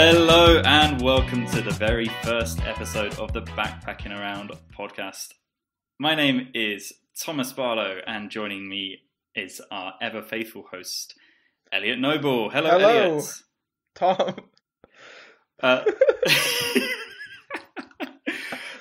Hello 0.00 0.62
and 0.64 1.02
welcome 1.02 1.44
to 1.48 1.60
the 1.60 1.72
very 1.72 2.06
first 2.22 2.64
episode 2.64 3.18
of 3.18 3.32
the 3.32 3.42
Backpacking 3.42 4.16
Around 4.16 4.52
podcast. 4.72 5.34
My 5.98 6.14
name 6.14 6.50
is 6.54 6.92
Thomas 7.20 7.52
Barlow, 7.52 7.98
and 8.06 8.30
joining 8.30 8.68
me 8.68 8.98
is 9.34 9.60
our 9.72 9.94
ever 10.00 10.22
faithful 10.22 10.66
host, 10.70 11.16
Elliot 11.72 11.98
Noble. 11.98 12.48
Hello, 12.48 12.78
Hello. 12.78 12.88
Elliot. 12.88 13.24
Tom. 13.96 14.36
Uh, 15.60 15.84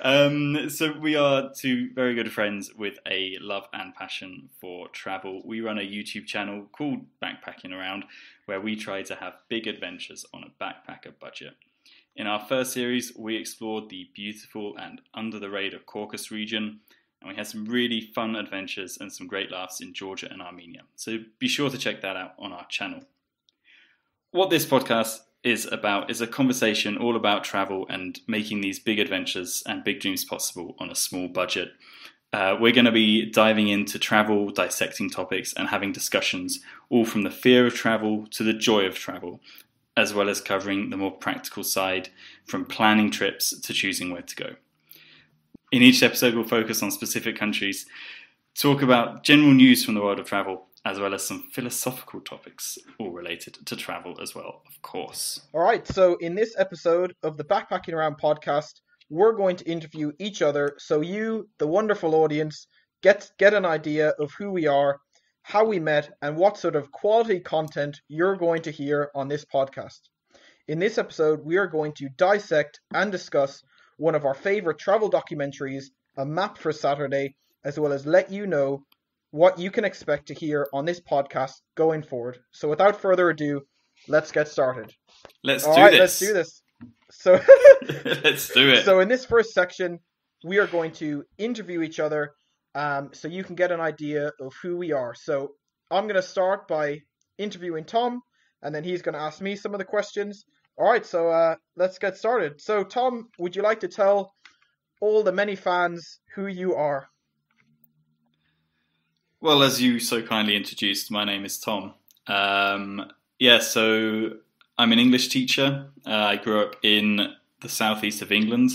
um, 0.07 0.69
so 0.69 0.93
we 0.97 1.17
are 1.17 1.51
two 1.53 1.89
very 1.93 2.15
good 2.15 2.31
friends 2.31 2.73
with 2.73 2.97
a 3.05 3.37
love 3.41 3.67
and 3.73 3.93
passion 3.93 4.47
for 4.61 4.87
travel. 4.87 5.41
We 5.43 5.59
run 5.59 5.79
a 5.79 5.81
YouTube 5.81 6.25
channel 6.25 6.65
called 6.71 6.99
Backpacking 7.21 7.73
Around, 7.73 8.05
where 8.45 8.61
we 8.61 8.77
try 8.77 9.01
to 9.01 9.15
have 9.15 9.33
big 9.49 9.67
adventures 9.67 10.25
on 10.33 10.45
a 10.45 10.63
backpacker 10.63 11.11
budget. 11.19 11.55
In 12.15 12.25
our 12.25 12.39
first 12.39 12.71
series, 12.71 13.11
we 13.17 13.35
explored 13.35 13.89
the 13.89 14.07
beautiful 14.15 14.77
and 14.77 15.01
under 15.13 15.39
the 15.39 15.49
radar 15.49 15.81
Caucasus 15.81 16.31
region, 16.31 16.79
and 17.19 17.29
we 17.29 17.35
had 17.35 17.47
some 17.47 17.65
really 17.65 17.99
fun 17.99 18.37
adventures 18.37 18.97
and 19.01 19.11
some 19.11 19.27
great 19.27 19.51
laughs 19.51 19.81
in 19.81 19.93
Georgia 19.93 20.29
and 20.31 20.41
Armenia. 20.41 20.83
So 20.95 21.17
be 21.37 21.49
sure 21.49 21.69
to 21.69 21.77
check 21.77 21.99
that 22.03 22.15
out 22.15 22.33
on 22.39 22.53
our 22.53 22.65
channel. 22.67 23.01
What 24.31 24.51
this 24.51 24.65
podcast 24.65 25.19
is 25.43 25.65
about 25.71 26.09
is 26.09 26.21
a 26.21 26.27
conversation 26.27 26.97
all 26.97 27.15
about 27.15 27.43
travel 27.43 27.85
and 27.89 28.19
making 28.27 28.61
these 28.61 28.79
big 28.79 28.99
adventures 28.99 29.63
and 29.65 29.83
big 29.83 29.99
dreams 29.99 30.25
possible 30.25 30.75
on 30.79 30.89
a 30.89 30.95
small 30.95 31.27
budget. 31.27 31.71
Uh, 32.33 32.57
we're 32.59 32.73
going 32.73 32.85
to 32.85 32.91
be 32.91 33.31
diving 33.31 33.69
into 33.69 33.97
travel, 33.97 34.49
dissecting 34.49 35.09
topics, 35.09 35.53
and 35.53 35.69
having 35.69 35.93
discussions, 35.93 36.59
all 36.89 37.05
from 37.05 37.23
the 37.23 37.31
fear 37.31 37.65
of 37.65 37.73
travel 37.73 38.27
to 38.27 38.43
the 38.43 38.53
joy 38.53 38.85
of 38.85 38.95
travel, 38.95 39.39
as 39.95 40.13
well 40.13 40.29
as 40.29 40.41
covering 40.41 40.89
the 40.89 40.97
more 40.97 41.11
practical 41.11 41.63
side 41.63 42.09
from 42.45 42.65
planning 42.65 43.09
trips 43.09 43.57
to 43.61 43.73
choosing 43.73 44.11
where 44.11 44.21
to 44.21 44.35
go. 44.35 44.55
In 45.71 45.81
each 45.81 46.03
episode, 46.03 46.35
we'll 46.35 46.43
focus 46.43 46.83
on 46.83 46.91
specific 46.91 47.37
countries, 47.37 47.85
talk 48.55 48.81
about 48.81 49.23
general 49.23 49.53
news 49.53 49.85
from 49.85 49.93
the 49.93 50.01
world 50.01 50.19
of 50.19 50.25
travel, 50.25 50.67
as 50.85 50.99
well 50.99 51.13
as 51.13 51.25
some 51.25 51.43
philosophical 51.53 52.21
topics, 52.21 52.77
all 52.99 53.11
related 53.11 53.57
to 53.65 53.75
travel 53.75 54.19
as 54.21 54.33
well, 54.35 54.61
of 54.67 54.81
course. 54.81 55.41
All 55.53 55.61
right, 55.61 55.85
so 55.87 56.15
in 56.15 56.35
this 56.35 56.55
episode 56.57 57.13
of 57.23 57.37
the 57.37 57.43
Backpacking 57.43 57.93
Around 57.93 58.17
podcast, 58.21 58.81
we're 59.09 59.33
going 59.33 59.55
to 59.55 59.69
interview 59.69 60.11
each 60.19 60.41
other 60.41 60.75
so 60.77 61.01
you, 61.01 61.49
the 61.59 61.67
wonderful 61.67 62.15
audience, 62.15 62.67
get 63.01 63.29
get 63.37 63.53
an 63.53 63.65
idea 63.65 64.09
of 64.19 64.31
who 64.37 64.51
we 64.51 64.67
are, 64.67 64.99
how 65.43 65.63
we 65.63 65.79
met, 65.79 66.09
and 66.21 66.35
what 66.35 66.57
sort 66.57 66.75
of 66.75 66.91
quality 66.91 67.39
content 67.39 68.01
you're 68.07 68.35
going 68.35 68.61
to 68.63 68.71
hear 68.71 69.09
on 69.15 69.27
this 69.27 69.45
podcast. 69.45 69.99
In 70.67 70.79
this 70.79 70.97
episode, 70.97 71.39
we 71.45 71.55
are 71.57 71.67
going 71.67 71.93
to 71.93 72.09
dissect 72.17 72.81
and 72.93 73.11
discuss 73.11 73.63
one 73.97 74.15
of 74.15 74.25
our 74.25 74.33
favorite 74.33 74.77
travel 74.77 75.09
documentaries, 75.09 75.85
A 76.17 76.25
Map 76.25 76.57
for 76.57 76.73
Saturday, 76.73 77.35
as 77.63 77.79
well 77.79 77.93
as 77.93 78.05
let 78.05 78.31
you 78.31 78.45
know 78.45 78.83
what 79.31 79.59
you 79.59 79.71
can 79.71 79.85
expect 79.85 80.27
to 80.27 80.33
hear 80.33 80.67
on 80.73 80.85
this 80.85 81.01
podcast 81.01 81.53
going 81.75 82.03
forward. 82.03 82.37
So 82.51 82.69
without 82.69 83.01
further 83.01 83.29
ado, 83.29 83.61
let's 84.07 84.31
get 84.31 84.47
started. 84.47 84.93
Let's 85.43 85.65
All 85.65 85.75
do 85.75 85.81
right, 85.81 85.91
this. 85.91 85.99
let's 85.99 86.19
do 86.19 86.33
this. 86.33 86.61
So, 87.11 87.33
let's 88.23 88.53
do 88.53 88.69
it. 88.69 88.85
so 88.85 88.99
in 88.99 89.07
this 89.07 89.25
first 89.25 89.53
section, 89.53 89.99
we 90.43 90.59
are 90.59 90.67
going 90.67 90.91
to 90.93 91.23
interview 91.37 91.81
each 91.81 91.99
other, 91.99 92.33
um, 92.75 93.09
so 93.13 93.27
you 93.27 93.43
can 93.43 93.55
get 93.55 93.71
an 93.71 93.79
idea 93.79 94.31
of 94.39 94.53
who 94.61 94.77
we 94.77 94.91
are. 94.91 95.13
So 95.15 95.53
I'm 95.89 96.03
going 96.03 96.15
to 96.15 96.21
start 96.21 96.67
by 96.67 96.99
interviewing 97.37 97.85
Tom, 97.85 98.21
and 98.61 98.73
then 98.73 98.83
he's 98.83 99.01
going 99.01 99.13
to 99.13 99.21
ask 99.21 99.41
me 99.41 99.55
some 99.55 99.73
of 99.73 99.79
the 99.79 99.85
questions. 99.85 100.45
All 100.77 100.89
right, 100.89 101.05
so 101.05 101.29
uh, 101.29 101.55
let's 101.75 101.97
get 101.97 102.17
started. 102.17 102.61
So 102.61 102.83
Tom, 102.83 103.29
would 103.39 103.55
you 103.55 103.63
like 103.63 103.79
to 103.79 103.87
tell 103.87 104.33
all 105.01 105.23
the 105.23 105.31
many 105.31 105.55
fans 105.55 106.19
who 106.35 106.47
you 106.47 106.75
are? 106.75 107.07
Well, 109.39 109.61
as 109.61 109.79
you 109.79 109.99
so 109.99 110.23
kindly 110.23 110.55
introduced, 110.55 111.11
my 111.11 111.23
name 111.23 111.45
is 111.45 111.59
Tom. 111.59 111.93
Um, 112.25 113.11
yeah, 113.37 113.59
so 113.59 114.31
I'm 114.79 114.91
an 114.91 114.97
English 114.97 115.27
teacher. 115.27 115.89
Uh, 116.07 116.11
I 116.11 116.35
grew 116.37 116.59
up 116.59 116.75
in 116.81 117.35
the 117.61 117.69
southeast 117.69 118.23
of 118.23 118.31
England, 118.31 118.71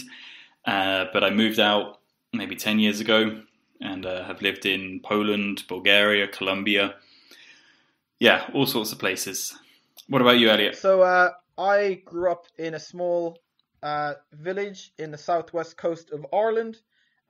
uh, 0.64 1.06
but 1.12 1.24
I 1.24 1.30
moved 1.30 1.58
out 1.58 1.98
maybe 2.32 2.54
10 2.54 2.78
years 2.78 3.00
ago 3.00 3.42
and 3.80 4.06
uh, 4.06 4.22
have 4.22 4.40
lived 4.40 4.64
in 4.64 5.00
Poland, 5.00 5.64
Bulgaria, 5.66 6.28
Colombia. 6.28 6.94
Yeah, 8.20 8.48
all 8.54 8.66
sorts 8.66 8.92
of 8.92 9.00
places. 9.00 9.52
What 10.08 10.22
about 10.22 10.38
you, 10.38 10.48
Elliot? 10.48 10.76
So 10.76 11.02
uh, 11.02 11.30
I 11.58 12.02
grew 12.04 12.30
up 12.30 12.46
in 12.56 12.74
a 12.74 12.80
small 12.80 13.40
uh, 13.82 14.14
village 14.32 14.92
in 14.96 15.10
the 15.10 15.18
southwest 15.18 15.76
coast 15.76 16.12
of 16.12 16.24
Ireland, 16.32 16.78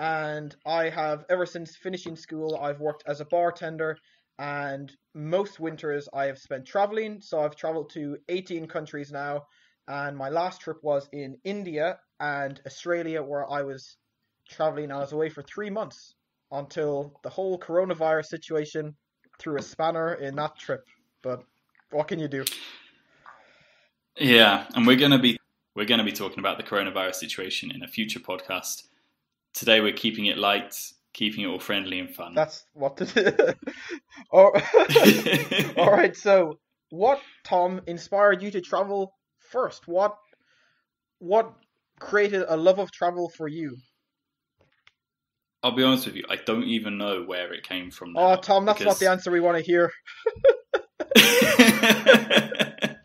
and 0.03 0.57
I 0.67 0.89
have 0.91 1.25
ever 1.31 1.47
since 1.47 1.77
finishing 1.77 2.17
school 2.17 2.59
I've 2.61 2.81
worked 2.81 3.05
as 3.07 3.21
a 3.21 3.25
bartender, 3.25 3.97
and 4.37 4.91
most 5.15 5.61
winters 5.61 6.09
I 6.13 6.25
have 6.25 6.39
spent 6.39 6.67
traveling. 6.67 7.21
So 7.21 7.41
I've 7.41 7.55
traveled 7.55 7.91
to 7.91 8.17
18 8.29 8.67
countries 8.67 9.13
now, 9.13 9.43
and 9.87 10.17
my 10.17 10.29
last 10.29 10.61
trip 10.61 10.79
was 10.83 11.09
in 11.13 11.37
India 11.45 12.01
and 12.19 12.61
Australia, 12.67 13.23
where 13.23 13.49
I 13.49 13.63
was 13.63 13.97
traveling. 14.51 14.91
I 14.91 14.99
was 14.99 15.13
away 15.13 15.29
for 15.29 15.43
three 15.43 15.71
months 15.71 16.17
until 16.51 17.21
the 17.23 17.31
whole 17.31 17.57
coronavirus 17.61 18.27
situation 18.27 18.97
threw 19.39 19.57
a 19.57 19.63
spanner 19.63 20.15
in 20.15 20.35
that 20.35 20.59
trip. 20.59 20.85
But 21.23 21.45
what 21.93 22.09
can 22.09 22.19
you 22.19 22.27
do? 22.27 22.45
Yeah, 24.19 24.67
and 24.75 24.85
we're 24.85 24.97
gonna 24.97 25.21
be 25.21 25.39
we're 25.77 25.87
gonna 25.87 26.03
be 26.03 26.11
talking 26.11 26.41
about 26.41 26.57
the 26.57 26.65
coronavirus 26.65 27.15
situation 27.15 27.71
in 27.71 27.85
a 27.85 27.89
future 27.89 28.19
podcast. 28.19 28.89
Today 29.55 29.81
we're 29.81 29.93
keeping 29.93 30.27
it 30.27 30.39
light, 30.39 30.75
keeping 31.13 31.45
it 31.45 31.49
all 31.49 31.59
friendly 31.59 31.99
and 31.99 32.15
fun. 32.15 32.35
That's 32.35 32.65
what 32.73 32.97
to 32.99 33.05
do. 33.05 33.33
all, 34.31 34.53
all 35.77 35.91
right. 35.91 36.17
So, 36.17 36.59
what 36.91 37.21
Tom 37.45 37.81
inspired 37.87 38.43
you 38.43 38.51
to 38.51 38.61
travel 38.61 39.15
first? 39.39 39.87
What 39.87 40.17
what 41.19 41.53
created 42.01 42.45
a 42.49 42.57
love 42.57 42.79
of 42.79 42.91
travel 42.91 43.31
for 43.37 43.49
you? 43.49 43.77
I'll 45.63 45.77
be 45.77 45.85
honest 45.85 46.07
with 46.07 46.17
you, 46.17 46.25
I 46.29 46.37
don't 46.37 46.65
even 46.65 46.99
know 46.99 47.23
where 47.23 47.53
it 47.53 47.63
came 47.63 47.93
from. 47.93 48.17
Oh, 48.17 48.35
Tom, 48.37 48.65
that's 48.65 48.81
not 48.81 48.99
the 48.99 49.09
answer 49.09 49.31
we 49.31 49.39
want 49.39 49.59
to 49.59 49.63
hear. 49.63 49.93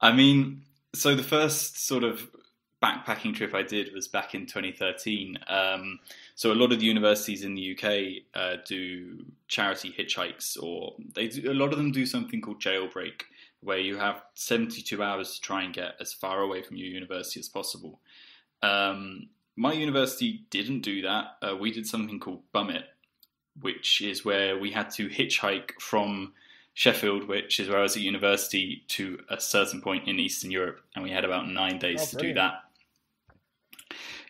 I 0.00 0.12
mean, 0.12 0.62
so 0.94 1.16
the 1.16 1.24
first 1.24 1.84
sort 1.84 2.04
of 2.04 2.28
backpacking 2.82 3.34
trip 3.34 3.54
I 3.54 3.62
did 3.62 3.92
was 3.94 4.06
back 4.06 4.34
in 4.34 4.46
2013. 4.46 5.38
Um, 5.48 5.98
so 6.34 6.52
a 6.52 6.54
lot 6.54 6.72
of 6.72 6.80
the 6.80 6.86
universities 6.86 7.42
in 7.42 7.54
the 7.54 7.76
UK 7.76 8.22
uh, 8.34 8.56
do 8.66 9.24
charity 9.48 9.94
hitchhikes, 9.96 10.62
or 10.62 10.94
they 11.14 11.28
do, 11.28 11.50
a 11.50 11.54
lot 11.54 11.72
of 11.72 11.78
them 11.78 11.90
do 11.90 12.04
something 12.04 12.40
called 12.40 12.60
jailbreak, 12.60 13.22
where 13.60 13.78
you 13.78 13.96
have 13.96 14.22
72 14.34 15.02
hours 15.02 15.34
to 15.34 15.40
try 15.40 15.62
and 15.62 15.72
get 15.74 15.94
as 16.00 16.12
far 16.12 16.42
away 16.42 16.62
from 16.62 16.76
your 16.76 16.88
university 16.88 17.40
as 17.40 17.48
possible. 17.48 18.00
Um, 18.62 19.28
my 19.56 19.72
university 19.72 20.44
didn't 20.50 20.80
do 20.80 21.02
that. 21.02 21.36
Uh, 21.40 21.56
we 21.56 21.72
did 21.72 21.86
something 21.86 22.20
called 22.20 22.42
Bummit, 22.54 22.84
which 23.60 24.02
is 24.02 24.24
where 24.24 24.58
we 24.58 24.70
had 24.70 24.90
to 24.90 25.08
hitchhike 25.08 25.72
from 25.80 26.34
Sheffield, 26.74 27.26
which 27.26 27.58
is 27.58 27.70
where 27.70 27.78
I 27.78 27.82
was 27.82 27.96
at 27.96 28.02
university, 28.02 28.84
to 28.88 29.18
a 29.30 29.40
certain 29.40 29.80
point 29.80 30.06
in 30.08 30.20
Eastern 30.20 30.50
Europe, 30.50 30.80
and 30.94 31.02
we 31.02 31.10
had 31.10 31.24
about 31.24 31.48
nine 31.48 31.78
days 31.78 32.02
Oh, 32.02 32.18
to 32.18 32.26
do 32.26 32.34
that. 32.34 32.65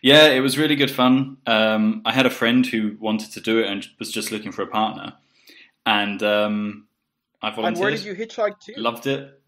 Yeah, 0.01 0.27
it 0.27 0.41
was 0.41 0.57
really 0.57 0.75
good 0.75 0.91
fun. 0.91 1.37
Um, 1.47 2.01
I 2.05 2.11
had 2.13 2.25
a 2.25 2.29
friend 2.29 2.65
who 2.65 2.97
wanted 2.99 3.31
to 3.31 3.41
do 3.41 3.59
it 3.59 3.67
and 3.67 3.85
was 3.99 4.11
just 4.11 4.31
looking 4.31 4.51
for 4.51 4.61
a 4.61 4.67
partner, 4.67 5.13
and 5.85 6.21
um, 6.23 6.87
I 7.41 7.47
And 7.47 7.55
volunteered. 7.55 7.81
where 7.81 7.91
did 7.91 8.03
you 8.03 8.13
hitchhike 8.15 8.59
to? 8.61 8.79
Loved 8.79 9.07
it. 9.07 9.41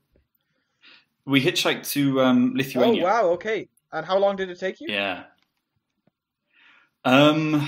We 1.26 1.42
hitchhiked 1.42 1.88
to 1.92 2.22
um, 2.22 2.54
Lithuania. 2.56 3.04
Oh 3.04 3.06
wow, 3.06 3.26
okay. 3.34 3.68
And 3.92 4.06
how 4.06 4.18
long 4.18 4.36
did 4.36 4.50
it 4.50 4.60
take 4.60 4.82
you? 4.82 4.88
Yeah. 4.90 5.24
Um, 7.06 7.68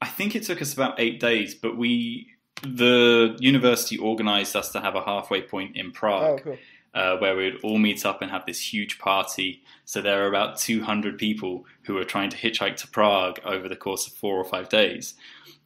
I 0.00 0.06
think 0.06 0.34
it 0.34 0.42
took 0.42 0.60
us 0.60 0.74
about 0.74 0.98
eight 1.00 1.20
days, 1.20 1.54
but 1.54 1.76
we 1.76 2.28
the 2.62 3.36
university 3.40 3.98
organised 3.98 4.56
us 4.56 4.70
to 4.72 4.80
have 4.80 4.94
a 4.94 5.02
halfway 5.02 5.42
point 5.42 5.76
in 5.76 5.88
Oh, 5.88 5.90
Prague, 5.92 6.42
cool. 6.42 6.58
Uh, 6.94 7.16
where 7.16 7.36
we'd 7.36 7.56
all 7.62 7.78
meet 7.78 8.06
up 8.06 8.22
and 8.22 8.30
have 8.30 8.46
this 8.46 8.72
huge 8.72 8.98
party. 8.98 9.62
So 9.84 10.00
there 10.00 10.20
were 10.20 10.28
about 10.28 10.58
200 10.58 11.18
people 11.18 11.64
who 11.84 11.94
were 11.94 12.04
trying 12.04 12.30
to 12.30 12.36
hitchhike 12.36 12.76
to 12.76 12.88
Prague 12.88 13.40
over 13.44 13.68
the 13.68 13.76
course 13.76 14.06
of 14.06 14.12
four 14.14 14.36
or 14.36 14.44
five 14.44 14.68
days, 14.68 15.14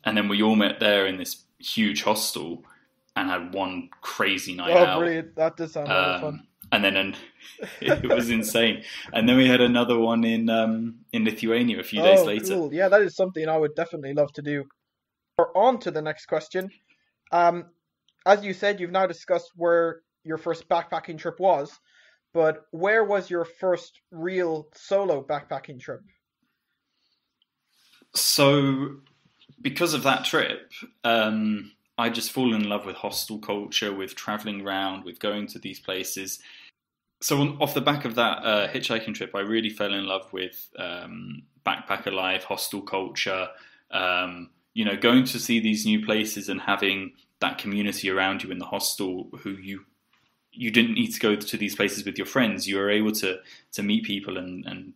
and 0.05 0.17
then 0.17 0.29
we 0.29 0.43
all 0.43 0.57
met 0.57 0.81
there 0.81 1.07
in 1.07 1.19
this 1.19 1.45
huge 1.59 2.03
hostel 2.03 2.65
and 3.15 3.29
had 3.29 3.53
one 3.53 3.91
crazy 4.01 4.55
night 4.55 4.73
Oh, 4.73 4.85
out. 4.85 4.99
brilliant! 5.01 5.37
That 5.37 5.57
does 5.57 5.73
sound 5.73 5.89
a 5.89 5.93
lot 5.93 6.21
fun. 6.21 6.35
Um, 6.35 6.47
and 6.71 6.85
then 6.85 6.97
an, 6.97 7.17
it 7.81 8.09
was 8.09 8.31
insane. 8.31 8.85
And 9.13 9.29
then 9.29 9.37
we 9.37 9.49
had 9.49 9.61
another 9.61 9.99
one 9.99 10.25
in 10.25 10.49
um, 10.51 11.01
in 11.13 11.25
Lithuania 11.25 11.81
a 11.81 11.83
few 11.83 12.03
days 12.03 12.21
oh, 12.21 12.25
later. 12.25 12.55
cool. 12.55 12.75
Yeah, 12.75 12.89
that 12.89 13.03
is 13.03 13.17
something 13.17 13.49
I 13.49 13.57
would 13.57 13.75
definitely 13.75 14.15
love 14.15 14.33
to 14.35 14.43
do. 14.43 14.65
We're 15.37 15.53
on 15.55 15.79
to 15.81 15.91
the 15.91 16.03
next 16.03 16.27
question. 16.27 16.71
Um, 17.33 17.67
as 18.27 18.45
you 18.45 18.53
said, 18.53 18.81
you've 18.81 18.91
now 18.91 19.07
discussed 19.07 19.51
where 19.57 20.01
your 20.29 20.39
first 20.39 20.69
backpacking 20.69 21.19
trip 21.19 21.41
was. 21.41 21.81
but 22.35 22.67
where 22.71 23.03
was 23.03 23.31
your 23.31 23.47
first 23.47 24.01
real 24.11 24.69
solo 24.75 25.25
backpacking 25.25 25.81
trip? 25.81 26.03
So, 28.15 28.99
because 29.61 29.95
of 29.95 30.03
that 30.03 30.25
trip, 30.27 30.71
um, 31.05 31.73
I 31.97 32.11
just 32.11 32.31
fall 32.31 32.55
in 32.55 32.69
love 32.69 32.85
with 32.85 32.97
hostel 32.97 33.39
culture, 33.39 33.93
with 33.93 34.15
traveling 34.15 34.61
around, 34.61 35.05
with 35.05 35.19
going 35.19 35.47
to 35.49 35.59
these 35.59 35.81
places. 35.81 36.39
So, 37.23 37.41
on, 37.41 37.57
off 37.61 37.75
the 37.75 37.81
back 37.81 38.05
of 38.05 38.15
that 38.17 38.45
uh, 38.45 38.69
hitchhiking 38.69 39.15
trip, 39.15 39.35
I 39.35 39.41
really 39.41 39.71
fell 39.71 39.95
in 39.95 40.07
love 40.07 40.31
with 40.33 40.69
um, 40.79 41.43
backpacker 41.67 42.13
life, 42.13 42.45
hostel 42.45 42.83
culture. 42.83 43.49
Um, 43.91 44.51
you 44.75 44.85
know, 44.85 44.97
going 44.97 45.25
to 45.25 45.41
see 45.41 45.59
these 45.61 45.87
new 45.87 46.05
places 46.05 46.49
and 46.49 46.61
having 46.61 47.13
that 47.41 47.59
community 47.59 48.11
around 48.11 48.43
you 48.43 48.51
in 48.51 48.59
the 48.59 48.67
hostel 48.67 49.29
who 49.41 49.51
you 49.51 49.85
you 50.53 50.71
didn't 50.71 50.95
need 50.95 51.13
to 51.13 51.21
go 51.21 51.37
to 51.37 51.57
these 51.57 51.77
places 51.77 52.05
with 52.05 52.19
your 52.19 52.27
friends. 52.27 52.67
You 52.67 52.77
were 52.77 52.91
able 52.91 53.13
to 53.13 53.41
to 53.73 53.83
meet 53.83 54.05
people 54.05 54.39
and 54.39 54.65
and 54.67 54.93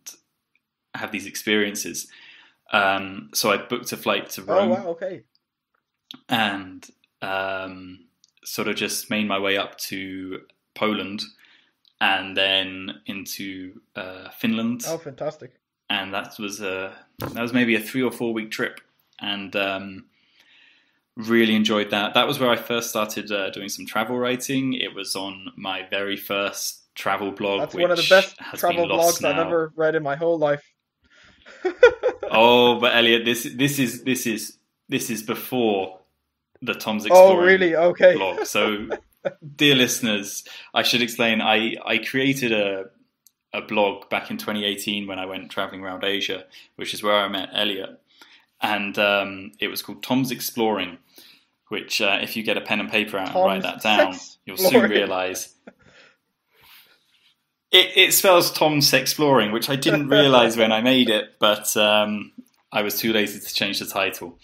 have 0.95 1.11
these 1.11 1.25
experiences. 1.25 2.07
Um, 2.71 3.29
so 3.33 3.51
I 3.51 3.57
booked 3.57 3.91
a 3.91 3.97
flight 3.97 4.29
to 4.31 4.43
Rome. 4.43 4.71
Oh 4.71 4.73
wow, 4.73 4.87
okay. 4.89 5.23
And 6.29 6.87
um, 7.21 8.05
sort 8.43 8.67
of 8.67 8.75
just 8.75 9.09
made 9.09 9.27
my 9.27 9.39
way 9.39 9.57
up 9.57 9.77
to 9.79 10.41
Poland 10.75 11.23
and 12.01 12.35
then 12.35 13.01
into 13.05 13.79
uh, 13.95 14.29
Finland. 14.31 14.83
Oh, 14.87 14.97
fantastic! 14.97 15.53
And 15.89 16.13
that 16.13 16.35
was 16.39 16.61
a 16.61 16.93
that 17.19 17.41
was 17.41 17.53
maybe 17.53 17.75
a 17.75 17.79
three 17.79 18.01
or 18.01 18.11
four 18.11 18.33
week 18.33 18.51
trip, 18.51 18.81
and 19.19 19.55
um, 19.55 20.05
really 21.15 21.55
enjoyed 21.55 21.91
that. 21.91 22.13
That 22.13 22.27
was 22.27 22.39
where 22.39 22.49
I 22.49 22.55
first 22.55 22.89
started 22.89 23.31
uh, 23.31 23.49
doing 23.51 23.69
some 23.69 23.85
travel 23.85 24.17
writing. 24.17 24.73
It 24.73 24.93
was 24.93 25.15
on 25.15 25.51
my 25.55 25.87
very 25.89 26.17
first 26.17 26.93
travel 26.95 27.31
blog. 27.31 27.61
That's 27.61 27.75
one 27.75 27.91
of 27.91 27.97
the 27.97 28.07
best 28.09 28.37
travel 28.55 28.87
blogs 28.87 29.21
now. 29.21 29.31
I've 29.31 29.47
ever 29.47 29.73
read 29.75 29.95
in 29.95 30.03
my 30.03 30.15
whole 30.15 30.37
life. 30.37 30.63
oh, 32.31 32.79
but 32.79 32.95
Elliot, 32.95 33.25
this 33.25 33.43
this 33.55 33.79
is 33.79 34.03
this 34.03 34.25
is 34.25 34.57
this 34.89 35.09
is 35.09 35.23
before 35.23 35.99
the 36.61 36.73
Tom's 36.73 37.03
oh, 37.03 37.07
Exploring. 37.07 37.37
Oh, 37.37 37.41
really? 37.41 37.75
Okay. 37.75 38.15
Blog. 38.15 38.45
So, 38.45 38.87
dear 39.55 39.75
listeners, 39.75 40.43
I 40.73 40.83
should 40.83 41.01
explain. 41.01 41.41
I 41.41 41.75
I 41.85 41.97
created 41.97 42.51
a 42.51 42.85
a 43.53 43.61
blog 43.61 44.09
back 44.09 44.31
in 44.31 44.37
2018 44.37 45.05
when 45.05 45.19
I 45.19 45.27
went 45.27 45.51
traveling 45.51 45.81
around 45.81 46.03
Asia, 46.03 46.45
which 46.75 46.93
is 46.93 47.03
where 47.03 47.15
I 47.15 47.27
met 47.27 47.49
Elliot, 47.53 48.01
and 48.63 48.97
um, 48.97 49.51
it 49.59 49.67
was 49.67 49.83
called 49.83 50.01
Tom's 50.01 50.31
Exploring. 50.31 50.97
Which, 51.69 52.01
uh, 52.01 52.19
if 52.21 52.35
you 52.35 52.43
get 52.43 52.57
a 52.57 52.61
pen 52.61 52.79
and 52.79 52.89
paper 52.89 53.17
out 53.17 53.27
Tom's 53.27 53.35
and 53.35 53.45
write 53.45 53.61
that 53.63 53.81
down, 53.81 54.15
you'll 54.45 54.57
soon 54.57 54.89
realise 54.89 55.53
it, 57.73 57.91
it 57.95 58.13
spells 58.13 58.51
Tom's 58.51 58.93
Exploring, 58.93 59.51
which 59.51 59.69
I 59.69 59.75
didn't 59.75 60.07
realise 60.07 60.55
when 60.55 60.71
I 60.71 60.81
made 60.81 61.09
it, 61.09 61.39
but 61.39 61.75
um, 61.75 62.31
I 62.71 62.83
was 62.83 62.99
too 62.99 63.11
lazy 63.11 63.39
to 63.39 63.53
change 63.53 63.79
the 63.79 63.87
title. 63.87 64.39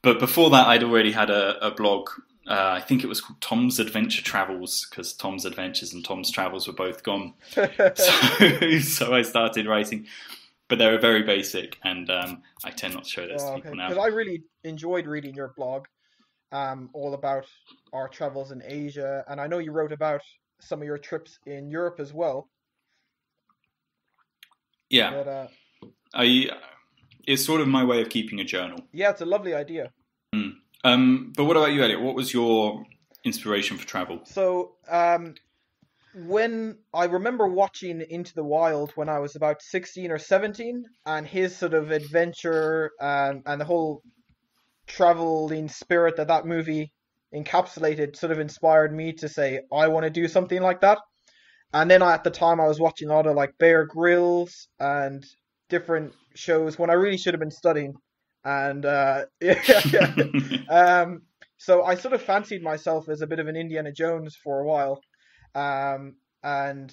But 0.00 0.18
before 0.18 0.50
that, 0.50 0.66
I'd 0.66 0.82
already 0.82 1.12
had 1.12 1.28
a, 1.28 1.64
a 1.64 1.70
blog. 1.70 2.08
Uh, 2.48 2.72
I 2.76 2.80
think 2.80 3.04
it 3.04 3.08
was 3.08 3.20
called 3.20 3.40
Tom's 3.42 3.78
Adventure 3.78 4.22
Travels 4.22 4.86
because 4.90 5.12
Tom's 5.12 5.44
Adventures 5.44 5.92
and 5.92 6.02
Tom's 6.02 6.30
Travels 6.30 6.66
were 6.66 6.72
both 6.72 7.02
gone. 7.02 7.34
so, 7.94 8.78
so 8.80 9.14
I 9.14 9.22
started 9.22 9.66
writing, 9.66 10.06
but 10.72 10.78
they 10.78 10.90
were 10.90 10.98
very 10.98 11.22
basic, 11.22 11.76
and 11.84 12.10
um, 12.10 12.42
I 12.64 12.70
tend 12.70 12.94
not 12.94 13.04
to 13.04 13.10
show 13.10 13.28
those 13.28 13.42
oh, 13.42 13.48
to 13.48 13.54
people 13.56 13.72
okay. 13.72 13.76
now. 13.76 13.88
Because 13.90 14.02
I 14.02 14.06
really 14.06 14.42
enjoyed 14.64 15.06
reading 15.06 15.34
your 15.34 15.52
blog, 15.54 15.84
um, 16.50 16.88
all 16.94 17.12
about 17.12 17.44
our 17.92 18.08
travels 18.08 18.52
in 18.52 18.62
Asia, 18.64 19.22
and 19.28 19.38
I 19.38 19.46
know 19.48 19.58
you 19.58 19.70
wrote 19.70 19.92
about 19.92 20.22
some 20.62 20.80
of 20.80 20.86
your 20.86 20.96
trips 20.96 21.38
in 21.44 21.70
Europe 21.70 22.00
as 22.00 22.14
well. 22.14 22.48
Yeah. 24.88 25.10
But, 25.10 25.28
uh, 25.28 25.46
I 26.14 26.48
it's 27.26 27.44
sort 27.44 27.60
of 27.60 27.68
my 27.68 27.84
way 27.84 28.00
of 28.00 28.08
keeping 28.08 28.40
a 28.40 28.44
journal. 28.44 28.78
Yeah, 28.94 29.10
it's 29.10 29.20
a 29.20 29.26
lovely 29.26 29.52
idea. 29.52 29.90
Mm. 30.34 30.52
Um, 30.84 31.34
but 31.36 31.44
what 31.44 31.58
about 31.58 31.74
you, 31.74 31.82
Elliot? 31.82 32.00
What 32.00 32.14
was 32.14 32.32
your 32.32 32.82
inspiration 33.24 33.76
for 33.76 33.86
travel? 33.86 34.20
So, 34.24 34.76
um, 34.88 35.34
when 36.14 36.78
I 36.92 37.06
remember 37.06 37.46
watching 37.46 38.02
Into 38.08 38.34
the 38.34 38.44
Wild 38.44 38.92
when 38.94 39.08
I 39.08 39.18
was 39.18 39.36
about 39.36 39.62
16 39.62 40.10
or 40.10 40.18
17, 40.18 40.84
and 41.06 41.26
his 41.26 41.56
sort 41.56 41.74
of 41.74 41.90
adventure 41.90 42.90
and, 43.00 43.42
and 43.46 43.60
the 43.60 43.64
whole 43.64 44.02
traveling 44.86 45.68
spirit 45.68 46.16
that 46.16 46.28
that 46.28 46.46
movie 46.46 46.92
encapsulated 47.34 48.16
sort 48.16 48.32
of 48.32 48.40
inspired 48.40 48.94
me 48.94 49.12
to 49.14 49.28
say, 49.28 49.60
I 49.72 49.88
want 49.88 50.04
to 50.04 50.10
do 50.10 50.28
something 50.28 50.60
like 50.60 50.82
that. 50.82 50.98
And 51.72 51.90
then 51.90 52.02
I, 52.02 52.12
at 52.12 52.24
the 52.24 52.30
time, 52.30 52.60
I 52.60 52.68
was 52.68 52.78
watching 52.78 53.08
a 53.08 53.14
lot 53.14 53.26
of 53.26 53.34
like 53.34 53.56
Bear 53.58 53.86
Grylls 53.86 54.68
and 54.78 55.24
different 55.70 56.12
shows 56.34 56.78
when 56.78 56.90
I 56.90 56.94
really 56.94 57.16
should 57.16 57.32
have 57.32 57.40
been 57.40 57.50
studying. 57.50 57.94
And 58.44 58.84
uh, 58.84 59.24
yeah, 59.40 60.14
um, 60.68 61.22
so 61.56 61.82
I 61.82 61.94
sort 61.94 62.12
of 62.12 62.20
fancied 62.20 62.62
myself 62.62 63.08
as 63.08 63.22
a 63.22 63.26
bit 63.26 63.38
of 63.38 63.46
an 63.46 63.56
Indiana 63.56 63.92
Jones 63.92 64.36
for 64.42 64.60
a 64.60 64.66
while. 64.66 65.00
Um, 65.54 66.16
and 66.42 66.92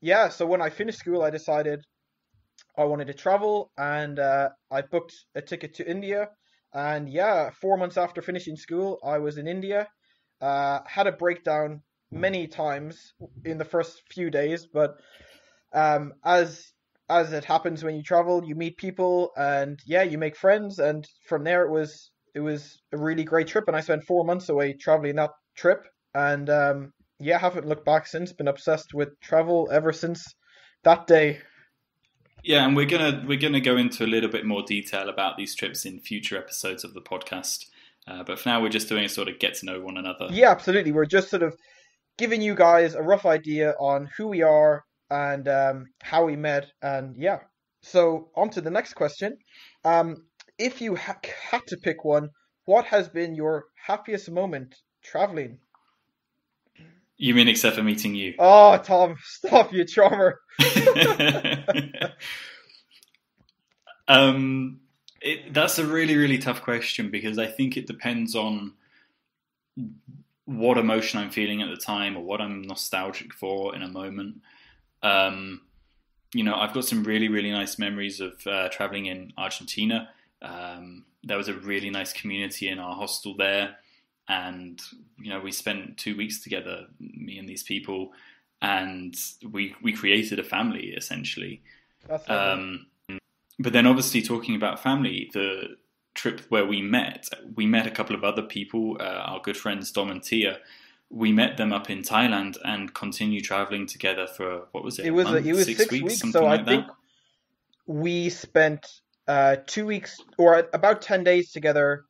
yeah, 0.00 0.28
so 0.28 0.46
when 0.46 0.62
I 0.62 0.70
finished 0.70 0.98
school, 0.98 1.22
I 1.22 1.30
decided 1.30 1.84
I 2.76 2.84
wanted 2.84 3.06
to 3.08 3.14
travel, 3.14 3.70
and 3.76 4.18
uh, 4.18 4.50
I 4.70 4.82
booked 4.82 5.14
a 5.34 5.42
ticket 5.42 5.74
to 5.74 5.88
India. 5.88 6.28
And 6.74 7.08
yeah, 7.08 7.50
four 7.60 7.76
months 7.76 7.96
after 7.98 8.22
finishing 8.22 8.56
school, 8.56 8.98
I 9.04 9.18
was 9.18 9.36
in 9.36 9.46
India. 9.46 9.86
Uh, 10.40 10.80
had 10.86 11.06
a 11.06 11.12
breakdown 11.12 11.82
many 12.10 12.46
times 12.46 13.12
in 13.44 13.58
the 13.58 13.64
first 13.64 14.02
few 14.10 14.30
days, 14.30 14.66
but 14.66 14.96
um, 15.72 16.14
as 16.24 16.72
as 17.08 17.32
it 17.32 17.44
happens 17.44 17.84
when 17.84 17.94
you 17.94 18.02
travel, 18.02 18.42
you 18.44 18.54
meet 18.54 18.76
people, 18.78 19.32
and 19.36 19.78
yeah, 19.86 20.02
you 20.02 20.18
make 20.18 20.36
friends, 20.36 20.78
and 20.78 21.06
from 21.26 21.44
there 21.44 21.64
it 21.64 21.70
was 21.70 22.10
it 22.34 22.40
was 22.40 22.80
a 22.92 22.98
really 22.98 23.24
great 23.24 23.48
trip, 23.48 23.64
and 23.68 23.76
I 23.76 23.80
spent 23.80 24.04
four 24.04 24.24
months 24.24 24.48
away 24.48 24.72
traveling 24.72 25.16
that 25.16 25.30
trip, 25.54 25.86
and 26.14 26.48
um, 26.48 26.92
yeah, 27.22 27.38
haven't 27.38 27.66
looked 27.66 27.84
back 27.84 28.06
since. 28.06 28.32
Been 28.32 28.48
obsessed 28.48 28.94
with 28.94 29.18
travel 29.20 29.68
ever 29.72 29.92
since 29.92 30.34
that 30.84 31.06
day. 31.06 31.40
Yeah, 32.42 32.66
and 32.66 32.74
we're 32.74 32.86
gonna 32.86 33.24
we're 33.26 33.38
gonna 33.38 33.60
go 33.60 33.76
into 33.76 34.04
a 34.04 34.06
little 34.06 34.30
bit 34.30 34.44
more 34.44 34.62
detail 34.62 35.08
about 35.08 35.36
these 35.36 35.54
trips 35.54 35.84
in 35.84 36.00
future 36.00 36.36
episodes 36.36 36.82
of 36.82 36.94
the 36.94 37.00
podcast. 37.00 37.66
Uh, 38.08 38.24
but 38.24 38.38
for 38.38 38.48
now, 38.48 38.60
we're 38.60 38.68
just 38.68 38.88
doing 38.88 39.04
a 39.04 39.08
sort 39.08 39.28
of 39.28 39.38
get 39.38 39.54
to 39.54 39.66
know 39.66 39.80
one 39.80 39.96
another. 39.96 40.26
Yeah, 40.30 40.50
absolutely. 40.50 40.90
We're 40.90 41.06
just 41.06 41.30
sort 41.30 41.44
of 41.44 41.54
giving 42.18 42.42
you 42.42 42.56
guys 42.56 42.94
a 42.94 43.02
rough 43.02 43.26
idea 43.26 43.74
on 43.78 44.08
who 44.16 44.26
we 44.26 44.42
are 44.42 44.84
and 45.08 45.46
um, 45.46 45.86
how 46.02 46.24
we 46.24 46.36
met, 46.36 46.66
and 46.82 47.16
yeah. 47.16 47.38
So 47.82 48.30
on 48.36 48.50
to 48.50 48.60
the 48.60 48.70
next 48.70 48.94
question. 48.94 49.38
Um, 49.84 50.26
if 50.58 50.80
you 50.80 50.96
ha- 50.96 51.18
had 51.50 51.66
to 51.68 51.76
pick 51.76 52.04
one, 52.04 52.30
what 52.64 52.86
has 52.86 53.08
been 53.08 53.34
your 53.34 53.66
happiest 53.86 54.30
moment 54.30 54.74
traveling? 55.02 55.58
You 57.22 57.36
mean 57.36 57.46
except 57.46 57.76
for 57.76 57.84
meeting 57.84 58.16
you? 58.16 58.34
Oh, 58.36 58.76
Tom, 58.78 59.14
stop, 59.22 59.72
you 59.72 59.84
charmer. 59.84 60.40
um, 64.08 64.80
it, 65.20 65.54
that's 65.54 65.78
a 65.78 65.86
really, 65.86 66.16
really 66.16 66.38
tough 66.38 66.62
question 66.62 67.12
because 67.12 67.38
I 67.38 67.46
think 67.46 67.76
it 67.76 67.86
depends 67.86 68.34
on 68.34 68.72
what 70.46 70.78
emotion 70.78 71.20
I'm 71.20 71.30
feeling 71.30 71.62
at 71.62 71.70
the 71.70 71.76
time 71.76 72.16
or 72.16 72.24
what 72.24 72.40
I'm 72.40 72.62
nostalgic 72.62 73.32
for 73.34 73.72
in 73.72 73.84
a 73.84 73.88
moment. 73.88 74.40
Um, 75.04 75.60
you 76.34 76.42
know, 76.42 76.56
I've 76.56 76.74
got 76.74 76.86
some 76.86 77.04
really, 77.04 77.28
really 77.28 77.52
nice 77.52 77.78
memories 77.78 78.20
of 78.20 78.44
uh, 78.48 78.68
traveling 78.70 79.06
in 79.06 79.32
Argentina. 79.38 80.08
Um, 80.42 81.04
there 81.22 81.36
was 81.36 81.46
a 81.46 81.54
really 81.54 81.90
nice 81.90 82.12
community 82.12 82.66
in 82.68 82.80
our 82.80 82.96
hostel 82.96 83.36
there. 83.36 83.76
And, 84.40 84.80
you 85.24 85.30
know, 85.30 85.40
we 85.46 85.52
spent 85.52 85.98
two 86.04 86.14
weeks 86.16 86.36
together, 86.44 86.76
me 86.98 87.34
and 87.40 87.48
these 87.48 87.64
people, 87.72 88.00
and 88.60 89.14
we, 89.54 89.74
we 89.82 89.92
created 89.92 90.38
a 90.38 90.44
family 90.56 90.86
essentially. 91.00 91.54
Um, 92.28 92.86
but 93.58 93.72
then, 93.72 93.86
obviously, 93.86 94.22
talking 94.22 94.56
about 94.56 94.82
family, 94.82 95.30
the 95.32 95.76
trip 96.14 96.40
where 96.48 96.66
we 96.66 96.80
met, 96.82 97.28
we 97.54 97.66
met 97.66 97.86
a 97.86 97.90
couple 97.90 98.16
of 98.16 98.24
other 98.24 98.42
people, 98.42 98.96
uh, 99.00 99.30
our 99.30 99.40
good 99.40 99.56
friends 99.56 99.92
Dom 99.92 100.10
and 100.10 100.22
Tia. 100.22 100.58
We 101.10 101.30
met 101.32 101.56
them 101.56 101.72
up 101.72 101.90
in 101.90 102.02
Thailand 102.02 102.56
and 102.64 102.92
continued 102.94 103.44
traveling 103.44 103.86
together 103.86 104.26
for 104.26 104.68
what 104.72 104.82
was 104.82 104.98
it? 104.98 105.06
It 105.06 105.10
was 105.10 105.26
month, 105.26 105.46
it 105.46 105.52
was 105.52 105.66
six, 105.66 105.78
six 105.78 105.92
weeks, 105.92 106.24
weeks 106.24 106.32
so 106.32 106.44
like 106.44 106.60
I 106.60 106.64
think 106.64 106.86
we 107.86 108.30
spent 108.30 109.00
uh, 109.28 109.56
two 109.66 109.86
weeks 109.86 110.18
or 110.38 110.68
about 110.72 111.02
ten 111.02 111.22
days 111.22 111.52
together, 111.52 112.06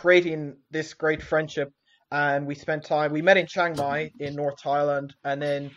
creating 0.00 0.40
this 0.70 0.94
great 0.94 1.22
friendship. 1.22 1.70
And 2.10 2.46
we 2.46 2.54
spent 2.54 2.84
time. 2.84 3.12
We 3.12 3.22
met 3.22 3.36
in 3.36 3.46
Chiang 3.46 3.74
Mai 3.76 4.12
in 4.20 4.36
North 4.36 4.58
Thailand, 4.62 5.10
and 5.24 5.42
then 5.42 5.70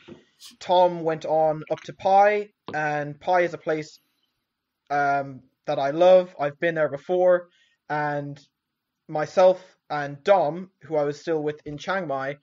Tom 0.59 1.01
went 1.09 1.25
on 1.25 1.63
up 1.71 1.81
to 1.85 1.93
Pai, 1.93 2.53
and 2.73 3.19
Pai 3.19 3.45
is 3.45 3.53
a 3.55 3.57
place 3.67 3.99
um, 4.91 5.41
that 5.65 5.79
I 5.79 5.89
love. 5.91 6.35
I've 6.39 6.59
been 6.59 6.75
there 6.75 6.89
before, 6.99 7.35
and 7.89 8.39
myself 9.07 9.59
and 9.89 10.23
Dom, 10.23 10.69
who 10.83 10.97
I 11.01 11.03
was 11.03 11.19
still 11.19 11.41
with 11.41 11.59
in 11.65 11.77
Chiang 11.77 12.07
Mai, 12.07 12.37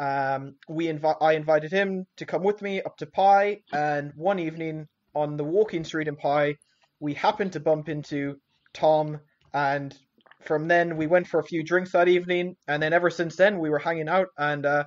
Um, 0.00 0.56
we 0.66 0.86
invi- 0.86 1.22
I 1.28 1.32
invited 1.34 1.70
him 1.72 2.06
to 2.16 2.24
come 2.24 2.42
with 2.42 2.62
me 2.62 2.80
up 2.80 2.96
to 2.98 3.06
Pai, 3.06 3.62
and 3.72 4.12
one 4.16 4.38
evening 4.38 4.86
on 5.14 5.36
the 5.36 5.44
walking 5.44 5.84
street 5.84 6.08
in 6.08 6.16
Pai, 6.16 6.56
we 7.00 7.12
happened 7.14 7.52
to 7.52 7.60
bump 7.60 7.88
into 7.88 8.36
Tom, 8.72 9.20
and 9.52 9.96
from 10.40 10.68
then 10.68 10.96
we 10.96 11.06
went 11.06 11.26
for 11.26 11.40
a 11.40 11.44
few 11.44 11.62
drinks 11.62 11.92
that 11.92 12.08
evening, 12.08 12.56
and 12.68 12.82
then 12.82 12.92
ever 12.92 13.10
since 13.10 13.36
then 13.36 13.58
we 13.58 13.70
were 13.70 13.78
hanging 13.78 14.08
out 14.08 14.28
and 14.38 14.64
uh, 14.66 14.84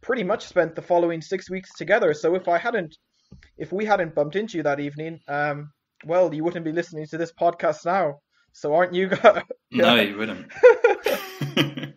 pretty 0.00 0.24
much 0.24 0.46
spent 0.46 0.74
the 0.74 0.82
following 0.82 1.20
six 1.20 1.50
weeks 1.50 1.70
together. 1.76 2.14
So 2.14 2.34
if 2.34 2.48
I 2.48 2.58
hadn't, 2.58 2.96
if 3.58 3.72
we 3.72 3.84
hadn't 3.84 4.14
bumped 4.14 4.36
into 4.36 4.58
you 4.58 4.62
that 4.64 4.80
evening, 4.80 5.20
um, 5.28 5.70
well, 6.04 6.32
you 6.32 6.44
wouldn't 6.44 6.64
be 6.64 6.72
listening 6.72 7.06
to 7.10 7.18
this 7.18 7.32
podcast 7.32 7.84
now. 7.84 8.20
So 8.52 8.74
aren't 8.74 8.94
you 8.94 9.08
guys? 9.08 9.42
No, 9.72 9.96
you 9.96 10.16
wouldn't. 10.16 10.52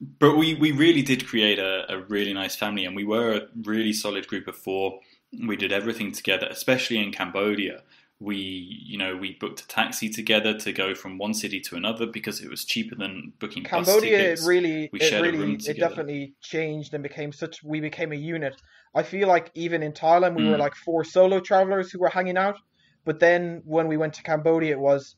but 0.18 0.36
we, 0.36 0.54
we 0.54 0.72
really 0.72 1.02
did 1.02 1.26
create 1.26 1.60
a, 1.60 1.84
a 1.92 1.98
really 2.08 2.32
nice 2.32 2.56
family, 2.56 2.84
and 2.84 2.96
we 2.96 3.04
were 3.04 3.36
a 3.36 3.40
really 3.62 3.92
solid 3.92 4.26
group 4.26 4.48
of 4.48 4.56
four. 4.56 4.98
We 5.46 5.54
did 5.54 5.72
everything 5.72 6.10
together, 6.10 6.48
especially 6.50 6.98
in 6.98 7.12
Cambodia. 7.12 7.82
We, 8.20 8.36
you 8.84 8.98
know, 8.98 9.16
we 9.16 9.36
booked 9.38 9.60
a 9.60 9.68
taxi 9.68 10.08
together 10.08 10.52
to 10.58 10.72
go 10.72 10.94
from 10.94 11.18
one 11.18 11.34
city 11.34 11.60
to 11.60 11.76
another 11.76 12.06
because 12.06 12.40
it 12.40 12.50
was 12.50 12.64
cheaper 12.64 12.96
than 12.96 13.32
booking 13.38 13.62
bus 13.62 13.70
Cambodia, 13.70 14.18
it 14.18 14.18
tickets. 14.18 14.46
really, 14.46 14.90
We 14.92 14.98
it 14.98 15.02
shared 15.04 15.24
a 15.26 15.30
really, 15.32 15.54
it 15.66 15.78
definitely 15.78 16.34
changed 16.42 16.94
and 16.94 17.02
became 17.02 17.32
such. 17.32 17.62
We 17.62 17.80
became 17.80 18.10
a 18.12 18.16
unit. 18.16 18.60
I 18.94 19.04
feel 19.04 19.28
like 19.28 19.50
even 19.54 19.82
in 19.84 19.92
Thailand, 19.92 20.34
we 20.36 20.44
were 20.44 20.56
Mm. 20.56 20.58
like 20.58 20.74
four 20.74 21.04
solo 21.04 21.38
travelers 21.40 21.92
who 21.92 22.00
were 22.00 22.08
hanging 22.08 22.36
out. 22.36 22.56
But 23.04 23.20
then 23.20 23.62
when 23.64 23.86
we 23.86 23.96
went 23.96 24.14
to 24.14 24.22
Cambodia, 24.22 24.72
it 24.72 24.80
was 24.80 25.14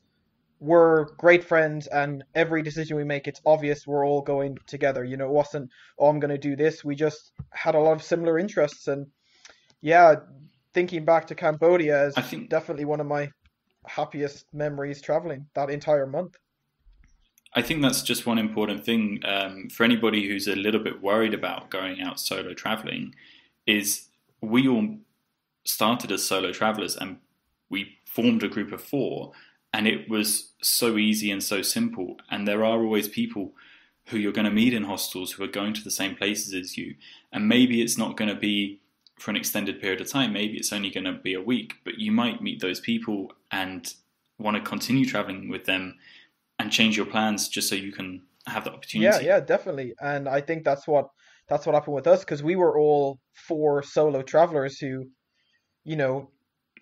we're 0.59 1.05
great 1.17 1.43
friends, 1.43 1.87
and 1.87 2.23
every 2.35 2.61
decision 2.61 2.95
we 2.95 3.03
make, 3.03 3.27
it's 3.27 3.41
obvious 3.45 3.87
we're 3.87 4.05
all 4.05 4.21
going 4.21 4.57
together. 4.67 5.03
You 5.03 5.17
know, 5.17 5.25
it 5.25 5.31
wasn't 5.31 5.71
oh 5.97 6.07
I'm 6.07 6.19
going 6.19 6.29
to 6.29 6.37
do 6.49 6.55
this. 6.55 6.83
We 6.85 6.95
just 6.95 7.31
had 7.51 7.73
a 7.75 7.79
lot 7.79 7.93
of 7.93 8.03
similar 8.03 8.37
interests, 8.37 8.87
and 8.87 9.07
yeah, 9.81 10.15
thinking 10.73 11.05
back 11.05 11.27
to 11.27 11.35
Cambodia 11.35 12.07
is 12.07 12.15
think 12.29 12.49
definitely 12.49 12.85
one 12.85 12.99
of 12.99 13.07
my 13.07 13.29
happiest 13.87 14.45
memories 14.53 15.01
traveling 15.01 15.47
that 15.55 15.69
entire 15.69 16.07
month. 16.07 16.37
I 17.53 17.61
think 17.61 17.81
that's 17.81 18.01
just 18.01 18.25
one 18.25 18.37
important 18.37 18.85
thing 18.85 19.19
um, 19.25 19.67
for 19.69 19.83
anybody 19.83 20.27
who's 20.27 20.47
a 20.47 20.55
little 20.55 20.81
bit 20.81 21.01
worried 21.01 21.33
about 21.33 21.69
going 21.69 22.01
out 22.01 22.19
solo 22.19 22.53
traveling. 22.53 23.13
Is 23.67 24.07
we 24.41 24.67
all 24.67 24.97
started 25.65 26.11
as 26.11 26.23
solo 26.23 26.51
travelers 26.51 26.95
and 26.95 27.17
we 27.69 27.97
formed 28.05 28.43
a 28.43 28.49
group 28.49 28.71
of 28.71 28.81
four, 28.81 29.31
and 29.73 29.87
it 29.87 30.09
was 30.09 30.51
so 30.61 30.97
easy 30.97 31.31
and 31.31 31.43
so 31.43 31.61
simple. 31.61 32.17
And 32.29 32.47
there 32.47 32.63
are 32.63 32.81
always 32.81 33.07
people 33.07 33.53
who 34.07 34.17
you're 34.17 34.33
going 34.33 34.45
to 34.45 34.51
meet 34.51 34.73
in 34.73 34.83
hostels 34.83 35.33
who 35.33 35.43
are 35.43 35.47
going 35.47 35.73
to 35.73 35.83
the 35.83 35.91
same 35.91 36.15
places 36.15 36.53
as 36.53 36.77
you, 36.77 36.95
and 37.31 37.47
maybe 37.47 37.81
it's 37.81 37.97
not 37.97 38.17
going 38.17 38.33
to 38.33 38.39
be 38.39 38.81
for 39.19 39.31
an 39.31 39.37
extended 39.37 39.79
period 39.79 40.01
of 40.01 40.09
time. 40.09 40.33
Maybe 40.33 40.57
it's 40.57 40.73
only 40.73 40.89
going 40.89 41.03
to 41.05 41.13
be 41.13 41.33
a 41.33 41.41
week, 41.41 41.75
but 41.83 41.99
you 41.99 42.11
might 42.11 42.41
meet 42.41 42.59
those 42.59 42.79
people 42.79 43.31
and 43.51 43.93
want 44.39 44.57
to 44.57 44.63
continue 44.63 45.05
traveling 45.05 45.49
with 45.49 45.65
them 45.65 45.95
and 46.59 46.71
change 46.71 46.97
your 46.97 47.05
plans 47.05 47.47
just 47.47 47.69
so 47.69 47.75
you 47.75 47.91
can 47.91 48.23
have 48.47 48.63
the 48.63 48.71
opportunity. 48.71 49.25
Yeah, 49.25 49.35
yeah, 49.35 49.39
definitely. 49.39 49.93
And 50.01 50.27
I 50.27 50.41
think 50.41 50.63
that's 50.63 50.87
what 50.87 51.09
that's 51.47 51.65
what 51.65 51.75
happened 51.75 51.95
with 51.95 52.07
us 52.07 52.21
because 52.21 52.41
we 52.41 52.55
were 52.55 52.79
all 52.79 53.19
four 53.33 53.83
solo 53.83 54.21
travelers 54.21 54.77
who, 54.79 55.05
you 55.83 55.95
know, 55.95 56.31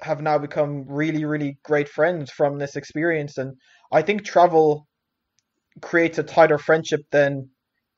have 0.01 0.21
now 0.21 0.37
become 0.37 0.85
really, 0.87 1.25
really 1.25 1.57
great 1.63 1.89
friends 1.89 2.31
from 2.31 2.57
this 2.57 2.75
experience. 2.75 3.37
And 3.37 3.55
I 3.91 4.01
think 4.01 4.23
travel 4.23 4.87
creates 5.81 6.17
a 6.17 6.23
tighter 6.23 6.57
friendship 6.57 7.01
than 7.11 7.49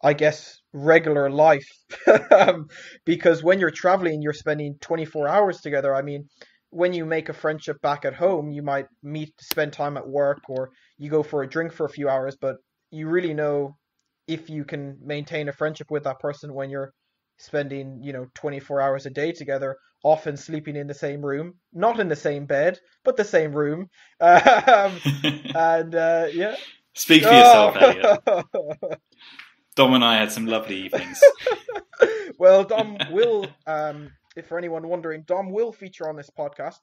I 0.04 0.14
guess 0.14 0.61
regular 0.74 1.30
life. 1.30 1.68
Um, 2.32 2.68
because 3.06 3.44
when 3.44 3.60
you're 3.60 3.72
traveling, 3.72 4.22
you're 4.22 4.34
spending 4.34 4.76
24 4.82 5.28
hours 5.28 5.60
together. 5.62 5.94
I 5.94 6.02
mean, 6.02 6.28
when 6.70 6.94
you 6.94 7.06
make 7.06 7.30
a 7.30 7.34
friendship 7.34 7.80
back 7.82 8.06
at 8.06 8.14
home, 8.14 8.52
you 8.52 8.64
might 8.64 8.88
meet 9.04 9.34
spend 9.40 9.74
time 9.74 9.98
at 9.98 10.08
work 10.08 10.40
or 10.50 10.72
you 10.98 11.10
go 11.10 11.22
for 11.22 11.44
a 11.44 11.50
drink 11.50 11.74
for 11.74 11.86
a 11.86 11.90
few 11.90 12.10
hours, 12.10 12.38
but 12.40 12.56
you 12.90 13.08
really 13.08 13.34
know 13.34 13.76
if 14.28 14.50
you 14.50 14.64
can 14.64 14.98
maintain 15.04 15.50
a 15.50 15.54
friendship 15.54 15.92
with 15.92 16.06
that 16.06 16.20
person 16.20 16.54
when 16.54 16.70
you're 16.70 16.94
spending, 17.38 18.00
you 18.02 18.14
know, 18.14 18.26
24 18.36 18.82
hours 18.82 19.06
a 19.06 19.10
day 19.10 19.32
together, 19.32 19.76
often 20.04 20.38
sleeping 20.38 20.76
in 20.76 20.88
the 20.88 20.94
same 20.94 21.22
room, 21.22 21.54
not 21.74 22.00
in 22.00 22.08
the 22.08 22.16
same 22.16 22.46
bed, 22.46 22.80
but 23.04 23.18
the 23.18 23.26
same 23.26 23.52
room. 23.52 23.88
Um, 24.22 25.00
and 25.56 25.96
uh, 25.96 26.28
yeah. 26.32 26.56
Speak 26.94 27.24
for 27.24 27.34
yourself. 27.34 27.78
Oh. 28.28 28.96
Dom 29.76 29.94
and 29.94 30.04
I 30.04 30.18
had 30.18 30.32
some 30.32 30.46
lovely 30.46 30.76
evenings. 30.76 31.22
well, 32.38 32.64
Dom 32.64 32.98
will, 33.12 33.48
um, 33.68 34.12
if 34.36 34.48
for 34.48 34.58
anyone 34.58 34.88
wondering, 34.88 35.24
Dom 35.24 35.52
will 35.52 35.72
feature 35.72 36.10
on 36.10 36.16
this 36.16 36.30
podcast. 36.30 36.80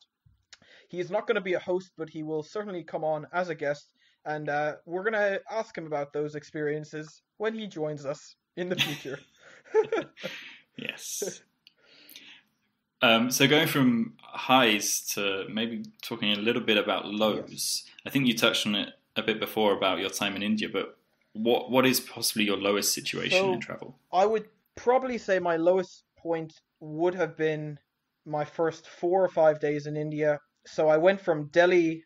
He 0.88 1.00
is 1.00 1.10
not 1.10 1.26
going 1.26 1.34
to 1.34 1.42
be 1.42 1.54
a 1.54 1.58
host, 1.58 1.92
but 1.98 2.08
he 2.08 2.22
will 2.22 2.42
certainly 2.42 2.82
come 2.82 3.04
on 3.04 3.26
as 3.32 3.50
a 3.50 3.54
guest, 3.54 3.92
and 4.24 4.48
uh, 4.48 4.76
we're 4.86 5.02
going 5.02 5.12
to 5.12 5.40
ask 5.50 5.76
him 5.76 5.86
about 5.86 6.12
those 6.12 6.34
experiences 6.34 7.22
when 7.36 7.54
he 7.54 7.66
joins 7.66 8.06
us 8.06 8.36
in 8.56 8.68
the 8.68 8.76
future. 8.76 9.18
Yes. 10.78 11.42
Um, 13.02 13.30
so 13.30 13.46
going 13.46 13.66
from 13.66 14.14
highs 14.20 15.00
to 15.14 15.46
maybe 15.50 15.84
talking 16.02 16.32
a 16.32 16.36
little 16.36 16.62
bit 16.62 16.76
about 16.76 17.06
lows. 17.06 17.84
I 18.06 18.10
think 18.10 18.26
you 18.26 18.34
touched 18.36 18.66
on 18.66 18.74
it 18.74 18.90
a 19.16 19.22
bit 19.22 19.40
before 19.40 19.76
about 19.76 19.98
your 19.98 20.10
time 20.10 20.36
in 20.36 20.42
India, 20.42 20.68
but 20.72 20.97
what 21.38 21.70
what 21.70 21.86
is 21.86 22.00
possibly 22.00 22.44
your 22.44 22.56
lowest 22.56 22.92
situation 22.92 23.38
So- 23.38 23.52
in 23.54 23.60
travel? 23.60 23.98
I 24.12 24.26
would 24.26 24.46
probably 24.76 25.18
say 25.18 25.38
my 25.38 25.56
lowest 25.56 26.04
point 26.18 26.52
would 26.80 27.14
have 27.14 27.36
been 27.36 27.78
my 28.26 28.44
first 28.44 28.86
four 28.86 29.24
or 29.24 29.28
five 29.28 29.60
days 29.60 29.86
in 29.86 29.96
India. 29.96 30.38
So 30.66 30.88
I 30.88 30.96
went 30.96 31.20
from 31.20 31.48
Delhi, 31.48 32.02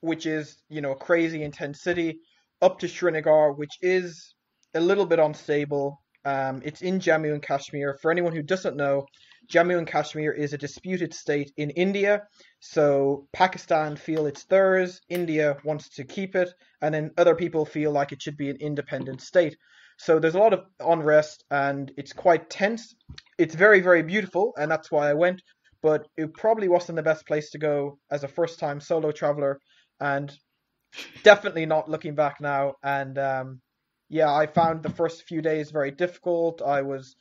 which 0.00 0.26
is, 0.26 0.56
you 0.68 0.80
know, 0.80 0.92
a 0.92 0.96
crazy 0.96 1.42
intense 1.42 1.82
city, 1.82 2.18
up 2.62 2.78
to 2.80 2.88
Srinagar, 2.88 3.52
which 3.52 3.76
is 3.82 4.34
a 4.74 4.80
little 4.80 5.06
bit 5.06 5.18
unstable. 5.18 6.00
Um, 6.24 6.62
it's 6.64 6.82
in 6.82 6.98
Jammu 7.00 7.32
and 7.32 7.42
Kashmir. 7.42 7.98
For 8.00 8.10
anyone 8.10 8.34
who 8.34 8.42
doesn't 8.42 8.76
know, 8.76 9.06
Jammu 9.50 9.78
and 9.78 9.86
Kashmir 9.86 10.32
is 10.32 10.52
a 10.52 10.58
disputed 10.58 11.14
state 11.14 11.52
in 11.56 11.70
India. 11.70 12.22
So 12.60 13.26
Pakistan 13.32 13.96
feel 13.96 14.26
it's 14.26 14.44
theirs, 14.44 15.00
India 15.08 15.56
wants 15.64 15.88
to 15.96 16.04
keep 16.04 16.36
it, 16.36 16.52
and 16.82 16.94
then 16.94 17.12
other 17.16 17.34
people 17.34 17.64
feel 17.64 17.90
like 17.90 18.12
it 18.12 18.20
should 18.20 18.36
be 18.36 18.50
an 18.50 18.58
independent 18.60 19.22
state. 19.22 19.56
So 19.96 20.18
there's 20.18 20.34
a 20.34 20.38
lot 20.38 20.52
of 20.52 20.64
unrest 20.80 21.44
and 21.50 21.90
it's 21.96 22.12
quite 22.12 22.50
tense. 22.50 22.94
It's 23.38 23.54
very, 23.54 23.80
very 23.80 24.02
beautiful, 24.02 24.52
and 24.56 24.70
that's 24.70 24.90
why 24.90 25.10
I 25.10 25.14
went. 25.14 25.42
But 25.82 26.06
it 26.16 26.34
probably 26.34 26.68
wasn't 26.68 26.96
the 26.96 27.02
best 27.02 27.26
place 27.26 27.50
to 27.50 27.58
go 27.58 27.98
as 28.10 28.24
a 28.24 28.28
first 28.28 28.58
time 28.58 28.80
solo 28.80 29.12
traveler, 29.12 29.60
and 30.00 30.32
definitely 31.22 31.66
not 31.66 31.88
looking 31.88 32.14
back 32.14 32.40
now. 32.40 32.74
And 32.82 33.18
um, 33.18 33.60
yeah, 34.08 34.32
I 34.32 34.46
found 34.46 34.82
the 34.82 34.90
first 34.90 35.22
few 35.24 35.40
days 35.40 35.70
very 35.70 35.90
difficult. 35.90 36.62
I 36.62 36.82
was 36.82 37.14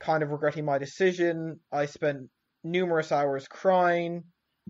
kind 0.00 0.22
of 0.22 0.30
regretting 0.30 0.64
my 0.64 0.78
decision. 0.78 1.60
I 1.72 1.86
spent 1.86 2.28
numerous 2.64 3.12
hours 3.12 3.48
crying. 3.48 4.24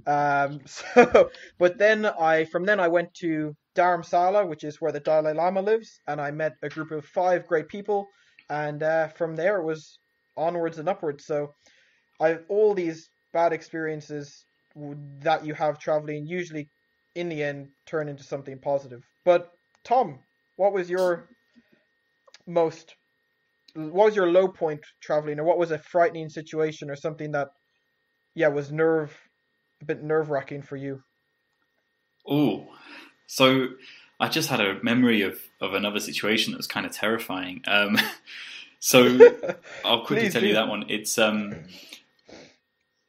Um, 0.06 0.60
so, 0.66 1.30
but 1.58 1.78
then 1.78 2.06
I, 2.06 2.44
from 2.44 2.64
then 2.64 2.80
I 2.80 2.88
went 2.88 3.14
to 3.14 3.54
Dharamsala, 3.76 4.48
which 4.48 4.64
is 4.64 4.80
where 4.80 4.92
the 4.92 5.00
Dalai 5.00 5.34
Lama 5.34 5.62
lives, 5.62 6.00
and 6.06 6.20
I 6.20 6.30
met 6.30 6.52
a 6.62 6.68
group 6.68 6.90
of 6.90 7.04
five 7.04 7.46
great 7.46 7.68
people, 7.68 8.06
and 8.50 8.82
uh, 8.82 9.08
from 9.08 9.36
there 9.36 9.58
it 9.58 9.64
was 9.64 9.98
onwards 10.36 10.78
and 10.78 10.88
upwards. 10.88 11.26
So, 11.26 11.52
I 12.20 12.38
all 12.48 12.74
these 12.74 13.08
bad 13.32 13.52
experiences 13.52 14.44
that 15.22 15.44
you 15.44 15.54
have 15.54 15.78
traveling 15.78 16.26
usually, 16.26 16.68
in 17.14 17.28
the 17.28 17.42
end, 17.42 17.68
turn 17.86 18.08
into 18.08 18.22
something 18.22 18.58
positive. 18.60 19.02
But 19.24 19.50
Tom, 19.84 20.18
what 20.56 20.72
was 20.72 20.90
your 20.90 21.28
most, 22.46 22.94
what 23.78 24.06
was 24.06 24.16
your 24.16 24.30
low 24.30 24.48
point 24.48 24.80
traveling, 25.00 25.38
or 25.38 25.44
what 25.44 25.58
was 25.58 25.70
a 25.70 25.78
frightening 25.78 26.28
situation, 26.28 26.90
or 26.90 26.96
something 26.96 27.32
that, 27.32 27.48
yeah, 28.34 28.48
was 28.48 28.72
nerve, 28.72 29.16
a 29.80 29.84
bit 29.84 30.02
nerve 30.02 30.30
wracking 30.30 30.62
for 30.62 30.76
you? 30.76 31.02
Oh, 32.26 32.66
so 33.26 33.68
I 34.20 34.28
just 34.28 34.48
had 34.48 34.60
a 34.60 34.82
memory 34.82 35.22
of, 35.22 35.40
of 35.60 35.74
another 35.74 36.00
situation 36.00 36.52
that 36.52 36.58
was 36.58 36.66
kind 36.66 36.86
of 36.86 36.92
terrifying. 36.92 37.62
Um, 37.66 37.96
so 38.80 39.04
I'll 39.84 40.04
quickly 40.04 40.24
Please 40.24 40.32
tell 40.32 40.44
you 40.44 40.54
that 40.54 40.68
one. 40.68 40.84
It's 40.88 41.18
um, 41.18 41.54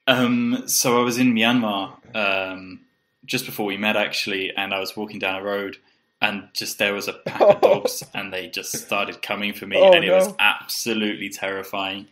um, 0.07 0.63
so 0.67 0.99
I 0.99 1.03
was 1.03 1.17
in 1.17 1.33
Myanmar 1.33 2.15
um, 2.15 2.81
just 3.25 3.45
before 3.45 3.65
we 3.65 3.77
met 3.77 3.95
actually, 3.95 4.51
and 4.55 4.73
I 4.73 4.79
was 4.79 4.95
walking 4.95 5.19
down 5.19 5.41
a 5.41 5.43
road, 5.43 5.77
and 6.21 6.49
just 6.53 6.77
there 6.79 6.93
was 6.93 7.07
a 7.07 7.13
pack 7.25 7.41
of 7.41 7.61
dogs, 7.61 8.03
and 8.13 8.31
they 8.33 8.47
just 8.47 8.71
started 8.77 9.21
coming 9.21 9.53
for 9.53 9.65
me, 9.67 9.77
Oh, 9.77 9.93
and 9.93 10.03
it 10.03 10.11
was 10.11 10.33
absolutely 10.39 11.29
terrifying. 11.29 12.07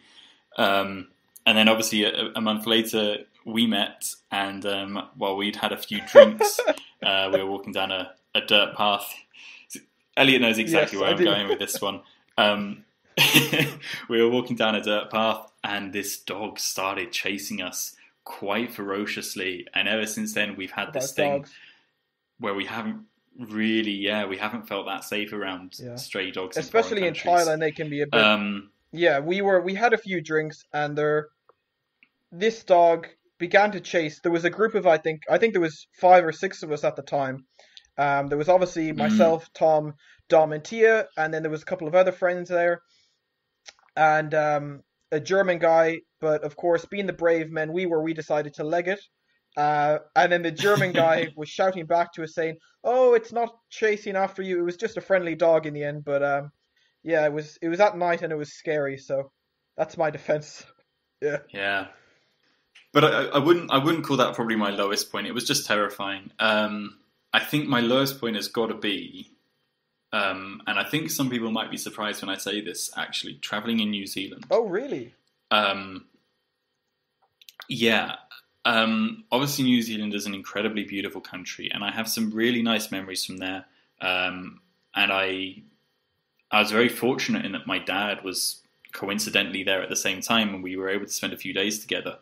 Um, 0.57 1.07
and 1.45 1.57
then 1.57 1.67
obviously 1.67 2.03
a, 2.03 2.31
a 2.35 2.41
month 2.41 2.65
later 2.65 3.17
we 3.45 3.67
met, 3.67 4.13
and 4.31 4.65
um, 4.65 5.07
while 5.15 5.35
we'd 5.37 5.55
had 5.57 5.71
a 5.71 5.77
few 5.77 6.01
drinks, 6.11 6.59
uh, 7.03 7.29
we 7.33 7.39
were 7.41 7.49
walking 7.49 7.73
down 7.73 7.91
a, 7.91 8.11
a 8.35 8.41
dirt 8.41 8.75
path. 8.75 9.13
Elliot 10.17 10.41
knows 10.41 10.57
exactly 10.57 10.97
Yes, 10.97 11.01
where 11.01 11.09
I 11.09 11.11
I'm 11.13 11.17
do. 11.17 11.25
going 11.25 11.47
with 11.47 11.59
this 11.59 11.79
one. 11.81 12.01
Um, 12.37 12.83
we 14.09 14.21
were 14.21 14.29
walking 14.29 14.55
down 14.55 14.75
a 14.75 14.81
dirt 14.81 15.09
path, 15.11 15.51
and 15.63 15.93
this 15.93 16.19
dog 16.19 16.59
started 16.59 17.11
chasing 17.11 17.61
us 17.61 17.95
quite 18.23 18.73
ferociously. 18.73 19.67
And 19.73 19.87
ever 19.87 20.05
since 20.05 20.33
then, 20.33 20.55
we've 20.55 20.71
had 20.71 20.93
this 20.93 21.11
About 21.11 21.15
thing 21.15 21.37
dogs. 21.39 21.53
where 22.39 22.53
we 22.53 22.65
haven't 22.65 23.01
really, 23.38 23.91
yeah, 23.91 24.25
we 24.25 24.38
haven't 24.38 24.67
felt 24.67 24.86
that 24.88 25.03
safe 25.03 25.34
around 25.34 25.75
Yeah. 25.79 25.96
stray 25.96 26.32
dogs, 26.32 26.58
Especially 26.58 27.01
in 27.01 27.08
in. 27.10 27.13
Thailand, 27.13 27.60
they 27.60 27.72
can 27.72 27.89
be 27.89 28.01
a 28.01 28.08
bit. 28.08 28.24
Um, 28.24 28.72
Yeah, 28.91 29.20
we 29.20 29.41
were 29.41 29.62
we 29.62 29.75
had 29.75 29.94
a 29.94 29.98
few 29.98 30.22
drinks 30.22 30.63
and 30.74 30.98
there 30.98 31.27
this 32.32 32.63
dog 32.63 33.08
began 33.38 33.72
to 33.72 33.79
chase. 33.79 34.20
There 34.22 34.32
was 34.32 34.46
a 34.46 34.50
group 34.50 34.75
of 34.75 34.88
I 34.88 34.98
think 34.98 35.22
I 35.29 35.38
think 35.38 35.53
there 35.53 35.62
was 35.62 35.88
five 36.00 36.25
or 36.25 36.32
six 36.32 36.63
of 36.63 36.72
us 36.72 36.84
at 36.84 36.96
the 36.96 37.03
time. 37.03 37.46
Um, 37.98 38.27
there 38.27 38.38
was 38.38 38.50
obviously 38.50 38.91
Mhm. 38.91 38.98
myself, 38.98 39.48
Tom, 39.53 39.94
Dom, 40.29 40.53
and 40.53 40.63
Tia, 40.63 41.08
and 41.17 41.34
then 41.34 41.41
there 41.44 41.51
was 41.51 41.62
a 41.62 41.65
couple 41.65 41.88
of 41.88 41.96
other 41.96 42.12
friends 42.12 42.50
there, 42.50 42.82
and 43.96 44.34
um, 44.34 44.84
a 45.12 45.20
German 45.20 45.60
guy. 45.60 46.01
But 46.20 46.44
of 46.44 46.56
course, 46.56 46.86
being 46.86 47.06
the 47.08 47.13
brave 47.13 47.50
men 47.51 47.72
we 47.74 47.86
were, 47.86 48.01
we 48.01 48.13
decided 48.13 48.53
to 48.56 48.63
leg 48.63 48.88
it. 48.88 49.00
Uh, 49.57 49.99
and 50.15 50.31
then 50.31 50.43
the 50.43 50.51
German 50.51 50.91
guy 50.91 51.29
was 51.35 51.49
shouting 51.49 51.87
back 51.87 52.13
to 52.13 52.23
us 52.23 52.35
saying, 52.35 52.57
"Oh, 52.83 53.15
it's 53.15 53.33
not 53.33 53.57
chasing 53.69 54.15
after 54.15 54.43
you. 54.43 54.59
It 54.59 54.63
was 54.63 54.77
just 54.77 54.97
a 54.97 55.01
friendly 55.01 55.33
dog 55.35 55.65
in 55.65 55.73
the 55.73 55.83
end." 55.83 56.05
But 56.05 56.23
um, 56.23 56.51
yeah, 57.03 57.25
it 57.25 57.33
was 57.33 57.57
it 57.61 57.67
was 57.67 57.79
at 57.79 57.97
night 57.97 58.21
and 58.21 58.31
it 58.31 58.37
was 58.37 58.53
scary. 58.53 58.97
So 58.97 59.31
that's 59.75 59.97
my 59.97 60.09
defense. 60.09 60.63
Yeah. 61.19 61.39
Yeah, 61.51 61.87
but 62.93 63.03
I, 63.03 63.23
I 63.25 63.37
wouldn't. 63.39 63.71
I 63.71 63.79
wouldn't 63.79 64.05
call 64.05 64.17
that 64.17 64.35
probably 64.35 64.55
my 64.55 64.69
lowest 64.69 65.11
point. 65.11 65.25
It 65.25 65.33
was 65.33 65.45
just 65.45 65.65
terrifying. 65.65 66.29
Um, 66.37 66.99
I 67.33 67.39
think 67.39 67.67
my 67.67 67.79
lowest 67.79 68.19
point 68.19 68.35
has 68.35 68.47
got 68.47 68.67
to 68.67 68.75
be, 68.75 69.31
um, 70.13 70.61
and 70.67 70.77
I 70.77 70.83
think 70.83 71.09
some 71.09 71.31
people 71.31 71.49
might 71.49 71.71
be 71.71 71.77
surprised 71.77 72.21
when 72.21 72.29
I 72.29 72.37
say 72.37 72.61
this. 72.61 72.91
Actually, 72.95 73.35
traveling 73.35 73.79
in 73.79 73.89
New 73.89 74.05
Zealand. 74.05 74.45
Oh, 74.51 74.67
really? 74.67 75.15
Um, 75.49 76.05
yeah. 77.67 78.15
Um, 78.67 79.24
obviously, 79.31 79.63
New 79.63 79.81
Zealand 79.81 80.13
is 80.13 80.25
an 80.25 80.33
incredibly 80.33 80.83
beautiful 80.83 81.21
country, 81.21 81.71
and 81.74 81.86
I 81.86 81.91
have 81.91 82.09
some 82.09 82.31
really 82.31 82.62
nice 82.62 82.91
memories 82.91 83.24
from 83.24 83.38
there. 83.38 83.63
Um, 84.01 84.59
and 84.93 85.09
I, 85.09 85.63
I 86.51 86.59
was 86.59 86.71
very 86.71 86.89
fortunate 86.89 87.45
in 87.45 87.53
that 87.53 87.65
my 87.65 87.79
dad 87.79 88.25
was 88.25 88.62
coincidentally 88.91 89.63
there 89.63 89.81
at 89.81 89.88
the 89.88 89.95
same 89.95 90.19
time, 90.19 90.53
and 90.53 90.62
we 90.62 90.75
were 90.75 90.89
able 90.89 91.05
to 91.05 91.12
spend 91.13 91.31
a 91.31 91.38
few 91.38 91.53
days 91.53 91.79
together, 91.79 92.17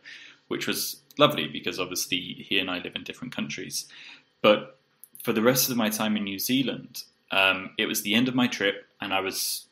which 0.47 0.67
was 0.67 1.01
lovely 1.17 1.47
because 1.47 1.79
obviously 1.79 2.19
he 2.47 2.59
and 2.59 2.69
I 2.69 2.77
live 2.77 2.95
in 2.95 3.03
different 3.03 3.35
countries. 3.35 3.87
But 4.43 4.77
for 5.23 5.33
the 5.33 5.41
rest 5.41 5.71
of 5.71 5.77
my 5.77 5.89
time 5.89 6.15
in 6.15 6.25
New 6.25 6.37
Zealand, 6.37 7.05
um, 7.31 7.71
it 7.79 7.87
was 7.87 8.03
the 8.03 8.13
end 8.13 8.27
of 8.27 8.35
my 8.35 8.45
trip, 8.45 8.85
and 9.01 9.15
I 9.15 9.19
was 9.19 9.65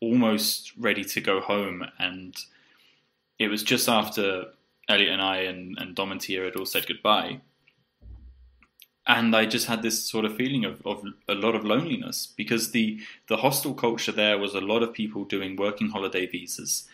almost 0.00 0.72
ready 0.78 1.04
to 1.04 1.20
go 1.20 1.42
home, 1.42 1.84
and 1.98 2.34
it 3.38 3.48
was 3.48 3.62
just 3.62 3.90
after 3.90 4.46
Elliot 4.88 5.12
and 5.12 5.22
I 5.22 5.38
and, 5.38 5.76
and 5.78 5.94
Dom 5.94 6.12
and 6.12 6.20
Tia 6.20 6.44
had 6.44 6.56
all 6.56 6.66
said 6.66 6.86
goodbye. 6.86 7.40
And 9.06 9.34
I 9.34 9.46
just 9.46 9.66
had 9.66 9.82
this 9.82 10.04
sort 10.04 10.26
of 10.26 10.36
feeling 10.36 10.64
of, 10.66 10.82
of 10.86 11.02
a 11.28 11.34
lot 11.34 11.54
of 11.54 11.64
loneliness 11.64 12.26
because 12.36 12.72
the, 12.72 13.00
the 13.28 13.38
hostel 13.38 13.72
culture 13.72 14.12
there 14.12 14.36
was 14.38 14.54
a 14.54 14.60
lot 14.60 14.82
of 14.82 14.92
people 14.92 15.24
doing 15.24 15.56
working 15.56 15.88
holiday 15.88 16.26
visas 16.26 16.86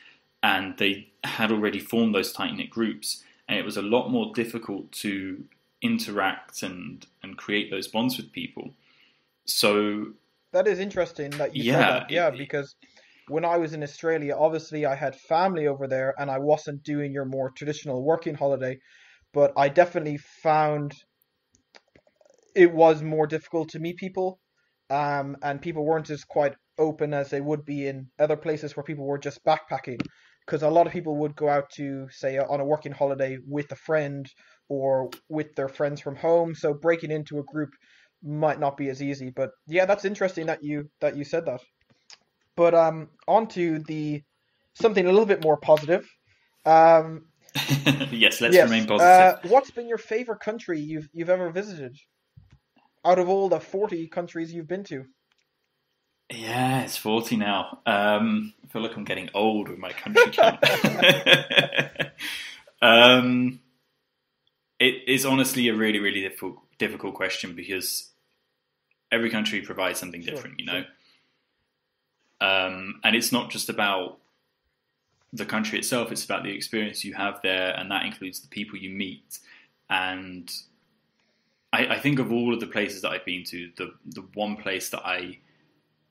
and 0.42 0.76
they 0.78 1.08
had 1.24 1.50
already 1.50 1.80
formed 1.80 2.14
those 2.14 2.32
tight 2.32 2.54
knit 2.54 2.70
groups. 2.70 3.24
And 3.48 3.58
it 3.58 3.64
was 3.64 3.76
a 3.76 3.82
lot 3.82 4.10
more 4.10 4.32
difficult 4.32 4.92
to 4.92 5.44
interact 5.82 6.62
and, 6.62 7.04
and 7.22 7.36
create 7.36 7.70
those 7.70 7.88
bonds 7.88 8.16
with 8.16 8.30
people. 8.32 8.70
So, 9.44 10.08
That 10.52 10.68
is 10.68 10.78
interesting 10.78 11.30
that 11.32 11.54
you 11.56 11.64
said 11.64 11.68
Yeah, 11.72 11.90
that. 11.90 12.10
Yeah, 12.10 12.28
it- 12.28 12.38
because 12.38 12.76
when 13.28 13.44
I 13.44 13.56
was 13.58 13.72
in 13.72 13.82
Australia, 13.82 14.36
obviously 14.38 14.86
I 14.86 14.94
had 14.94 15.16
family 15.16 15.66
over 15.66 15.86
there 15.86 16.14
and 16.18 16.30
I 16.30 16.38
wasn't 16.38 16.82
doing 16.82 17.12
your 17.12 17.24
more 17.24 17.50
traditional 17.50 18.04
working 18.04 18.34
holiday, 18.34 18.78
but 19.32 19.52
I 19.56 19.68
definitely 19.68 20.18
found 20.18 20.92
it 22.54 22.72
was 22.72 23.02
more 23.02 23.26
difficult 23.26 23.70
to 23.70 23.80
meet 23.80 23.96
people. 23.96 24.38
Um, 24.90 25.36
and 25.42 25.62
people 25.62 25.84
weren't 25.84 26.10
as 26.10 26.24
quite 26.24 26.54
open 26.78 27.14
as 27.14 27.30
they 27.30 27.40
would 27.40 27.64
be 27.64 27.86
in 27.86 28.08
other 28.18 28.36
places 28.36 28.76
where 28.76 28.84
people 28.84 29.06
were 29.06 29.18
just 29.18 29.44
backpacking. 29.44 30.00
Because 30.44 30.62
a 30.62 30.68
lot 30.68 30.86
of 30.86 30.92
people 30.92 31.16
would 31.20 31.34
go 31.34 31.48
out 31.48 31.70
to, 31.76 32.06
say, 32.10 32.36
on 32.36 32.60
a 32.60 32.64
working 32.66 32.92
holiday 32.92 33.38
with 33.48 33.72
a 33.72 33.76
friend 33.76 34.30
or 34.68 35.08
with 35.28 35.54
their 35.56 35.68
friends 35.68 36.02
from 36.02 36.16
home. 36.16 36.54
So 36.54 36.74
breaking 36.74 37.10
into 37.10 37.38
a 37.38 37.44
group 37.44 37.70
might 38.22 38.60
not 38.60 38.76
be 38.76 38.90
as 38.90 39.02
easy. 39.02 39.30
But 39.34 39.50
yeah, 39.66 39.86
that's 39.86 40.04
interesting 40.04 40.46
that 40.46 40.62
you 40.62 40.90
that 41.00 41.16
you 41.16 41.24
said 41.24 41.46
that. 41.46 41.60
But 42.56 42.74
um, 42.74 43.08
on 43.26 43.48
to 43.48 43.80
the 43.80 44.22
something 44.74 45.06
a 45.06 45.10
little 45.10 45.26
bit 45.26 45.42
more 45.42 45.56
positive. 45.56 46.08
Um, 46.64 47.26
yes, 48.10 48.40
let's 48.40 48.54
yes, 48.54 48.64
remain 48.64 48.82
uh, 48.82 48.88
positive. 48.88 49.50
what's 49.50 49.70
been 49.70 49.88
your 49.88 49.98
favorite 49.98 50.40
country 50.40 50.80
you've 50.80 51.08
you've 51.12 51.30
ever 51.30 51.50
visited? 51.50 51.96
Out 53.04 53.18
of 53.18 53.28
all 53.28 53.48
the 53.48 53.60
forty 53.60 54.08
countries 54.08 54.52
you've 54.52 54.68
been 54.68 54.84
to. 54.84 55.04
Yeah, 56.30 56.82
it's 56.82 56.96
40 56.96 57.36
now. 57.36 57.80
Um, 57.86 58.54
I 58.64 58.68
feel 58.68 58.82
like 58.82 58.96
I'm 58.96 59.04
getting 59.04 59.28
old 59.34 59.68
with 59.68 59.78
my 59.78 59.92
country 59.92 60.30
count. 60.32 60.58
um, 62.82 63.60
it 64.78 65.02
is 65.06 65.26
honestly 65.26 65.68
a 65.68 65.74
really, 65.74 65.98
really 65.98 66.22
difficult, 66.22 66.56
difficult 66.78 67.14
question 67.14 67.54
because 67.54 68.10
every 69.12 69.30
country 69.30 69.60
provides 69.60 70.00
something 70.00 70.22
Sure, 70.22 70.34
different, 70.34 70.58
you 70.58 70.66
know? 70.66 70.84
Um, 72.44 73.00
and 73.02 73.16
it's 73.16 73.32
not 73.32 73.50
just 73.50 73.70
about 73.70 74.18
the 75.32 75.46
country 75.46 75.78
itself, 75.78 76.12
it's 76.12 76.24
about 76.24 76.42
the 76.44 76.50
experience 76.50 77.04
you 77.04 77.14
have 77.14 77.40
there, 77.42 77.74
and 77.78 77.90
that 77.90 78.04
includes 78.04 78.40
the 78.40 78.48
people 78.48 78.78
you 78.78 78.90
meet. 78.90 79.38
And 79.88 80.52
I, 81.72 81.86
I 81.86 81.98
think 81.98 82.18
of 82.18 82.30
all 82.30 82.52
of 82.52 82.60
the 82.60 82.66
places 82.66 83.00
that 83.02 83.12
I've 83.12 83.24
been 83.24 83.44
to, 83.44 83.70
the, 83.76 83.94
the 84.04 84.24
one 84.34 84.56
place 84.56 84.90
that 84.90 85.06
I 85.06 85.38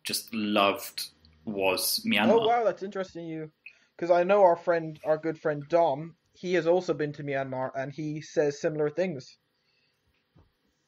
just 0.04 0.34
loved 0.34 1.10
was 1.46 2.04
Myanmar. 2.06 2.32
Oh 2.32 2.48
wow, 2.48 2.64
that's 2.64 2.84
interesting. 2.84 3.28
You, 3.28 3.52
because 3.96 4.10
I 4.10 4.24
know 4.24 4.42
our 4.42 4.56
friend, 4.56 5.00
our 5.06 5.18
good 5.18 5.40
friend 5.40 5.64
Dom, 5.70 6.16
he 6.34 6.56
has 6.56 6.66
also 6.66 6.96
been 6.96 7.14
to 7.14 7.24
Myanmar, 7.24 7.70
and 7.76 7.92
he 7.92 8.22
says 8.22 8.60
similar 8.60 8.90
things. 8.90 9.38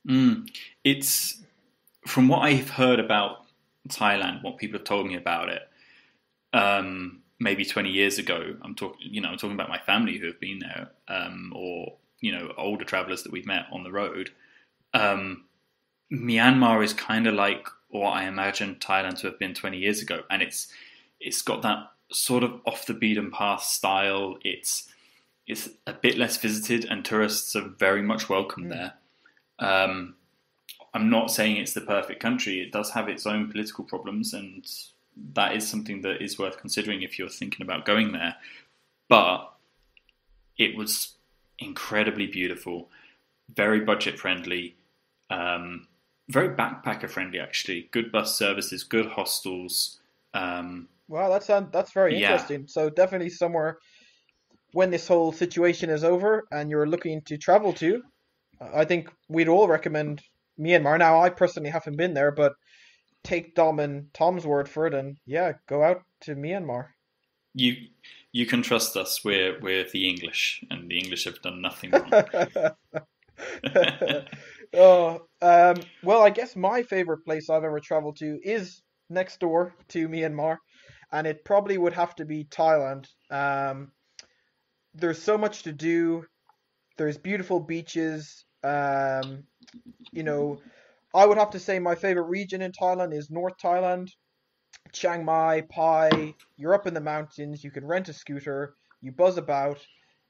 Mm. 0.10 0.50
It's 0.84 1.44
from 2.08 2.28
what 2.28 2.40
I've 2.40 2.70
heard 2.70 3.00
about 3.00 3.45
Thailand, 3.88 4.44
what 4.44 4.58
people 4.58 4.80
have 4.80 4.86
told 4.86 5.08
me 5.08 5.16
about 5.16 5.50
it. 5.50 5.62
Um, 6.54 7.22
maybe 7.40 7.66
20 7.66 7.90
years 7.90 8.18
ago, 8.18 8.56
I'm 8.64 8.76
talking, 8.76 9.08
you 9.12 9.22
know, 9.22 9.30
I'm 9.30 9.38
talking 9.38 9.56
about 9.56 9.70
my 9.70 9.80
family 9.80 10.18
who 10.18 10.28
have 10.28 10.40
been 10.40 10.60
there, 10.60 10.92
um, 11.08 11.52
or 11.56 11.98
you 12.22 12.32
know, 12.32 12.54
older 12.58 12.86
travelers 12.86 13.24
that 13.24 13.32
we've 13.32 13.46
met 13.46 13.66
on 13.72 13.84
the 13.84 13.92
road. 13.92 14.32
Um, 14.94 15.46
Myanmar 16.12 16.84
is 16.84 16.94
kind 16.94 17.28
of 17.28 17.34
like 17.34 17.68
what 17.90 18.12
I 18.12 18.24
imagine 18.26 18.76
Thailand 18.76 19.20
to 19.20 19.28
have 19.28 19.38
been 19.40 19.54
20 19.54 19.78
years 19.78 20.02
ago, 20.02 20.22
and 20.30 20.42
it's 20.42 20.68
it's 21.20 21.42
got 21.42 21.62
that 21.64 21.92
sort 22.12 22.44
of 22.44 22.62
off 22.66 22.86
the 22.86 22.94
beaten 22.94 23.32
path 23.32 23.64
style. 23.64 24.38
It's 24.44 24.88
it's 25.48 25.70
a 25.86 25.94
bit 25.94 26.18
less 26.18 26.38
visited, 26.38 26.86
and 26.86 27.04
tourists 27.04 27.56
are 27.56 27.68
very 27.68 28.02
much 28.02 28.30
welcome 28.30 28.66
Mm. 28.66 28.70
there. 28.70 28.94
Um, 29.60 30.16
I'm 30.96 31.10
not 31.10 31.30
saying 31.30 31.58
it's 31.58 31.74
the 31.74 31.82
perfect 31.82 32.22
country. 32.22 32.62
It 32.62 32.72
does 32.72 32.90
have 32.92 33.10
its 33.10 33.28
own 33.28 33.52
political 33.52 33.84
problems, 33.84 34.34
and 34.34 34.66
that 35.34 35.54
is 35.54 35.68
something 35.68 36.02
that 36.04 36.22
is 36.24 36.40
worth 36.40 36.58
considering 36.58 37.02
if 37.02 37.20
you're 37.20 37.28
thinking 37.28 37.66
about 37.66 37.86
going 37.86 38.14
there. 38.14 38.36
But 39.10 39.52
it 40.58 40.78
was 40.78 41.16
incredibly 41.60 42.28
beautiful, 42.28 42.90
very 43.54 43.82
budget 43.82 44.18
friendly, 44.18 44.78
um, 45.30 45.88
very 46.30 46.50
backpacker 46.56 47.10
friendly 47.10 47.40
actually. 47.40 47.90
Good 47.92 48.10
bus 48.10 48.34
services, 48.36 48.84
good 48.86 49.08
hostels. 49.08 50.00
Um, 50.34 50.88
Wow, 51.08 51.30
that 51.30 51.44
sound 51.44 51.72
that's 51.72 51.92
very 51.92 52.18
Yeah. 52.18 52.32
interesting. 52.32 52.68
So 52.68 52.90
definitely 52.90 53.30
somewhere 53.30 53.80
when 54.72 54.90
this 54.92 55.08
whole 55.08 55.32
situation 55.32 55.90
is 55.90 56.04
over 56.04 56.48
and 56.52 56.70
you're 56.70 56.88
looking 56.88 57.22
to 57.24 57.38
travel 57.38 57.74
to, 57.74 58.02
I 58.60 58.86
think 58.86 59.12
we'd 59.28 59.50
all 59.50 59.68
recommend 59.68 60.24
Myanmar. 60.60 60.98
Now, 61.00 61.22
I 61.22 61.30
personally 61.30 61.70
haven't 61.70 61.98
been 61.98 62.14
there, 62.14 62.32
but 62.32 62.54
take 63.24 63.56
Dom 63.56 63.80
and 63.80 64.14
Tom's 64.14 64.46
word 64.46 64.70
for 64.70 64.88
it, 64.88 64.94
and 64.94 65.18
yeah, 65.26 65.54
go 65.68 65.84
out 65.84 66.04
to 66.22 66.36
Myanmar. 66.36 66.88
you 67.54 67.76
you 68.32 68.46
can 68.46 68.62
trust 68.62 68.98
us. 68.98 69.24
We're 69.24 69.60
we're 69.62 69.86
the 69.92 70.08
English, 70.10 70.64
and 70.70 70.90
the 70.90 70.98
English 70.98 71.26
have 71.26 71.42
done 71.42 71.62
nothing 71.62 71.92
wrong. 71.92 72.12
oh, 74.74 75.22
um, 75.42 75.78
well, 76.04 76.22
I 76.22 76.30
guess 76.30 76.56
my 76.56 76.84
favorite 76.84 77.26
place 77.26 77.50
I've 77.50 77.64
ever 77.64 77.80
traveled 77.80 78.18
to 78.18 78.40
is 78.44 78.82
next 79.10 79.40
door 79.40 79.74
to 79.90 80.08
Myanmar, 80.08 80.58
and 81.12 81.28
it 81.28 81.46
probably 81.46 81.78
would 81.78 81.94
have 81.94 82.16
to 82.16 82.26
be 82.26 82.46
Thailand. 82.46 83.08
Um, 83.30 83.92
there's 84.94 85.22
so 85.22 85.38
much 85.38 85.64
to 85.64 85.74
do. 85.74 86.26
There's 86.98 87.18
beautiful 87.18 87.60
beaches. 87.60 88.46
Um, 88.64 89.44
you 90.12 90.24
know, 90.24 90.60
I 91.14 91.26
would 91.26 91.38
have 91.38 91.52
to 91.52 91.60
say 91.60 91.80
my 91.80 91.96
favorite 91.96 92.30
region 92.30 92.62
in 92.62 92.72
Thailand 92.72 93.14
is 93.14 93.30
North 93.30 93.54
Thailand. 93.64 94.10
Chiang 94.92 95.26
Mai, 95.26 95.62
Pai. 95.70 96.36
You're 96.58 96.74
up 96.74 96.88
in 96.88 96.94
the 96.94 97.02
mountains. 97.02 97.64
You 97.64 97.72
can 97.72 97.86
rent 97.86 98.10
a 98.10 98.14
scooter. 98.14 98.76
You 99.02 99.12
buzz 99.12 99.38
about, 99.38 99.80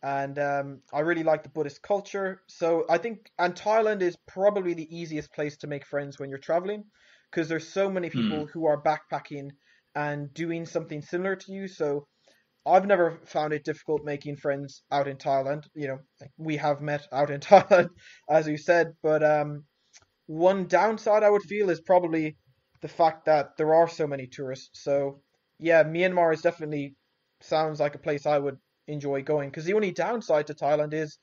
and 0.04 0.38
um, 0.38 0.82
I 0.93 1.00
really 1.00 1.24
like 1.24 1.43
the 1.43 1.50
Buddhist 1.50 1.82
culture. 1.82 2.41
So 2.48 2.86
I 2.89 2.98
think, 2.98 3.32
and 3.39 3.56
Thailand 3.56 4.02
is 4.02 4.17
probably 4.28 4.74
the 4.74 4.95
easiest 4.95 5.32
place 5.34 5.58
to 5.58 5.67
make 5.67 5.86
friends 5.86 6.19
when 6.19 6.30
you're 6.30 6.39
traveling, 6.39 6.84
because 7.32 7.48
there's 7.48 7.67
so 7.67 7.89
many 7.89 8.10
people 8.10 8.48
who 8.48 8.65
are 8.65 8.82
backpacking 8.82 9.52
and 9.95 10.34
doing 10.34 10.65
something 10.65 11.02
similar 11.02 11.36
to 11.38 11.52
you. 11.52 11.67
So 11.67 12.08
I've 12.65 12.86
never 12.86 13.19
found 13.25 13.54
it 13.54 13.63
difficult 13.63 14.04
making 14.04 14.38
friends 14.38 14.82
out 14.91 15.08
in 15.08 15.17
Thailand. 15.17 15.65
You 15.75 15.88
know, 15.88 15.99
we 16.38 16.58
have 16.58 16.82
met 16.82 17.08
out 17.12 17.30
in 17.30 17.39
Thailand, 17.41 17.89
as 18.30 18.47
you 18.47 18.58
said, 18.58 18.93
but 19.04 19.23
um, 19.23 19.65
one 20.28 20.67
downside 20.67 21.23
I 21.23 21.30
would 21.30 21.43
feel 21.43 21.69
is 21.69 21.82
probably 21.82 22.38
the 22.82 22.88
fact 22.88 23.25
that 23.25 23.58
there 23.58 23.73
are 23.73 23.88
so 23.88 24.08
many 24.08 24.28
tourists. 24.28 24.84
So 24.84 25.21
yeah, 25.60 25.84
Myanmar 25.84 26.34
is 26.34 26.41
definitely 26.41 26.95
sounds 27.41 27.80
like 27.80 27.95
a 27.95 27.99
place 27.99 28.25
I 28.25 28.38
would 28.38 28.58
enjoy 28.88 29.21
going 29.23 29.49
because 29.49 29.65
the 29.65 29.73
only 29.73 29.91
downside 29.91 30.47
to 30.47 30.54
Thailand 30.54 30.93
is 30.93 31.17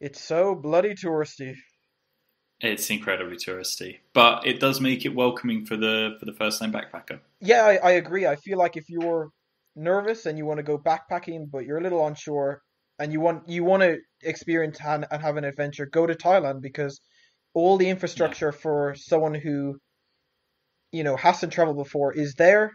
it's 0.00 0.20
so 0.20 0.54
bloody 0.54 0.94
touristy. 0.94 1.54
It's 2.60 2.90
incredibly 2.90 3.36
touristy, 3.36 3.98
but 4.12 4.46
it 4.46 4.58
does 4.58 4.80
make 4.80 5.04
it 5.04 5.14
welcoming 5.14 5.64
for 5.64 5.76
the 5.76 6.16
for 6.18 6.26
the 6.26 6.32
first 6.32 6.58
time 6.58 6.72
backpacker. 6.72 7.20
Yeah, 7.40 7.64
I, 7.64 7.76
I 7.76 7.90
agree. 7.92 8.26
I 8.26 8.36
feel 8.36 8.58
like 8.58 8.76
if 8.76 8.88
you're 8.88 9.30
nervous 9.78 10.26
and 10.26 10.36
you 10.36 10.44
want 10.44 10.58
to 10.58 10.64
go 10.64 10.78
backpacking, 10.78 11.50
but 11.50 11.64
you're 11.64 11.78
a 11.78 11.82
little 11.82 12.06
unsure 12.06 12.60
and 12.98 13.12
you 13.12 13.20
want 13.20 13.48
you 13.48 13.64
want 13.64 13.82
to 13.82 13.98
experience 14.22 14.78
and, 14.84 15.06
and 15.10 15.22
have 15.22 15.36
an 15.36 15.44
adventure, 15.44 15.86
go 15.86 16.06
to 16.06 16.14
Thailand 16.14 16.60
because 16.60 17.00
all 17.54 17.76
the 17.76 17.88
infrastructure 17.88 18.52
yeah. 18.52 18.60
for 18.60 18.94
someone 18.96 19.34
who 19.34 19.78
you 20.92 21.04
know 21.04 21.16
hasn't 21.16 21.52
traveled 21.52 21.76
before 21.76 22.12
is 22.12 22.34
there. 22.34 22.72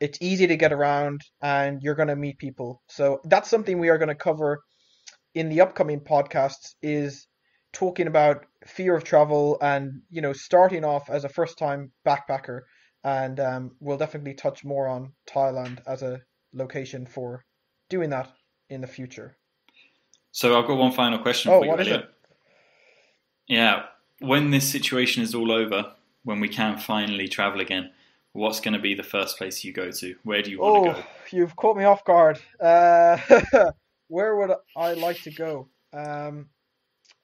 It's 0.00 0.18
easy 0.20 0.48
to 0.48 0.56
get 0.56 0.72
around 0.72 1.20
and 1.40 1.80
you're 1.82 1.94
going 1.94 2.08
to 2.08 2.16
meet 2.16 2.38
people. 2.38 2.82
So 2.88 3.20
that's 3.24 3.48
something 3.48 3.78
we 3.78 3.90
are 3.90 3.98
going 3.98 4.08
to 4.08 4.14
cover 4.14 4.60
in 5.34 5.48
the 5.48 5.60
upcoming 5.60 6.00
podcasts 6.00 6.74
is 6.82 7.26
talking 7.72 8.06
about 8.06 8.46
fear 8.66 8.94
of 8.94 9.04
travel 9.04 9.58
and 9.60 10.02
you 10.10 10.22
know 10.22 10.32
starting 10.32 10.84
off 10.84 11.10
as 11.10 11.24
a 11.24 11.28
first 11.28 11.58
time 11.58 11.90
backpacker 12.06 12.60
and 13.02 13.38
um, 13.38 13.72
we'll 13.80 13.98
definitely 13.98 14.34
touch 14.34 14.64
more 14.64 14.88
on 14.88 15.12
Thailand 15.28 15.80
as 15.86 16.02
a 16.02 16.20
location 16.54 17.06
for 17.06 17.44
doing 17.90 18.10
that 18.10 18.32
in 18.70 18.80
the 18.80 18.86
future. 18.86 19.36
So 20.32 20.58
I've 20.58 20.66
got 20.66 20.76
one 20.76 20.92
final 20.92 21.18
question 21.18 21.52
oh, 21.52 21.60
for 21.60 21.64
you, 21.64 21.70
what 21.70 21.80
Elliot. 21.80 22.00
Is 22.00 22.04
it? 22.04 22.10
Yeah, 23.46 23.82
when 24.20 24.50
this 24.50 24.68
situation 24.68 25.22
is 25.22 25.34
all 25.34 25.52
over, 25.52 25.92
when 26.22 26.40
we 26.40 26.48
can 26.48 26.78
finally 26.78 27.28
travel 27.28 27.60
again, 27.60 27.90
what's 28.32 28.60
going 28.60 28.74
to 28.74 28.80
be 28.80 28.94
the 28.94 29.02
first 29.02 29.38
place 29.38 29.62
you 29.64 29.72
go 29.72 29.90
to? 29.90 30.14
Where 30.24 30.42
do 30.42 30.50
you 30.50 30.60
want 30.60 30.76
oh, 30.76 30.92
to 30.92 31.00
go? 31.00 31.06
you've 31.30 31.56
caught 31.56 31.76
me 31.76 31.84
off 31.84 32.04
guard. 32.04 32.40
Uh, 32.60 33.18
where 34.08 34.36
would 34.36 34.50
I 34.76 34.94
like 34.94 35.22
to 35.22 35.30
go? 35.30 35.68
Um, 35.92 36.48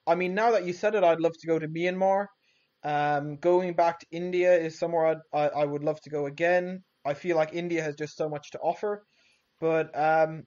I 0.07 0.15
mean, 0.15 0.33
now 0.33 0.51
that 0.51 0.65
you 0.65 0.73
said 0.73 0.95
it, 0.95 1.03
I'd 1.03 1.19
love 1.19 1.37
to 1.39 1.47
go 1.47 1.59
to 1.59 1.67
Myanmar. 1.67 2.27
Um, 2.83 3.35
going 3.37 3.73
back 3.73 3.99
to 3.99 4.05
India 4.11 4.53
is 4.53 4.79
somewhere 4.79 5.05
I'd, 5.07 5.17
I, 5.33 5.61
I 5.61 5.65
would 5.65 5.83
love 5.83 6.01
to 6.01 6.09
go 6.09 6.25
again. 6.25 6.83
I 7.05 7.13
feel 7.13 7.35
like 7.35 7.53
India 7.53 7.81
has 7.83 7.95
just 7.95 8.17
so 8.17 8.29
much 8.29 8.51
to 8.51 8.59
offer, 8.59 9.03
but 9.61 9.97
um, 9.97 10.45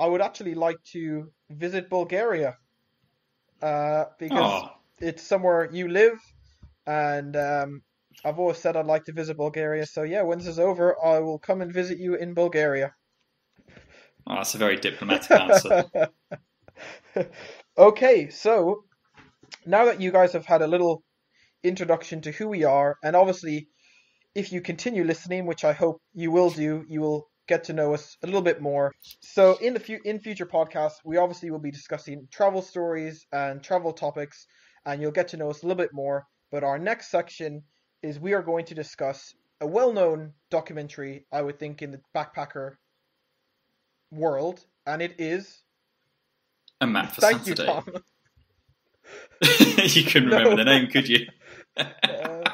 I 0.00 0.06
would 0.08 0.22
actually 0.22 0.54
like 0.56 0.82
to 0.94 1.32
visit 1.50 1.90
Bulgaria 1.90 2.58
uh, 3.62 4.06
because 4.18 4.64
Oh, 4.64 4.70
it's 5.00 5.22
somewhere 5.22 5.68
you 5.72 5.88
live, 5.88 6.18
and 6.86 7.36
um, 7.36 7.82
I've 8.24 8.38
always 8.38 8.58
said 8.58 8.76
I'd 8.76 8.86
like 8.86 9.04
to 9.06 9.12
visit 9.12 9.36
Bulgaria. 9.36 9.86
So 9.86 10.02
yeah, 10.02 10.22
when 10.22 10.38
this 10.38 10.48
is 10.48 10.58
over, 10.58 10.96
I 11.04 11.20
will 11.20 11.38
come 11.38 11.60
and 11.60 11.72
visit 11.72 11.98
you 11.98 12.14
in 12.16 12.34
Bulgaria. 12.34 12.94
oh, 14.26 14.34
that's 14.36 14.54
a 14.54 14.58
very 14.58 14.76
diplomatic 14.76 15.34
answer. 15.36 15.76
okay, 17.78 18.30
so 18.30 18.84
now 19.66 19.86
that 19.86 20.00
you 20.00 20.12
guys 20.12 20.32
have 20.32 20.46
had 20.46 20.62
a 20.62 20.66
little 20.66 21.02
introduction 21.64 22.22
to 22.22 22.32
who 22.32 22.48
we 22.48 22.64
are, 22.64 22.96
and 23.04 23.16
obviously, 23.16 23.68
if 24.34 24.52
you 24.52 24.62
continue 24.62 25.04
listening, 25.04 25.46
which 25.46 25.64
I 25.64 25.74
hope 25.74 26.02
you 26.14 26.30
will 26.32 26.50
do, 26.50 26.84
you 26.88 27.00
will 27.02 27.30
get 27.48 27.64
to 27.64 27.72
know 27.72 27.94
us 27.94 28.16
a 28.22 28.26
little 28.26 28.42
bit 28.42 28.60
more. 28.60 28.92
So 29.20 29.56
in 29.56 29.74
the 29.74 29.80
fu- 29.80 30.00
in 30.04 30.20
future 30.20 30.46
podcasts, 30.46 30.96
we 31.04 31.16
obviously 31.16 31.50
will 31.50 31.58
be 31.58 31.70
discussing 31.70 32.28
travel 32.30 32.62
stories 32.62 33.26
and 33.32 33.62
travel 33.62 33.92
topics, 33.92 34.46
and 34.86 35.00
you'll 35.02 35.10
get 35.12 35.28
to 35.28 35.36
know 35.36 35.50
us 35.50 35.62
a 35.62 35.66
little 35.66 35.82
bit 35.82 35.92
more. 35.92 36.26
But 36.52 36.62
our 36.64 36.78
next 36.78 37.10
section 37.10 37.62
is 38.02 38.20
we 38.20 38.34
are 38.34 38.42
going 38.42 38.66
to 38.66 38.74
discuss 38.74 39.34
a 39.60 39.66
well-known 39.66 40.32
documentary, 40.50 41.26
I 41.32 41.42
would 41.42 41.58
think, 41.58 41.82
in 41.82 41.90
the 41.90 42.00
backpacker 42.14 42.76
world, 44.12 44.64
and 44.86 45.02
it 45.02 45.16
is. 45.18 45.62
A 46.80 46.86
map 46.86 47.12
for 47.12 47.20
Thank 47.20 47.46
you, 47.46 47.56
Saturday. 47.56 47.72
Tom. 47.72 47.84
you 49.78 50.04
couldn't 50.04 50.28
remember 50.28 50.50
No. 50.50 50.56
the 50.56 50.64
name, 50.64 50.86
could 50.88 51.08
you? 51.08 51.26
Uh, 52.02 52.44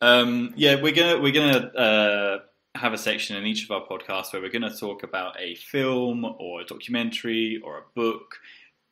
um, 0.00 0.52
yeah, 0.56 0.80
we're 0.80 0.92
gonna 0.94 1.20
we're 1.20 1.32
gonna 1.32 1.58
uh, 1.68 2.38
have 2.76 2.92
a 2.92 2.98
section 2.98 3.36
in 3.36 3.46
each 3.46 3.64
of 3.64 3.70
our 3.70 3.86
podcasts 3.86 4.32
where 4.32 4.42
we're 4.42 4.50
gonna 4.50 4.74
talk 4.74 5.02
about 5.02 5.38
a 5.40 5.54
film 5.56 6.24
or 6.38 6.60
a 6.60 6.64
documentary 6.64 7.60
or 7.64 7.78
a 7.78 7.82
book 7.94 8.36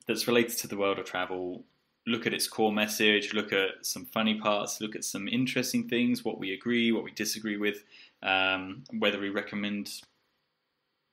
that's 0.06 0.26
related 0.26 0.56
to 0.58 0.68
the 0.68 0.76
world 0.76 0.98
of 0.98 1.06
travel. 1.06 1.64
Look 2.06 2.26
at 2.26 2.34
its 2.34 2.46
core 2.48 2.72
message. 2.72 3.32
Look 3.32 3.52
at 3.52 3.70
some 3.82 4.04
funny 4.04 4.38
parts. 4.38 4.80
Look 4.80 4.94
at 4.94 5.04
some 5.04 5.26
interesting 5.28 5.88
things. 5.88 6.24
What 6.24 6.38
we 6.38 6.52
agree, 6.52 6.92
what 6.92 7.04
we 7.04 7.12
disagree 7.12 7.56
with. 7.56 7.82
Um, 8.22 8.84
whether 8.98 9.18
we 9.18 9.30
recommend 9.30 9.90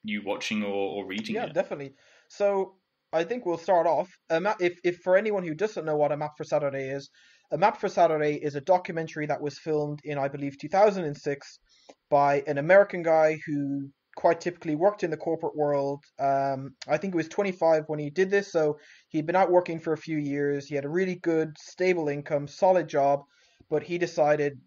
you 0.03 0.21
watching 0.25 0.63
or, 0.63 0.67
or 0.73 1.05
reading 1.05 1.36
Yeah, 1.36 1.45
it. 1.45 1.53
definitely. 1.53 1.93
So 2.27 2.75
I 3.13 3.23
think 3.23 3.45
we'll 3.45 3.57
start 3.57 3.88
off. 3.88 4.10
A 4.29 4.39
map, 4.41 4.57
if, 4.60 4.79
if 4.84 4.97
for 4.99 5.15
anyone 5.17 5.43
who 5.43 5.53
doesn't 5.53 5.86
know 5.86 5.95
what 5.97 6.12
a 6.12 6.17
map 6.17 6.31
for 6.38 6.43
Saturday 6.43 6.89
is, 6.89 7.10
a 7.51 7.57
map 7.57 7.77
for 7.79 7.89
Saturday 7.89 8.36
is 8.36 8.55
a 8.55 8.62
documentary 8.62 9.25
that 9.27 9.41
was 9.41 9.60
filmed 9.60 9.99
in, 10.03 10.17
I 10.17 10.27
believe, 10.29 10.57
2006 10.57 11.60
by 12.10 12.43
an 12.47 12.58
American 12.58 13.04
guy 13.04 13.39
who 13.45 13.89
quite 14.15 14.41
typically 14.41 14.75
worked 14.75 15.04
in 15.04 15.12
the 15.12 15.17
corporate 15.17 15.56
world. 15.56 16.04
Um, 16.19 16.75
I 16.88 16.97
think 16.97 17.13
he 17.13 17.17
was 17.17 17.30
25 17.30 17.86
when 17.88 17.99
he 17.99 18.10
did 18.10 18.30
this, 18.30 18.51
so 18.51 18.77
he'd 19.10 19.25
been 19.25 19.36
out 19.36 19.51
working 19.51 19.80
for 19.80 19.93
a 19.93 19.97
few 19.97 20.17
years. 20.17 20.67
He 20.67 20.75
had 20.75 20.86
a 20.86 20.89
really 20.89 21.15
good, 21.15 21.56
stable 21.58 22.10
income, 22.10 22.47
solid 22.47 22.88
job, 22.88 23.21
but 23.69 23.84
he 23.84 23.97
decided 23.97 24.60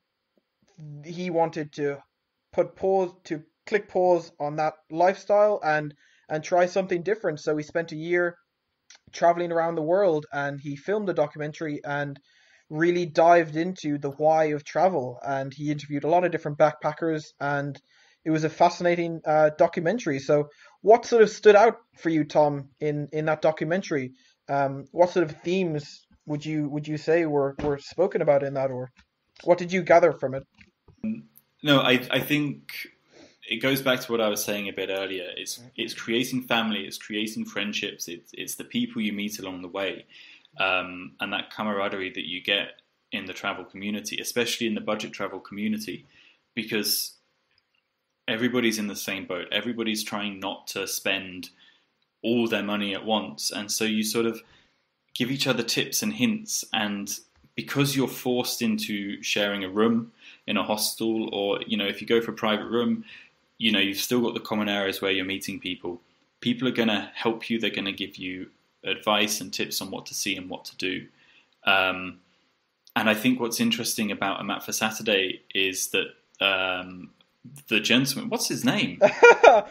he 1.05 1.31
wanted 1.31 1.73
to 1.75 1.99
put 2.53 2.75
pause 2.75 3.13
to 3.25 3.43
click 3.67 3.89
pause 3.89 4.33
on 4.41 4.57
that 4.57 4.75
lifestyle 4.91 5.61
and 5.63 5.95
and 6.29 6.43
try 6.43 6.67
something 6.67 7.03
different. 7.03 7.41
So 7.41 7.57
he 7.57 7.63
spent 7.63 7.93
a 7.93 7.97
year 7.97 8.37
traveling 9.13 9.53
around 9.53 9.75
the 9.75 9.83
world 9.83 10.27
and 10.33 10.59
he 10.61 10.77
filmed 10.77 11.09
a 11.09 11.15
documentary 11.15 11.81
and 11.85 12.19
really 12.71 13.07
dived 13.07 13.57
into 13.57 13.99
the 13.99 14.11
why 14.11 14.47
of 14.47 14.65
travel. 14.65 15.19
And 15.23 15.53
he 15.53 15.71
interviewed 15.71 16.05
a 16.05 16.09
lot 16.09 16.25
of 16.25 16.33
different 16.33 16.59
backpackers 16.59 17.33
and 17.41 17.81
it 18.25 18.31
was 18.31 18.45
a 18.45 18.51
fascinating 18.51 19.21
uh, 19.27 19.51
documentary. 19.59 20.19
So, 20.19 20.49
what 20.81 21.05
sort 21.05 21.23
of 21.23 21.31
stood 21.31 21.57
out 21.57 21.77
for 21.99 22.09
you, 22.09 22.25
Tom, 22.25 22.71
in, 22.81 23.09
in 23.13 23.27
that 23.27 23.43
documentary? 23.43 24.13
Um, 24.49 24.87
what 24.93 25.11
sort 25.11 25.31
of 25.31 25.43
themes 25.43 26.07
would 26.27 26.45
you 26.45 26.69
would 26.69 26.89
you 26.89 26.97
say 26.97 27.27
were, 27.27 27.55
were 27.63 27.79
spoken 27.79 28.23
about 28.23 28.43
in 28.43 28.55
that, 28.55 28.71
or 28.71 28.91
what 29.43 29.59
did 29.59 29.73
you 29.73 29.83
gather 29.83 30.13
from 30.13 30.35
it? 30.35 30.43
No, 31.63 31.81
I, 31.81 32.01
I 32.11 32.21
think 32.21 32.73
it 33.49 33.57
goes 33.57 33.83
back 33.83 34.01
to 34.01 34.13
what 34.13 34.21
I 34.21 34.29
was 34.29 34.43
saying 34.43 34.69
a 34.69 34.73
bit 34.73 34.91
earlier. 34.91 35.31
It's 35.37 35.61
it's 35.77 35.95
creating 35.95 36.43
family, 36.43 36.81
it's 36.81 36.99
creating 36.99 37.45
friendships, 37.45 38.09
it's 38.09 38.31
it's 38.33 38.55
the 38.55 38.65
people 38.65 39.03
you 39.03 39.13
meet 39.13 39.39
along 39.39 39.63
the 39.63 39.69
way, 39.69 40.07
um, 40.59 41.13
and 41.21 41.33
that 41.33 41.51
camaraderie 41.51 42.13
that 42.13 42.29
you 42.29 42.43
get 42.43 42.81
in 43.13 43.27
the 43.27 43.33
travel 43.33 43.65
community, 43.65 44.19
especially 44.21 44.67
in 44.67 44.75
the 44.75 44.81
budget 44.81 45.13
travel 45.13 45.41
community, 45.41 46.07
because 46.55 47.15
everybody's 48.27 48.79
in 48.79 48.87
the 48.87 48.97
same 48.97 49.27
boat. 49.27 49.49
Everybody's 49.53 50.03
trying 50.03 50.41
not 50.41 50.67
to 50.69 50.87
spend 50.87 51.51
all 52.23 52.49
their 52.49 52.63
money 52.63 52.95
at 52.95 53.05
once, 53.05 53.51
and 53.51 53.71
so 53.71 53.85
you 53.85 54.03
sort 54.03 54.27
of 54.27 54.41
give 55.15 55.31
each 55.31 55.47
other 55.47 55.63
tips 55.63 56.03
and 56.03 56.15
hints, 56.15 56.65
and 56.73 57.19
because 57.55 57.95
you're 57.95 58.09
forced 58.09 58.63
into 58.63 59.23
sharing 59.23 59.65
a 59.65 59.69
room 59.69 60.13
in 60.47 60.57
a 60.57 60.65
hostel 60.65 61.33
or 61.33 61.61
you 61.67 61.77
know 61.77 61.87
if 61.87 62.01
you 62.01 62.07
go 62.07 62.21
for 62.21 62.33
a 62.33 62.35
private 62.35 62.67
room 62.67 63.05
you 63.59 63.71
know 63.71 63.79
you've 63.79 63.99
still 63.99 64.21
got 64.21 64.35
the 64.35 64.41
common 64.41 64.69
areas 64.69 65.01
where 65.01 65.13
you're 65.13 65.25
meeting 65.25 65.61
people 65.61 66.01
people 66.41 66.67
are 66.67 66.73
going 66.73 66.89
to 66.89 67.11
help 67.15 67.49
you 67.49 67.59
they're 67.59 67.71
going 67.71 67.85
to 67.85 67.93
give 67.93 68.17
you 68.17 68.49
advice 68.85 69.41
and 69.41 69.53
tips 69.53 69.81
on 69.81 69.91
what 69.91 70.07
to 70.07 70.15
see 70.15 70.37
and 70.37 70.49
what 70.49 70.65
to 70.65 70.77
do 70.77 71.07
um, 71.65 72.21
and 72.97 73.09
i 73.09 73.15
think 73.15 73.41
what's 73.41 73.61
interesting 73.61 74.11
about 74.11 74.41
a 74.41 74.45
map 74.45 74.63
for 74.63 74.73
saturday 74.73 75.43
is 75.55 75.89
that 75.89 76.07
um, 76.41 77.11
the 77.69 77.81
gentleman 77.81 78.29
what's 78.29 78.49
his 78.49 78.65
name 78.65 78.99
I 79.03 79.09
forgot 79.11 79.69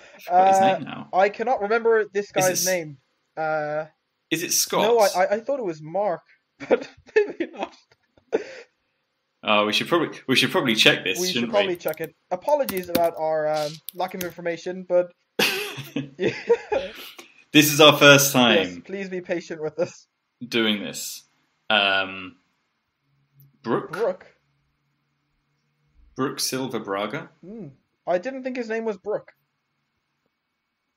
his 0.47 0.57
Uh, 0.57 0.73
name 0.73 0.83
now 0.83 1.09
I 1.13 1.29
cannot 1.29 1.61
remember 1.61 2.05
this 2.13 2.31
guy's 2.31 2.65
it 2.65 2.69
name. 2.69 2.97
Uh, 3.35 3.85
is 4.29 4.43
it 4.43 4.51
scott 4.51 4.81
no, 4.81 4.99
I, 4.99 5.35
I 5.35 5.39
thought 5.39 5.59
it 5.59 5.65
was 5.65 5.81
Mark, 5.81 6.21
but 6.69 6.87
maybe 7.15 7.51
not. 7.51 7.75
Oh, 9.45 9.65
we 9.65 9.73
should 9.73 9.87
probably 9.87 10.17
we 10.27 10.35
should 10.35 10.51
probably 10.51 10.75
check 10.75 11.03
this, 11.03 11.19
we 11.19 11.31
should 11.31 11.49
probably 11.49 11.75
check 11.75 11.99
it. 11.99 12.15
Apologies 12.31 12.89
about 12.89 13.13
our 13.17 13.47
um, 13.47 13.71
lack 13.93 14.13
of 14.13 14.23
information, 14.23 14.85
but 14.87 15.11
we? 15.93 16.11
this 17.53 17.71
is 17.71 17.79
our 17.79 17.95
first 17.97 18.33
time. 18.33 18.55
yes, 18.57 18.79
please 18.85 19.09
be 19.09 19.21
patient 19.21 19.61
with 19.61 19.77
us. 19.79 20.07
doing 20.47 20.81
this. 20.83 21.23
Um, 21.69 22.35
Brook 23.61 23.91
Brook. 23.91 24.25
Brooke 26.15 26.39
Silva 26.39 26.79
Braga. 26.79 27.29
Hmm. 27.43 27.67
I 28.05 28.17
didn't 28.17 28.43
think 28.43 28.57
his 28.57 28.69
name 28.69 28.85
was 28.85 28.97
Brook. 28.97 29.31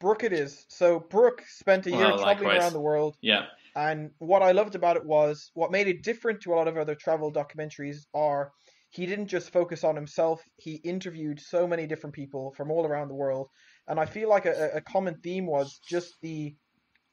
Brook 0.01 0.25
it 0.25 0.33
is. 0.33 0.67
So 0.69 1.01
Brook 1.01 1.43
spent 1.49 1.87
a 1.87 1.91
year 1.91 1.99
Well, 2.01 2.19
traveling 2.19 2.27
likewise. 2.49 2.59
around 2.59 2.73
the 2.75 2.81
world, 2.81 3.17
Yeah, 3.23 3.47
and 3.75 4.11
what 4.19 4.43
I 4.43 4.53
loved 4.53 4.75
about 4.75 4.97
it 4.97 5.05
was 5.07 5.51
what 5.55 5.71
made 5.71 5.87
it 5.87 6.03
different 6.03 6.43
to 6.43 6.53
a 6.53 6.57
lot 6.57 6.69
of 6.69 6.77
other 6.77 6.95
travel 6.95 7.33
documentaries 7.33 8.05
are 8.13 8.53
he 8.91 9.07
didn't 9.07 9.29
just 9.29 9.53
focus 9.53 9.85
on 9.85 9.97
himself. 9.97 10.43
He 10.57 10.75
interviewed 10.77 11.41
so 11.41 11.67
many 11.67 11.87
different 11.87 12.15
people 12.15 12.53
from 12.57 12.71
all 12.71 12.85
around 12.87 13.09
the 13.09 13.15
world, 13.15 13.49
and 13.89 14.01
I 14.01 14.07
feel 14.07 14.29
like 14.29 14.47
a, 14.47 14.71
a 14.75 14.81
common 14.81 15.17
theme 15.23 15.47
was 15.47 15.81
just 15.89 16.15
the 16.23 16.55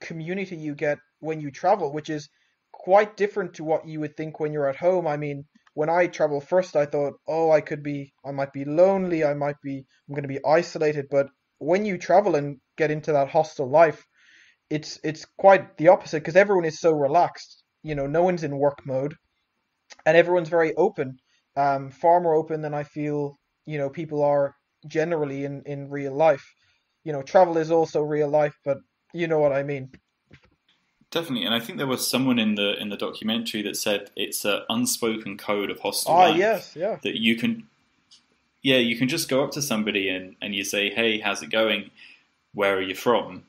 community 0.01 0.55
you 0.55 0.75
get 0.75 0.97
when 1.19 1.39
you 1.39 1.51
travel, 1.51 1.93
which 1.93 2.09
is 2.09 2.29
quite 2.71 3.15
different 3.17 3.55
to 3.55 3.63
what 3.63 3.88
you 3.88 3.99
would 3.99 4.17
think 4.17 4.39
when 4.39 4.51
you're 4.51 4.69
at 4.69 4.75
home. 4.75 5.07
I 5.07 5.17
mean, 5.17 5.45
when 5.73 5.89
I 5.89 6.07
travel 6.07 6.41
first, 6.41 6.75
I 6.75 6.86
thought, 6.86 7.13
oh, 7.27 7.51
I 7.51 7.62
could 7.62 7.83
be, 7.83 8.13
I 8.25 8.31
might 8.31 8.53
be 8.53 8.65
lonely, 8.65 9.23
I 9.23 9.33
might 9.33 9.55
be, 9.63 9.86
I'm 10.07 10.15
going 10.15 10.23
to 10.23 10.27
be 10.27 10.43
isolated. 10.45 11.07
But 11.09 11.27
when 11.59 11.86
you 11.86 11.97
travel 11.97 12.36
and 12.36 12.57
get 12.77 12.91
into 12.91 13.13
that 13.13 13.29
hostel 13.29 13.69
life, 13.69 14.05
it's 14.69 14.99
it's 15.03 15.25
quite 15.38 15.77
the 15.77 15.89
opposite 15.89 16.19
because 16.19 16.36
everyone 16.36 16.65
is 16.65 16.79
so 16.79 16.91
relaxed. 16.91 17.63
You 17.83 17.95
know, 17.95 18.07
no 18.07 18.23
one's 18.23 18.43
in 18.43 18.57
work 18.57 18.86
mode, 18.86 19.15
and 20.05 20.17
everyone's 20.17 20.49
very 20.49 20.73
open, 20.75 21.17
um, 21.55 21.91
far 21.91 22.19
more 22.21 22.36
open 22.36 22.62
than 22.62 22.73
I 22.73 22.83
feel. 22.83 23.38
You 23.65 23.77
know, 23.77 23.89
people 23.89 24.23
are 24.23 24.55
generally 24.88 25.45
in 25.45 25.63
in 25.65 25.89
real 25.89 26.15
life. 26.15 26.45
You 27.03 27.13
know, 27.13 27.21
travel 27.23 27.57
is 27.57 27.71
also 27.71 28.01
real 28.01 28.29
life, 28.29 28.57
but 28.65 28.79
you 29.13 29.27
know 29.27 29.39
what 29.39 29.53
I 29.53 29.63
mean. 29.63 29.91
definitely. 31.11 31.45
And 31.45 31.53
I 31.55 31.59
think 31.59 31.77
there 31.77 31.87
was 31.87 32.07
someone 32.09 32.39
in 32.39 32.55
the 32.55 32.79
in 32.81 32.89
the 32.89 32.97
documentary 32.97 33.61
that 33.63 33.77
said 33.77 34.11
it's 34.15 34.45
an 34.45 34.61
unspoken 34.69 35.37
code 35.37 35.71
of 35.71 35.79
hostel 35.79 36.15
Ah, 36.15 36.27
life 36.27 36.37
yes, 36.37 36.75
yeah. 36.75 36.97
that 37.03 37.19
you 37.21 37.35
can. 37.35 37.67
Yeah, 38.63 38.77
you 38.77 38.97
can 38.97 39.09
just 39.09 39.29
go 39.29 39.43
up 39.43 39.51
to 39.51 39.61
somebody 39.61 40.09
and, 40.09 40.35
and 40.41 40.55
you 40.55 40.63
say, 40.63 40.89
"Hey, 40.89 41.19
how's 41.19 41.43
it 41.43 41.51
going? 41.51 41.91
Where 42.53 42.77
are 42.77 42.81
you 42.81 42.95
from?" 42.95 43.43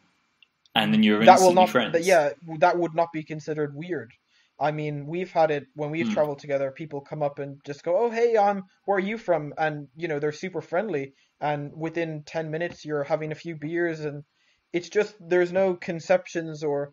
And 0.74 0.92
then 0.92 1.02
you're 1.02 1.22
that 1.22 1.40
will 1.40 1.52
instantly 1.52 1.54
not 1.54 1.70
friends. 1.70 1.92
that- 1.94 2.04
yeah 2.04 2.30
that 2.58 2.78
would 2.78 2.94
not 2.94 3.12
be 3.12 3.22
considered 3.22 3.74
weird 3.76 4.12
i 4.60 4.72
mean 4.72 5.06
we've 5.06 5.32
had 5.32 5.50
it 5.50 5.66
when 5.74 5.90
we've 5.90 6.06
Hmm. 6.06 6.14
traveled 6.14 6.38
together 6.40 6.70
people 6.72 7.00
come 7.00 7.22
up 7.22 7.38
and 7.38 7.58
just 7.64 7.84
go 7.84 7.96
oh 7.98 8.10
hey 8.10 8.36
i'm 8.36 8.64
where 8.86 8.96
are 8.98 9.00
you 9.00 9.18
from 9.18 9.54
and 9.58 9.88
you 9.96 10.08
know 10.08 10.18
they're 10.18 10.32
super 10.32 10.60
friendly 10.60 11.14
and 11.44 11.72
within 11.76 12.22
10 12.24 12.50
minutes 12.50 12.85
you're 12.85 13.04
having 13.04 13.30
a 13.30 13.40
few 13.44 13.54
beers 13.54 14.00
and 14.00 14.24
it's 14.72 14.88
just 14.88 15.14
there's 15.20 15.52
no 15.52 15.74
conceptions 15.74 16.64
or 16.64 16.92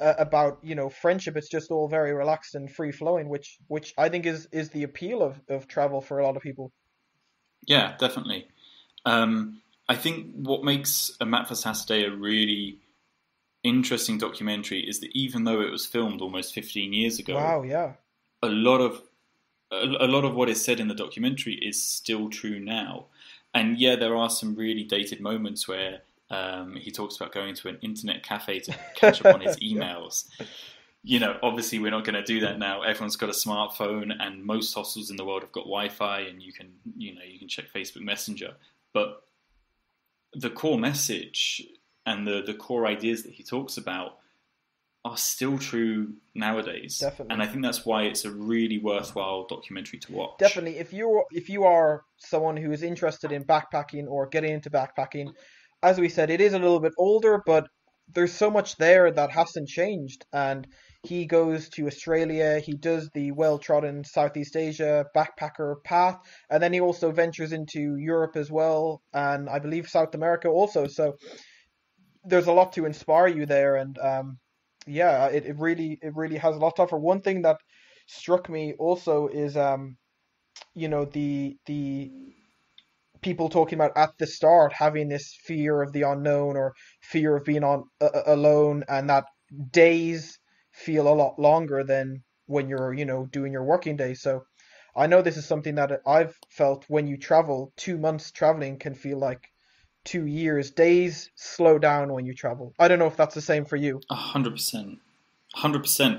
uh, 0.00 0.14
about 0.18 0.58
you 0.62 0.74
know 0.74 0.88
friendship 0.88 1.36
it's 1.36 1.48
just 1.48 1.70
all 1.70 1.88
very 1.88 2.12
relaxed 2.12 2.54
and 2.54 2.70
free 2.70 2.92
flowing 2.92 3.28
which 3.28 3.56
which 3.66 3.94
i 3.98 4.08
think 4.08 4.26
is 4.26 4.46
is 4.52 4.70
the 4.70 4.84
appeal 4.84 5.22
of 5.22 5.40
of 5.48 5.66
travel 5.66 6.00
for 6.00 6.18
a 6.18 6.24
lot 6.24 6.36
of 6.36 6.42
people 6.42 6.70
Yeah, 7.66 7.96
definitely. 7.98 8.46
Um, 9.04 9.60
I 9.88 9.96
think 9.96 10.34
what 10.34 10.64
makes 10.64 11.12
a 11.20 11.26
Map 11.26 11.48
for 11.48 11.54
Saturday 11.54 12.04
a 12.04 12.10
really 12.10 12.78
interesting 13.62 14.18
documentary 14.18 14.80
is 14.80 15.00
that 15.00 15.10
even 15.14 15.44
though 15.44 15.60
it 15.60 15.70
was 15.70 15.86
filmed 15.86 16.20
almost 16.20 16.54
15 16.54 16.92
years 16.92 17.18
ago, 17.18 17.34
wow 17.34 17.62
yeah 17.62 17.92
a 18.42 18.48
lot 18.48 18.80
of 18.80 19.02
a, 19.70 19.84
a 20.00 20.08
lot 20.08 20.24
of 20.24 20.34
what 20.34 20.48
is 20.48 20.64
said 20.64 20.80
in 20.80 20.88
the 20.88 20.94
documentary 20.94 21.58
is 21.60 21.82
still 21.82 22.30
true 22.30 22.58
now. 22.58 23.06
And 23.54 23.78
yeah, 23.78 23.96
there 23.96 24.14
are 24.16 24.30
some 24.30 24.54
really 24.54 24.84
dated 24.84 25.20
moments 25.20 25.66
where 25.66 26.02
um, 26.30 26.76
he 26.76 26.90
talks 26.90 27.16
about 27.16 27.32
going 27.32 27.54
to 27.54 27.68
an 27.68 27.78
internet 27.82 28.22
cafe 28.22 28.60
to 28.60 28.74
catch 28.94 29.24
up 29.24 29.34
on 29.34 29.40
his 29.40 29.56
Yeah. 29.62 29.78
emails. 29.82 30.28
You 31.02 31.20
know, 31.20 31.38
obviously 31.42 31.78
we're 31.78 31.90
not 31.90 32.04
going 32.04 32.16
to 32.16 32.22
do 32.22 32.40
that 32.40 32.58
now. 32.58 32.82
Everyone's 32.82 33.16
got 33.16 33.30
a 33.30 33.32
smartphone, 33.32 34.12
and 34.20 34.44
most 34.44 34.74
hostels 34.74 35.10
in 35.10 35.16
the 35.16 35.24
world 35.24 35.42
have 35.42 35.52
got 35.52 35.62
Wi-Fi, 35.64 36.20
and 36.20 36.42
you 36.42 36.52
can, 36.52 36.72
you 36.96 37.14
know, 37.14 37.22
you 37.26 37.38
can 37.38 37.48
check 37.48 37.66
Facebook 37.74 38.02
Messenger. 38.02 38.54
But 38.92 39.22
the 40.34 40.50
core 40.50 40.78
message 40.78 41.66
and 42.04 42.26
the 42.26 42.42
the 42.44 42.52
core 42.54 42.86
ideas 42.86 43.22
that 43.22 43.32
he 43.32 43.42
talks 43.42 43.76
about 43.78 44.18
are 45.08 45.16
still 45.16 45.58
true 45.58 46.14
nowadays. 46.34 46.98
Definitely. 46.98 47.32
And 47.32 47.42
I 47.42 47.46
think 47.46 47.62
that's 47.64 47.84
why 47.84 48.04
it's 48.04 48.24
a 48.24 48.30
really 48.30 48.78
worthwhile 48.78 49.46
documentary 49.46 49.98
to 50.00 50.12
watch. 50.12 50.38
Definitely, 50.38 50.78
if 50.78 50.92
you 50.92 51.24
if 51.30 51.48
you 51.48 51.64
are 51.64 52.02
someone 52.18 52.56
who 52.56 52.72
is 52.72 52.82
interested 52.82 53.32
in 53.32 53.44
backpacking 53.44 54.06
or 54.08 54.26
getting 54.26 54.52
into 54.52 54.70
backpacking, 54.70 55.32
as 55.82 55.98
we 55.98 56.08
said, 56.08 56.30
it 56.30 56.40
is 56.40 56.52
a 56.52 56.58
little 56.58 56.80
bit 56.80 56.94
older, 56.98 57.42
but 57.44 57.68
there's 58.14 58.32
so 58.32 58.50
much 58.50 58.76
there 58.76 59.10
that 59.10 59.30
hasn't 59.30 59.68
changed. 59.68 60.24
And 60.32 60.66
he 61.04 61.26
goes 61.26 61.68
to 61.70 61.86
Australia, 61.86 62.58
he 62.58 62.72
does 62.72 63.08
the 63.14 63.30
well-trodden 63.30 64.04
Southeast 64.04 64.56
Asia 64.56 65.06
backpacker 65.16 65.76
path, 65.84 66.18
and 66.50 66.60
then 66.62 66.72
he 66.72 66.80
also 66.80 67.12
ventures 67.12 67.52
into 67.52 67.96
Europe 67.96 68.36
as 68.36 68.50
well, 68.50 69.00
and 69.12 69.48
I 69.48 69.60
believe 69.60 69.88
South 69.88 70.14
America 70.14 70.48
also. 70.48 70.88
So 70.88 71.16
there's 72.24 72.48
a 72.48 72.52
lot 72.52 72.72
to 72.72 72.84
inspire 72.84 73.28
you 73.28 73.46
there, 73.46 73.76
and 73.76 73.96
um, 73.98 74.38
yeah, 74.88 75.26
it, 75.28 75.46
it 75.46 75.56
really 75.58 75.98
it 76.02 76.14
really 76.16 76.38
has 76.38 76.56
a 76.56 76.58
lot 76.58 76.76
to 76.76 76.82
offer. 76.82 76.98
One 76.98 77.20
thing 77.20 77.42
that 77.42 77.58
struck 78.06 78.48
me 78.48 78.74
also 78.78 79.28
is 79.28 79.56
um 79.56 79.96
you 80.74 80.88
know 80.88 81.04
the 81.04 81.56
the 81.66 82.10
people 83.22 83.48
talking 83.48 83.78
about 83.78 83.96
at 83.96 84.10
the 84.18 84.26
start 84.26 84.72
having 84.72 85.08
this 85.08 85.34
fear 85.44 85.82
of 85.82 85.92
the 85.92 86.02
unknown 86.02 86.56
or 86.56 86.74
fear 87.02 87.36
of 87.36 87.44
being 87.44 87.64
on 87.64 87.84
uh, 88.00 88.10
alone 88.26 88.84
and 88.88 89.08
that 89.10 89.24
days 89.72 90.38
feel 90.72 91.08
a 91.08 91.14
lot 91.14 91.38
longer 91.38 91.82
than 91.84 92.22
when 92.46 92.68
you're 92.68 92.92
you 92.94 93.04
know 93.04 93.26
doing 93.26 93.52
your 93.52 93.64
working 93.64 93.96
day 93.96 94.14
so 94.14 94.42
i 94.96 95.06
know 95.06 95.20
this 95.22 95.36
is 95.36 95.46
something 95.46 95.74
that 95.74 95.90
i've 96.06 96.36
felt 96.50 96.84
when 96.88 97.06
you 97.06 97.16
travel 97.16 97.72
2 97.76 97.98
months 97.98 98.30
traveling 98.30 98.78
can 98.78 98.94
feel 98.94 99.18
like 99.18 99.48
2 100.10 100.24
years 100.26 100.70
days 100.70 101.30
slow 101.34 101.78
down 101.78 102.04
when 102.14 102.24
you 102.28 102.34
travel 102.42 102.66
i 102.78 102.88
don't 102.88 102.98
know 103.02 103.06
if 103.12 103.16
that's 103.20 103.34
the 103.40 103.46
same 103.52 103.64
for 103.70 103.76
you 103.84 104.00
A 104.10 104.14
hundred 104.14 104.52
percent, 104.58 104.90
hundred 105.64 105.82
percent. 105.86 106.14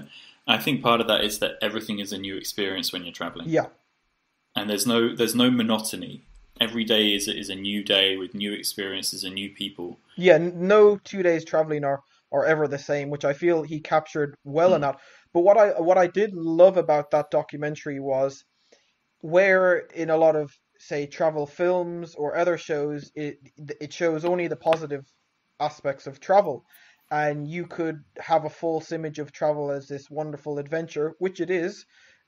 I 0.48 0.58
think 0.66 0.76
part 0.90 1.00
of 1.02 1.08
that 1.12 1.22
is 1.30 1.40
that 1.40 1.54
everything 1.68 1.98
is 2.00 2.12
a 2.14 2.18
new 2.26 2.36
experience 2.44 2.88
when 2.94 3.04
you're 3.04 3.20
traveling, 3.22 3.50
yeah 3.58 3.68
and 4.56 4.70
there's 4.70 4.88
no 4.94 5.00
there's 5.16 5.36
no 5.44 5.50
monotony. 5.62 6.16
Every 6.68 6.84
day 6.94 7.04
is 7.18 7.28
is 7.28 7.50
a 7.50 7.56
new 7.70 7.82
day 7.84 8.08
with 8.22 8.32
new 8.44 8.52
experiences 8.62 9.24
and 9.24 9.34
new 9.42 9.50
people. 9.62 9.88
Yeah, 10.28 10.38
no 10.38 10.98
two 11.12 11.22
days 11.24 11.44
traveling 11.46 11.84
are 11.92 12.02
are 12.36 12.46
ever 12.54 12.68
the 12.68 12.80
same, 12.92 13.10
which 13.10 13.26
I 13.32 13.34
feel 13.34 13.58
he 13.64 13.80
captured 13.80 14.32
well 14.44 14.74
in 14.76 14.82
Mm. 14.82 14.86
that. 14.88 14.96
But 15.34 15.42
what 15.48 15.58
I 15.64 15.68
what 15.90 15.98
I 15.98 16.08
did 16.20 16.32
love 16.62 16.78
about 16.86 17.12
that 17.12 17.28
documentary 17.40 18.00
was 18.00 18.44
where 19.22 19.78
in 20.04 20.10
a 20.10 20.18
lot 20.26 20.36
of 20.36 20.48
say 20.80 21.06
travel 21.06 21.46
films 21.46 22.16
or 22.16 22.36
other 22.36 22.58
shows 22.58 23.12
it 23.16 23.38
it 23.80 23.94
shows 23.94 24.26
only 24.26 24.48
the 24.48 24.56
positive 24.56 25.06
aspects 25.60 26.08
of 26.08 26.20
travel 26.20 26.66
and 27.12 27.48
you 27.48 27.68
could 27.68 28.04
have 28.18 28.46
a 28.46 28.50
false 28.50 28.92
image 28.92 29.20
of 29.20 29.32
travel 29.32 29.72
as 29.72 29.88
this 29.88 30.10
wonderful 30.10 30.58
adventure 30.58 31.14
which 31.20 31.40
it 31.40 31.50
is 31.50 31.86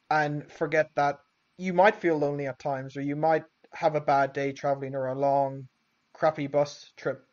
and 0.09 0.51
forget 0.51 0.89
that 0.95 1.17
you 1.57 1.73
might 1.73 1.95
feel 1.95 2.17
lonely 2.17 2.45
at 2.45 2.59
times 2.59 2.95
or 2.97 3.01
you 3.01 3.15
might 3.15 3.45
have 3.71 3.95
a 3.95 4.01
bad 4.01 4.33
day 4.33 4.51
traveling 4.51 4.95
or 4.95 5.07
a 5.07 5.19
long 5.19 5.67
crappy 6.13 6.47
bus 6.47 6.91
trip 6.97 7.25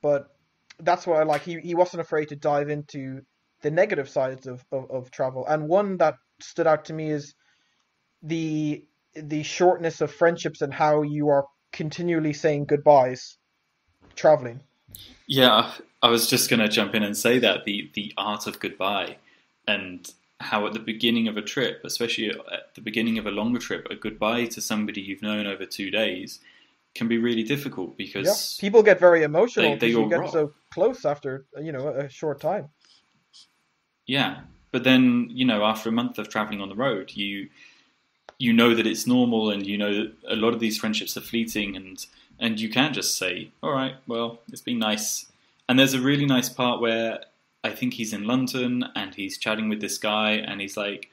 but 0.00 0.32
that's 0.82 1.06
what 1.06 1.20
I 1.20 1.22
like. 1.22 1.42
He 1.42 1.60
he 1.60 1.74
wasn't 1.74 2.00
afraid 2.00 2.28
to 2.28 2.36
dive 2.36 2.68
into 2.68 3.22
the 3.62 3.70
negative 3.70 4.08
sides 4.08 4.46
of, 4.46 4.64
of, 4.72 4.90
of 4.90 5.10
travel. 5.10 5.46
And 5.46 5.68
one 5.68 5.96
that 5.98 6.16
stood 6.40 6.66
out 6.66 6.86
to 6.86 6.92
me 6.92 7.10
is 7.10 7.34
the 8.22 8.84
the 9.14 9.42
shortness 9.42 10.00
of 10.00 10.12
friendships 10.12 10.62
and 10.62 10.72
how 10.72 11.02
you 11.02 11.28
are 11.28 11.46
continually 11.72 12.32
saying 12.32 12.66
goodbyes 12.66 13.36
traveling. 14.14 14.60
Yeah, 15.26 15.72
I 16.02 16.08
was 16.08 16.28
just 16.28 16.50
going 16.50 16.60
to 16.60 16.68
jump 16.68 16.94
in 16.94 17.02
and 17.02 17.16
say 17.16 17.38
that 17.38 17.64
the 17.64 17.90
the 17.94 18.12
art 18.16 18.46
of 18.46 18.60
goodbye, 18.60 19.16
and 19.66 20.10
how 20.40 20.66
at 20.66 20.72
the 20.72 20.80
beginning 20.80 21.28
of 21.28 21.36
a 21.36 21.42
trip, 21.42 21.80
especially 21.84 22.30
at 22.30 22.74
the 22.74 22.80
beginning 22.80 23.18
of 23.18 23.26
a 23.26 23.30
longer 23.30 23.58
trip, 23.58 23.86
a 23.90 23.94
goodbye 23.94 24.46
to 24.46 24.60
somebody 24.60 25.00
you've 25.00 25.22
known 25.22 25.46
over 25.46 25.64
two 25.64 25.90
days 25.90 26.40
can 26.94 27.08
be 27.08 27.16
really 27.16 27.42
difficult 27.42 27.90
Yeah, 27.90 27.94
because 27.96 28.58
people 28.60 28.82
get 28.82 29.00
very 29.00 29.22
emotional 29.22 29.70
they- 29.70 29.78
they 29.78 29.86
because 29.88 30.02
you 30.02 30.10
get 30.10 30.30
so 30.30 30.52
close 30.74 31.04
after 31.04 31.46
you 31.60 31.72
know 31.72 31.88
a 31.88 32.08
short 32.08 32.40
time. 32.40 32.68
Yeah, 34.06 34.40
but 34.72 34.84
then 34.84 35.28
you 35.30 35.44
know, 35.46 35.64
after 35.64 35.88
a 35.88 35.92
month 35.92 36.18
of 36.18 36.28
traveling 36.28 36.60
on 36.60 36.68
the 36.68 36.74
road, 36.74 37.12
you 37.14 37.48
you 38.42 38.52
know 38.52 38.74
that 38.74 38.88
it's 38.88 39.06
normal, 39.06 39.50
and 39.50 39.64
you 39.64 39.78
know 39.78 39.92
that 39.94 40.12
a 40.26 40.34
lot 40.34 40.52
of 40.52 40.58
these 40.58 40.76
friendships 40.76 41.16
are 41.16 41.20
fleeting, 41.20 41.76
and 41.76 42.04
and 42.40 42.58
you 42.60 42.68
can 42.68 42.92
just 42.92 43.16
say, 43.16 43.52
"All 43.62 43.70
right, 43.72 43.94
well, 44.08 44.40
it's 44.50 44.60
been 44.60 44.80
nice." 44.80 45.26
And 45.68 45.78
there's 45.78 45.94
a 45.94 46.00
really 46.00 46.26
nice 46.26 46.48
part 46.48 46.80
where 46.80 47.20
I 47.62 47.70
think 47.70 47.94
he's 47.94 48.12
in 48.12 48.24
London 48.24 48.84
and 48.96 49.14
he's 49.14 49.38
chatting 49.38 49.68
with 49.68 49.80
this 49.80 49.96
guy, 49.96 50.32
and 50.32 50.60
he's 50.60 50.76
like, 50.76 51.08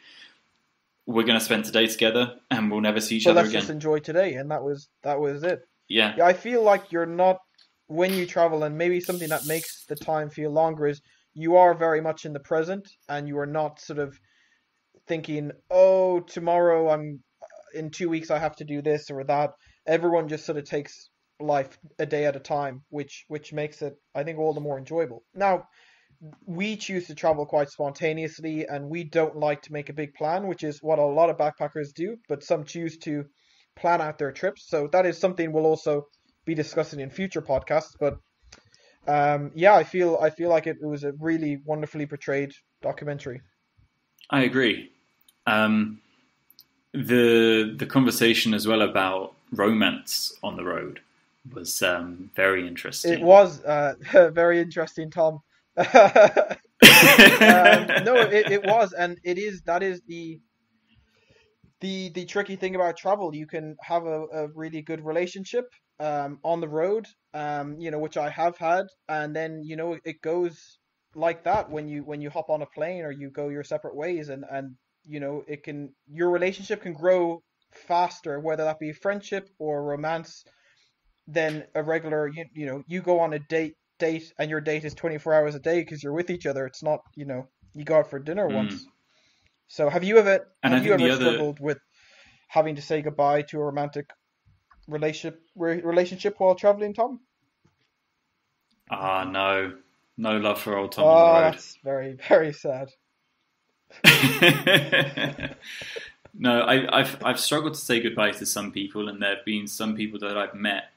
we're 1.06 1.24
going 1.24 1.38
to 1.38 1.46
spend 1.46 1.66
today 1.66 1.86
together, 1.86 2.34
and 2.50 2.72
we'll 2.72 2.82
never 2.82 3.00
see 3.00 3.18
each 3.18 3.26
so 3.26 3.32
other 3.32 3.42
let's 3.42 3.50
again. 3.50 3.62
just 3.62 3.70
enjoy 3.70 4.00
today, 4.00 4.34
and 4.34 4.50
that 4.50 4.64
was 4.64 4.90
that 5.04 5.20
was 5.20 5.44
it. 5.44 5.68
Yeah, 5.88 6.16
Yeah, 6.18 6.26
I 6.26 6.34
feel 6.34 6.64
like 6.64 6.92
you're 6.92 7.06
not 7.06 7.38
when 7.86 8.12
you 8.12 8.26
travel, 8.26 8.64
and 8.64 8.76
maybe 8.76 9.00
something 9.00 9.30
that 9.30 9.46
makes 9.46 9.86
the 9.86 9.96
time 9.96 10.32
feel 10.32 10.50
longer 10.50 10.88
is 10.88 11.02
you 11.36 11.58
are 11.58 11.76
very 11.76 12.02
much 12.02 12.26
in 12.26 12.34
the 12.34 12.40
present, 12.40 12.88
and 13.08 13.28
you 13.28 13.38
are 13.38 13.52
not 13.60 13.80
sort 13.80 14.00
of 14.00 14.20
thinking, 15.10 15.52
"Oh, 15.70 16.22
tomorrow 16.22 16.90
I'm 16.90 17.22
in 17.74 17.90
two 17.92 18.08
weeks 18.10 18.32
I 18.32 18.40
have 18.40 18.56
to 18.58 18.64
do 18.64 18.82
this 18.82 19.12
or 19.12 19.26
that." 19.26 19.52
Everyone 19.86 20.30
just 20.30 20.46
sort 20.46 20.58
of 20.58 20.64
takes 20.64 21.10
life 21.42 21.78
a 21.98 22.06
day 22.06 22.26
at 22.26 22.36
a 22.36 22.40
time, 22.40 22.84
which 22.90 23.26
which 23.28 23.52
makes 23.52 23.82
it, 23.82 23.96
I 24.16 24.24
think, 24.24 24.40
all 24.40 24.54
the 24.54 24.62
more 24.62 24.78
enjoyable. 24.78 25.24
Now, 25.34 25.68
we 26.46 26.76
choose 26.78 27.08
to 27.08 27.16
travel 27.16 27.46
quite 27.46 27.70
spontaneously, 27.70 28.66
and 28.68 28.90
we 28.90 29.04
don't 29.04 29.38
like 29.38 29.62
to 29.64 29.74
make 29.74 29.90
a 29.90 29.94
big 30.02 30.14
plan, 30.14 30.48
which 30.48 30.64
is 30.64 30.80
what 30.82 31.00
a 31.00 31.06
lot 31.06 31.30
of 31.30 31.38
backpackers 31.38 31.94
do. 31.94 32.18
But 32.28 32.44
some 32.44 32.64
choose 32.66 32.98
to 33.00 33.26
plan 33.76 34.02
out 34.02 34.18
their 34.18 34.32
trips, 34.32 34.68
so 34.68 34.88
that 34.92 35.06
is 35.06 35.18
something 35.18 35.52
we'll 35.52 35.66
also 35.66 36.08
be 36.46 36.56
discussing 36.56 37.00
in 37.00 37.10
future 37.10 37.42
podcasts. 37.42 37.96
But 38.00 38.16
um, 39.08 39.52
yeah, 39.56 39.76
I 39.76 39.84
feel 39.84 40.18
I 40.22 40.30
feel 40.30 40.50
like 40.50 40.68
it, 40.68 40.78
it 40.82 40.88
was 40.88 41.04
a 41.04 41.14
really 41.20 41.58
wonderfully 41.66 42.06
portrayed 42.06 42.52
documentary. 42.82 43.42
I 44.30 44.44
agree. 44.44 44.92
Um, 45.50 46.00
the 46.94 47.76
the 47.78 47.86
conversation 47.86 48.54
as 48.54 48.68
well 48.68 48.82
about 48.82 49.34
romance 49.52 50.38
on 50.44 50.56
the 50.56 50.64
road 50.64 51.02
was 51.54 51.82
um, 51.82 52.30
very 52.36 52.68
interesting. 52.68 53.14
It 53.14 53.22
was 53.22 53.64
uh, 53.64 53.96
very 54.34 54.60
interesting, 54.60 55.10
Tom. 55.10 55.40
um, 55.78 55.86
no, 56.82 58.16
it, 58.16 58.52
it 58.52 58.64
was, 58.66 58.94
and 58.94 59.20
it 59.24 59.38
is. 59.38 59.62
That 59.64 59.84
is 59.84 60.02
the 60.08 60.40
the 61.82 62.10
the 62.10 62.26
tricky 62.26 62.56
thing 62.56 62.76
about 62.76 62.98
travel. 62.98 63.34
You 63.34 63.48
can 63.48 63.76
have 63.82 64.06
a, 64.06 64.26
a 64.34 64.48
really 64.50 64.82
good 64.82 65.04
relationship 65.04 65.66
um, 66.00 66.40
on 66.44 66.62
the 66.62 66.68
road, 66.68 67.08
um, 67.34 67.80
you 67.80 67.92
know, 67.92 68.00
which 68.00 68.18
I 68.18 68.30
have 68.30 68.58
had, 68.58 68.88
and 69.08 69.36
then 69.36 69.64
you 69.64 69.76
know 69.76 69.98
it 70.04 70.22
goes 70.22 70.80
like 71.16 71.44
that 71.44 71.70
when 71.70 71.88
you 71.88 72.04
when 72.04 72.22
you 72.22 72.30
hop 72.30 72.50
on 72.50 72.62
a 72.62 72.68
plane 72.68 73.04
or 73.04 73.12
you 73.12 73.30
go 73.30 73.50
your 73.50 73.64
separate 73.64 73.96
ways, 73.96 74.30
and 74.30 74.44
and 74.52 74.76
you 75.04 75.20
know 75.20 75.44
it 75.48 75.64
can 75.64 75.94
your 76.08 76.30
relationship 76.30 76.82
can 76.82 76.94
grow 76.94 77.42
faster, 77.74 78.40
whether 78.40 78.64
that 78.64 78.80
be 78.80 78.92
friendship 78.94 79.50
or 79.60 79.84
romance, 79.84 80.44
than 81.28 81.66
a 81.76 81.84
regular. 81.84 82.28
You, 82.28 82.46
you 82.54 82.66
know, 82.66 82.84
you 82.88 83.02
go 83.02 83.20
on 83.20 83.34
a 83.34 83.40
date 83.40 83.76
date 84.00 84.32
and 84.40 84.50
your 84.50 84.62
date 84.62 84.86
is 84.86 84.94
24 84.94 85.34
hours 85.34 85.56
a 85.56 85.60
day 85.60 85.82
because 85.82 86.02
you're 86.02 86.14
with 86.14 86.30
each 86.30 86.46
other. 86.46 86.66
It's 86.66 86.82
not, 86.82 87.02
you 87.16 87.26
know, 87.26 87.48
you 87.76 87.84
go 87.84 87.98
out 87.98 88.10
for 88.10 88.18
dinner 88.20 88.48
Mm. 88.48 88.56
once. 88.56 88.86
So 89.68 89.90
have 89.90 90.04
you 90.04 90.18
ever 90.18 90.48
And 90.64 90.74
have 90.74 90.86
you 90.86 90.94
ever 90.94 91.04
the 91.04 91.12
other- 91.12 91.26
struggled 91.26 91.60
with 91.60 91.78
having 92.48 92.76
to 92.76 92.82
say 92.82 93.02
goodbye 93.02 93.44
to 93.44 93.58
a 93.60 93.64
romantic 93.66 94.10
relationship 94.88 95.42
re- 95.56 95.82
relationship 95.82 96.36
while 96.40 96.56
traveling, 96.56 96.94
Tom? 96.94 97.20
Ah, 98.90 99.24
no, 99.24 99.78
no 100.18 100.38
love 100.38 100.60
for 100.62 100.76
old 100.76 100.92
Tom 100.94 101.06
oh, 101.06 101.10
on 101.10 101.44
the 101.44 101.52
that's 101.52 101.78
very 101.84 102.18
very 102.28 102.54
sad. 102.54 102.90
no, 106.34 106.62
I, 106.62 107.00
I've 107.00 107.24
I've 107.24 107.40
struggled 107.40 107.74
to 107.74 107.80
say 107.80 108.00
goodbye 108.00 108.32
to 108.32 108.46
some 108.46 108.72
people, 108.72 109.10
and 109.10 109.22
there 109.22 109.36
have 109.36 109.46
been 109.46 109.68
some 109.68 109.96
people 109.96 110.20
that 110.20 110.38
I've 110.38 110.56
met 110.56 110.92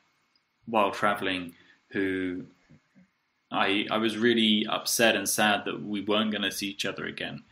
while 0.66 0.90
traveling 0.90 1.54
who 1.88 2.44
I 3.50 3.86
I 3.90 3.98
was 3.98 4.16
really 4.16 4.66
upset 4.68 5.16
and 5.16 5.28
sad 5.28 5.64
that 5.64 5.82
we 5.82 6.02
weren't 6.02 6.30
going 6.30 6.42
to 6.42 6.52
see 6.52 6.68
each 6.68 6.86
other 6.86 7.06
again, 7.06 7.42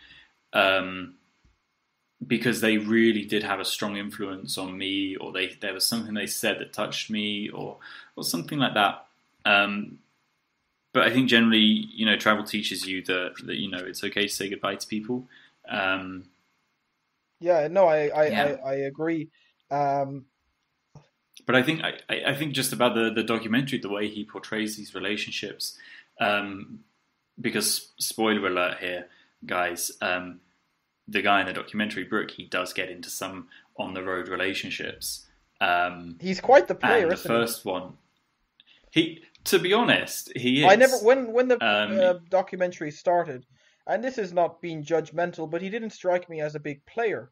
um, 0.53 1.14
because 2.26 2.61
they 2.61 2.79
really 2.79 3.24
did 3.24 3.42
have 3.42 3.61
a 3.61 3.64
strong 3.64 3.96
influence 3.96 4.57
on 4.59 4.76
me, 4.76 5.16
or 5.16 5.33
they 5.33 5.48
there 5.61 5.74
was 5.74 5.87
something 5.87 6.14
they 6.14 6.26
said 6.26 6.59
that 6.59 6.72
touched 6.72 7.11
me, 7.11 7.48
or 7.50 7.79
or 8.16 8.24
something 8.24 8.59
like 8.59 8.74
that. 8.74 9.07
Um, 9.44 9.98
but 10.92 11.05
I 11.05 11.11
think 11.11 11.29
generally, 11.29 11.59
you 11.59 12.05
know, 12.05 12.16
travel 12.16 12.44
teaches 12.44 12.87
you 12.87 13.03
that 13.05 13.35
that 13.44 13.57
you 13.57 13.70
know 13.70 13.79
it's 13.79 14.03
okay 14.05 14.22
to 14.22 14.33
say 14.33 14.48
goodbye 14.48 14.76
to 14.76 14.87
people. 14.87 15.29
Um, 15.68 16.24
Yeah, 17.38 17.68
no, 17.68 17.87
I 17.87 18.09
I, 18.09 18.26
Yeah. 18.26 18.57
I, 18.64 18.70
I 18.70 18.74
agree. 18.74 19.29
Um, 19.70 20.26
but 21.46 21.55
I 21.55 21.62
think 21.62 21.83
I, 21.83 21.94
I 22.09 22.31
I 22.31 22.35
think 22.35 22.53
just 22.53 22.72
about 22.72 22.94
the 22.94 23.11
the 23.11 23.22
documentary, 23.22 23.79
the 23.79 23.88
way 23.88 24.09
he 24.09 24.24
portrays 24.24 24.76
these 24.76 24.94
relationships, 24.94 25.79
um, 26.20 26.81
because 27.40 27.92
spoiler 27.98 28.46
alert 28.46 28.79
here, 28.79 29.09
guys, 29.46 29.92
um, 30.00 30.40
the 31.09 31.22
guy 31.22 31.40
in 31.40 31.46
the 31.46 31.53
documentary, 31.53 32.05
Brook, 32.05 32.33
he 32.33 32.44
does 32.44 32.72
get 32.72 32.90
into 32.90 33.11
some 33.11 33.48
on 33.76 33.94
the 33.94 34.03
road 34.03 34.29
relationships. 34.29 35.26
Um, 35.61 36.16
he's 36.20 36.40
quite 36.40 36.68
the 36.68 36.74
player, 36.74 37.03
and 37.03 37.11
the 37.11 37.14
isn't 37.14 37.29
first 37.29 37.64
one, 37.64 37.94
he 38.90 39.22
to 39.44 39.59
be 39.59 39.72
honest, 39.72 40.33
he 40.37 40.64
is. 40.64 40.70
I 40.72 40.76
never 40.76 40.96
when 40.98 41.33
when 41.33 41.48
the 41.48 41.64
Um, 41.64 41.98
uh, 42.00 42.14
documentary 42.29 42.90
started, 42.90 43.46
and 43.87 44.03
this 44.03 44.18
is 44.18 44.33
not 44.33 44.61
being 44.61 44.85
judgmental, 44.85 45.50
but 45.50 45.62
he 45.62 45.70
didn't 45.70 45.90
strike 45.90 46.29
me 46.29 46.40
as 46.40 46.55
a 46.55 46.61
big 46.61 46.85
player. 46.87 47.31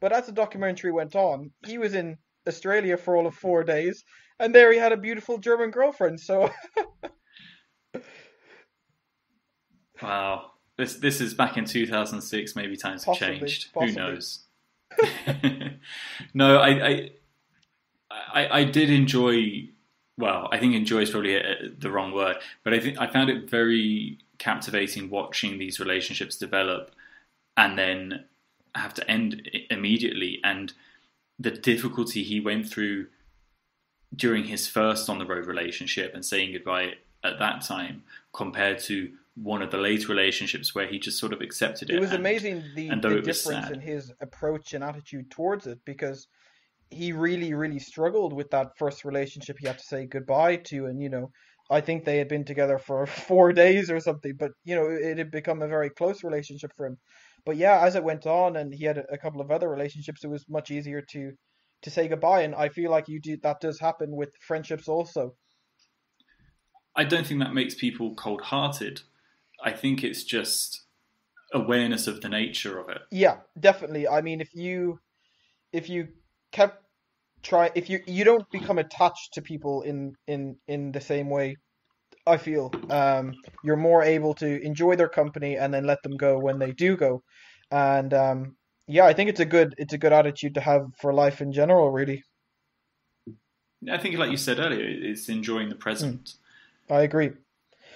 But 0.00 0.12
as 0.12 0.26
the 0.26 0.32
documentary 0.32 0.92
went 0.92 1.14
on, 1.14 1.52
he 1.66 1.78
was 1.78 1.94
in 1.94 2.18
Australia 2.46 2.96
for 2.96 3.16
all 3.16 3.26
of 3.26 3.34
four 3.34 3.62
days, 3.64 4.04
and 4.38 4.54
there 4.54 4.72
he 4.72 4.78
had 4.78 4.92
a 4.92 4.96
beautiful 4.96 5.38
German 5.38 5.70
girlfriend. 5.70 6.20
So 6.20 6.50
Wow. 10.02 10.50
This 10.76 10.94
this 10.96 11.20
is 11.20 11.34
back 11.34 11.56
in 11.56 11.64
2006. 11.64 12.56
Maybe 12.56 12.76
times 12.76 13.04
have 13.04 13.16
changed. 13.16 13.72
possibly. 13.72 13.92
Who 13.92 13.98
knows? 13.98 14.46
no, 16.34 16.58
I, 16.58 16.88
I 16.88 17.10
I 18.10 18.60
I 18.60 18.64
did 18.64 18.90
enjoy. 18.90 19.68
Well, 20.18 20.48
I 20.52 20.58
think 20.58 20.74
enjoy 20.74 21.00
is 21.00 21.10
probably 21.10 21.36
a, 21.36 21.70
the 21.78 21.90
wrong 21.90 22.12
word, 22.12 22.36
but 22.64 22.74
I 22.74 22.80
think 22.80 23.00
I 23.00 23.06
found 23.06 23.30
it 23.30 23.48
very 23.48 24.18
captivating 24.38 25.08
watching 25.08 25.58
these 25.58 25.80
relationships 25.80 26.36
develop 26.36 26.90
and 27.56 27.78
then 27.78 28.24
have 28.74 28.94
to 28.94 29.10
end 29.10 29.48
immediately, 29.70 30.40
and 30.44 30.72
the 31.38 31.50
difficulty 31.50 32.22
he 32.22 32.40
went 32.40 32.68
through 32.68 33.06
during 34.14 34.44
his 34.44 34.68
first 34.68 35.08
on 35.08 35.18
the 35.18 35.26
road 35.26 35.46
relationship 35.46 36.14
and 36.14 36.24
saying 36.24 36.52
goodbye 36.52 36.92
at 37.24 37.38
that 37.38 37.62
time 37.62 38.02
compared 38.32 38.78
to 38.78 39.10
one 39.34 39.62
of 39.62 39.70
the 39.70 39.78
later 39.78 40.08
relationships 40.08 40.74
where 40.74 40.86
he 40.86 40.98
just 40.98 41.18
sort 41.18 41.32
of 41.32 41.40
accepted 41.40 41.88
it. 41.88 41.96
it 41.96 42.00
was 42.00 42.10
and- 42.10 42.18
amazing 42.20 42.62
the, 42.74 42.88
the 42.90 43.20
difference 43.20 43.44
sad. 43.66 43.72
in 43.72 43.80
his 43.80 44.12
approach 44.20 44.74
and 44.74 44.84
attitude 44.84 45.30
towards 45.30 45.66
it 45.66 45.78
because 45.84 46.26
he 46.92 47.12
really 47.12 47.54
really 47.54 47.78
struggled 47.78 48.32
with 48.32 48.50
that 48.50 48.68
first 48.78 49.04
relationship 49.04 49.56
he 49.58 49.66
had 49.66 49.78
to 49.78 49.84
say 49.84 50.06
goodbye 50.06 50.56
to 50.56 50.86
and 50.86 51.00
you 51.00 51.08
know 51.08 51.30
i 51.70 51.80
think 51.80 52.04
they 52.04 52.18
had 52.18 52.28
been 52.28 52.44
together 52.44 52.78
for 52.78 53.06
four 53.28 53.52
days 53.52 53.90
or 53.90 54.00
something 54.00 54.32
but 54.38 54.50
you 54.64 54.74
know 54.74 54.86
it 54.88 55.18
had 55.18 55.30
become 55.30 55.62
a 55.62 55.68
very 55.68 55.90
close 55.90 56.22
relationship 56.24 56.70
for 56.76 56.86
him 56.86 56.96
but 57.44 57.56
yeah 57.56 57.80
as 57.84 57.94
it 57.94 58.04
went 58.04 58.26
on 58.26 58.56
and 58.56 58.74
he 58.74 58.84
had 58.84 58.98
a, 58.98 59.18
couple 59.18 59.40
of 59.40 59.50
other 59.50 59.68
relationships 59.68 60.24
it 60.24 60.28
was 60.28 60.44
much 60.48 60.70
easier 60.70 61.02
to 61.10 61.32
to 61.82 61.90
say 61.90 62.08
goodbye 62.08 62.42
and 62.42 62.54
i 62.54 62.68
feel 62.68 62.90
like 62.90 63.08
you 63.08 63.20
do 63.20 63.36
that 63.42 63.60
does 63.60 63.78
happen 63.78 64.14
with 64.14 64.30
friendships 64.40 64.88
also 64.88 65.34
I 66.94 67.04
don't 67.04 67.26
think 67.26 67.40
that 67.40 67.54
makes 67.54 67.74
people 67.74 68.14
cold 68.14 68.42
hearted. 68.42 69.00
I 69.64 69.70
think 69.72 70.04
it's 70.04 70.24
just 70.24 70.82
awareness 71.52 72.06
of 72.06 72.20
the 72.20 72.28
nature 72.28 72.78
of 72.78 72.88
it. 72.88 73.02
Yeah, 73.10 73.38
definitely. 73.58 74.08
I 74.08 74.20
mean, 74.20 74.40
if 74.40 74.54
you 74.54 74.98
if 75.72 75.88
you 75.88 76.08
kept 76.50 76.81
try 77.42 77.70
if 77.74 77.90
you 77.90 78.00
you 78.06 78.24
don't 78.24 78.48
become 78.50 78.78
attached 78.78 79.34
to 79.34 79.42
people 79.42 79.82
in 79.82 80.14
in 80.26 80.56
in 80.68 80.92
the 80.92 81.00
same 81.00 81.30
way, 81.30 81.56
I 82.26 82.36
feel 82.38 82.72
um 82.90 83.34
you're 83.62 83.76
more 83.76 84.02
able 84.02 84.34
to 84.36 84.62
enjoy 84.62 84.96
their 84.96 85.08
company 85.08 85.56
and 85.58 85.72
then 85.74 85.86
let 85.86 86.02
them 86.02 86.16
go 86.16 86.38
when 86.38 86.58
they 86.58 86.72
do 86.72 86.96
go. 86.96 87.22
And 87.70 88.14
um 88.14 88.56
yeah, 88.88 89.06
I 89.06 89.12
think 89.14 89.30
it's 89.30 89.40
a 89.40 89.46
good 89.46 89.74
it's 89.78 89.94
a 89.94 89.98
good 89.98 90.12
attitude 90.12 90.54
to 90.54 90.60
have 90.60 90.86
for 91.00 91.12
life 91.14 91.40
in 91.42 91.52
general, 91.52 91.90
really. 91.90 92.22
I 93.90 93.98
think, 93.98 94.16
like 94.16 94.30
you 94.30 94.36
said 94.36 94.58
earlier, 94.60 94.84
it's 94.84 95.28
enjoying 95.28 95.68
the 95.68 95.74
present. 95.74 96.34
I 96.90 97.02
agree. 97.02 97.32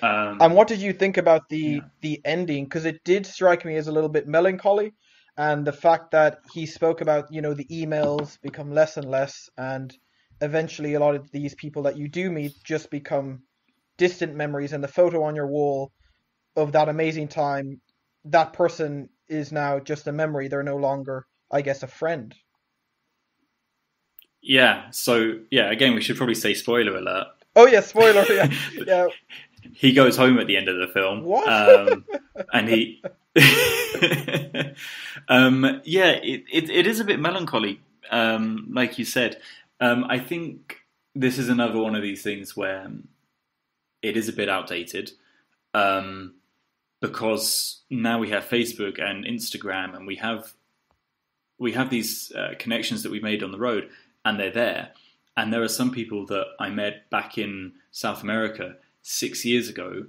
Um, 0.02 0.40
And 0.40 0.54
what 0.54 0.68
did 0.68 0.80
you 0.80 0.92
think 0.92 1.16
about 1.16 1.48
the 1.48 1.76
Yeah. 1.76 1.88
the 2.00 2.20
ending? 2.24 2.64
Because 2.64 2.84
it 2.84 3.02
did 3.04 3.26
strike 3.26 3.64
me 3.64 3.76
as 3.76 3.86
a 3.88 3.92
little 3.92 4.08
bit 4.10 4.26
melancholy, 4.26 4.92
and 5.36 5.66
the 5.66 5.72
fact 5.72 6.12
that 6.12 6.38
he 6.52 6.66
spoke 6.66 7.00
about 7.00 7.32
you 7.32 7.42
know 7.42 7.54
the 7.54 7.66
emails 7.66 8.40
become 8.42 8.72
less 8.72 8.96
and 8.96 9.10
less, 9.10 9.48
and 9.56 9.96
eventually 10.40 10.94
a 10.94 11.00
lot 11.00 11.14
of 11.14 11.30
these 11.32 11.54
people 11.54 11.82
that 11.84 11.96
you 11.96 12.08
do 12.08 12.30
meet 12.30 12.52
just 12.64 12.90
become 12.90 13.42
distant 13.98 14.34
memories, 14.34 14.72
and 14.72 14.82
the 14.82 14.88
photo 14.88 15.22
on 15.24 15.36
your 15.36 15.46
wall 15.48 15.92
of 16.56 16.72
that 16.72 16.88
amazing 16.88 17.28
time, 17.28 17.80
that 18.24 18.52
person 18.52 19.08
is 19.28 19.52
now 19.52 19.78
just 19.78 20.06
a 20.06 20.12
memory. 20.12 20.48
They're 20.48 20.62
no 20.62 20.76
longer, 20.76 21.26
I 21.50 21.62
guess, 21.62 21.82
a 21.82 21.86
friend. 21.86 22.34
yeah. 24.46 24.90
So 24.90 25.40
yeah, 25.50 25.70
again, 25.70 25.94
we 25.94 26.00
should 26.00 26.16
probably 26.16 26.34
say 26.34 26.54
spoiler 26.54 26.96
alert. 26.96 27.26
Oh 27.54 27.66
yeah, 27.66 27.80
spoiler. 27.80 28.24
Yeah, 28.30 28.50
yeah. 28.86 29.06
he 29.72 29.92
goes 29.92 30.16
home 30.16 30.38
at 30.38 30.46
the 30.46 30.56
end 30.56 30.68
of 30.68 30.76
the 30.78 30.86
film. 30.86 31.24
What? 31.24 31.48
Um, 31.48 32.04
and 32.52 32.68
he 32.68 33.02
um, 35.28 35.80
yeah, 35.84 36.10
it, 36.10 36.44
it, 36.52 36.70
it 36.70 36.86
is 36.86 37.00
a 37.00 37.04
bit 37.04 37.20
melancholy, 37.20 37.80
um, 38.10 38.68
like 38.72 38.98
you 38.98 39.04
said. 39.04 39.40
Um, 39.80 40.04
I 40.08 40.18
think 40.18 40.78
this 41.14 41.38
is 41.38 41.48
another 41.48 41.78
one 41.78 41.94
of 41.94 42.02
these 42.02 42.22
things 42.22 42.56
where 42.56 42.90
it 44.02 44.16
is 44.16 44.28
a 44.28 44.32
bit 44.32 44.48
outdated 44.48 45.10
um, 45.74 46.34
because 47.00 47.82
now 47.90 48.18
we 48.18 48.30
have 48.30 48.44
Facebook 48.48 49.00
and 49.00 49.24
Instagram, 49.24 49.94
and 49.94 50.06
we 50.06 50.16
have 50.16 50.54
we 51.58 51.72
have 51.72 51.90
these 51.90 52.32
uh, 52.32 52.54
connections 52.58 53.02
that 53.02 53.12
we 53.12 53.20
made 53.20 53.42
on 53.42 53.52
the 53.52 53.58
road, 53.58 53.90
and 54.24 54.38
they're 54.38 54.50
there. 54.50 54.90
And 55.36 55.52
there 55.52 55.62
are 55.62 55.68
some 55.68 55.90
people 55.90 56.24
that 56.26 56.46
I 56.58 56.70
met 56.70 57.10
back 57.10 57.36
in 57.36 57.74
South 57.90 58.22
America 58.22 58.76
six 59.02 59.44
years 59.44 59.68
ago 59.68 60.06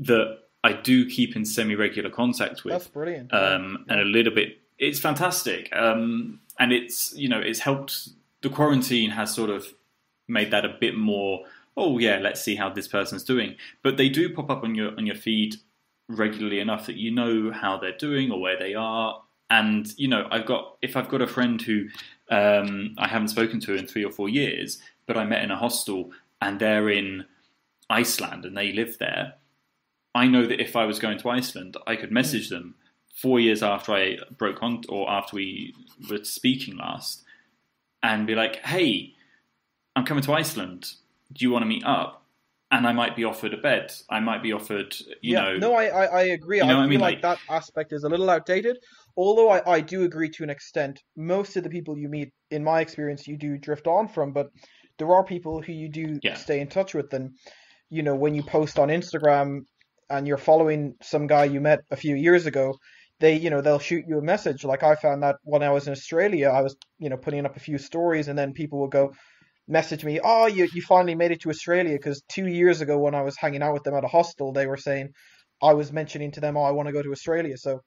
that 0.00 0.41
I 0.64 0.72
do 0.72 1.08
keep 1.08 1.34
in 1.34 1.44
semi-regular 1.44 2.10
contact 2.10 2.64
with. 2.64 2.72
That's 2.72 2.86
brilliant. 2.86 3.32
Um, 3.34 3.84
and 3.88 4.00
a 4.00 4.04
little 4.04 4.32
bit, 4.32 4.60
it's 4.78 5.00
fantastic. 5.00 5.68
Um, 5.74 6.40
and 6.58 6.72
it's 6.72 7.14
you 7.16 7.28
know 7.28 7.40
it's 7.40 7.60
helped. 7.60 8.10
The 8.42 8.50
quarantine 8.50 9.10
has 9.10 9.34
sort 9.34 9.50
of 9.50 9.66
made 10.28 10.50
that 10.52 10.64
a 10.64 10.76
bit 10.80 10.96
more. 10.96 11.44
Oh 11.76 11.98
yeah, 11.98 12.18
let's 12.18 12.40
see 12.40 12.54
how 12.54 12.68
this 12.70 12.86
person's 12.86 13.24
doing. 13.24 13.56
But 13.82 13.96
they 13.96 14.08
do 14.08 14.32
pop 14.32 14.50
up 14.50 14.62
on 14.62 14.74
your 14.74 14.96
on 14.96 15.06
your 15.06 15.16
feed 15.16 15.56
regularly 16.08 16.60
enough 16.60 16.86
that 16.86 16.96
you 16.96 17.10
know 17.10 17.50
how 17.50 17.78
they're 17.78 17.96
doing 17.96 18.30
or 18.30 18.40
where 18.40 18.58
they 18.58 18.74
are. 18.74 19.20
And 19.50 19.92
you 19.98 20.08
know, 20.08 20.28
I've 20.30 20.46
got 20.46 20.76
if 20.80 20.96
I've 20.96 21.08
got 21.08 21.22
a 21.22 21.26
friend 21.26 21.60
who 21.60 21.88
um, 22.30 22.94
I 22.98 23.08
haven't 23.08 23.28
spoken 23.28 23.58
to 23.60 23.74
in 23.74 23.86
three 23.86 24.04
or 24.04 24.12
four 24.12 24.28
years, 24.28 24.78
but 25.06 25.16
I 25.16 25.24
met 25.24 25.42
in 25.42 25.50
a 25.50 25.56
hostel 25.56 26.12
and 26.40 26.60
they're 26.60 26.88
in 26.88 27.24
Iceland 27.90 28.44
and 28.44 28.56
they 28.56 28.72
live 28.72 28.98
there 28.98 29.34
I 30.14 30.26
know 30.26 30.46
that 30.46 30.60
if 30.60 30.76
I 30.76 30.84
was 30.84 30.98
going 30.98 31.18
to 31.18 31.30
Iceland, 31.30 31.76
I 31.86 31.96
could 31.96 32.12
message 32.12 32.48
hmm. 32.48 32.54
them 32.54 32.74
four 33.14 33.38
years 33.40 33.62
after 33.62 33.92
I 33.92 34.18
broke 34.38 34.62
on 34.62 34.82
or 34.88 35.10
after 35.10 35.36
we 35.36 35.74
were 36.10 36.24
speaking 36.24 36.76
last 36.76 37.22
and 38.02 38.26
be 38.26 38.34
like, 38.34 38.56
hey, 38.64 39.14
I'm 39.94 40.04
coming 40.04 40.24
to 40.24 40.32
Iceland. 40.32 40.90
Do 41.32 41.44
you 41.44 41.50
want 41.50 41.62
to 41.62 41.66
meet 41.66 41.84
up? 41.84 42.24
And 42.70 42.86
I 42.86 42.92
might 42.92 43.14
be 43.14 43.24
offered 43.24 43.52
a 43.52 43.58
bed. 43.58 43.92
I 44.08 44.20
might 44.20 44.42
be 44.42 44.52
offered, 44.52 44.96
you 45.20 45.34
yeah, 45.34 45.42
know. 45.42 45.56
No, 45.58 45.74
I, 45.74 45.84
I, 45.88 46.04
I 46.04 46.22
agree. 46.22 46.56
You 46.56 46.64
know 46.64 46.70
I 46.70 46.76
what 46.76 46.80
I 46.80 46.84
feel 46.84 46.90
mean? 46.90 47.00
like, 47.00 47.22
Like- 47.22 47.22
that 47.22 47.54
aspect 47.54 47.92
is 47.92 48.04
a 48.04 48.08
little 48.08 48.30
outdated. 48.30 48.78
Although 49.14 49.50
I, 49.50 49.74
I 49.74 49.80
do 49.80 50.04
agree 50.04 50.30
to 50.30 50.42
an 50.42 50.48
extent, 50.48 51.02
most 51.14 51.58
of 51.58 51.64
the 51.64 51.68
people 51.68 51.98
you 51.98 52.08
meet, 52.08 52.32
in 52.50 52.64
my 52.64 52.80
experience, 52.80 53.28
you 53.28 53.36
do 53.36 53.58
drift 53.58 53.86
on 53.86 54.08
from, 54.08 54.32
but 54.32 54.48
there 54.98 55.12
are 55.12 55.22
people 55.22 55.60
who 55.60 55.72
you 55.72 55.90
do 55.90 56.18
Yeah. 56.22 56.34
stay 56.34 56.60
in 56.60 56.68
touch 56.68 56.94
with. 56.94 57.12
And, 57.12 57.36
you 57.90 58.02
know, 58.02 58.14
when 58.14 58.34
you 58.34 58.42
post 58.42 58.78
on 58.78 58.88
Instagram 58.88 59.66
and 60.12 60.28
you're 60.28 60.36
following 60.50 60.94
some 61.02 61.26
guy 61.26 61.44
you 61.44 61.60
met 61.60 61.80
a 61.90 61.96
few 61.96 62.14
years 62.14 62.46
ago, 62.46 62.76
they, 63.18 63.36
you 63.36 63.50
know, 63.50 63.60
they'll 63.60 63.78
shoot 63.78 64.04
you 64.06 64.18
a 64.18 64.22
message. 64.22 64.64
Like 64.64 64.82
I 64.82 64.94
found 64.94 65.22
that 65.22 65.36
when 65.42 65.62
I 65.62 65.70
was 65.70 65.86
in 65.86 65.92
Australia, 65.92 66.48
I 66.50 66.60
was, 66.60 66.76
you 66.98 67.08
know, 67.08 67.16
putting 67.16 67.46
up 67.46 67.56
a 67.56 67.60
few 67.60 67.78
stories 67.78 68.28
and 68.28 68.38
then 68.38 68.52
people 68.52 68.78
will 68.78 68.88
go, 68.88 69.12
message 69.68 70.04
me, 70.04 70.20
oh, 70.22 70.46
you, 70.46 70.68
you 70.74 70.82
finally 70.82 71.14
made 71.14 71.30
it 71.30 71.40
to 71.42 71.50
Australia. 71.50 71.94
Because 71.94 72.22
two 72.28 72.46
years 72.46 72.80
ago, 72.80 72.98
when 72.98 73.14
I 73.14 73.22
was 73.22 73.36
hanging 73.36 73.62
out 73.62 73.74
with 73.74 73.84
them 73.84 73.94
at 73.94 74.04
a 74.04 74.08
hostel, 74.08 74.52
they 74.52 74.66
were 74.66 74.76
saying, 74.76 75.10
I 75.62 75.74
was 75.74 75.92
mentioning 75.92 76.32
to 76.32 76.40
them, 76.40 76.56
oh, 76.56 76.62
I 76.62 76.72
want 76.72 76.88
to 76.88 76.92
go 76.92 77.02
to 77.02 77.12
Australia. 77.12 77.56
So 77.56 77.80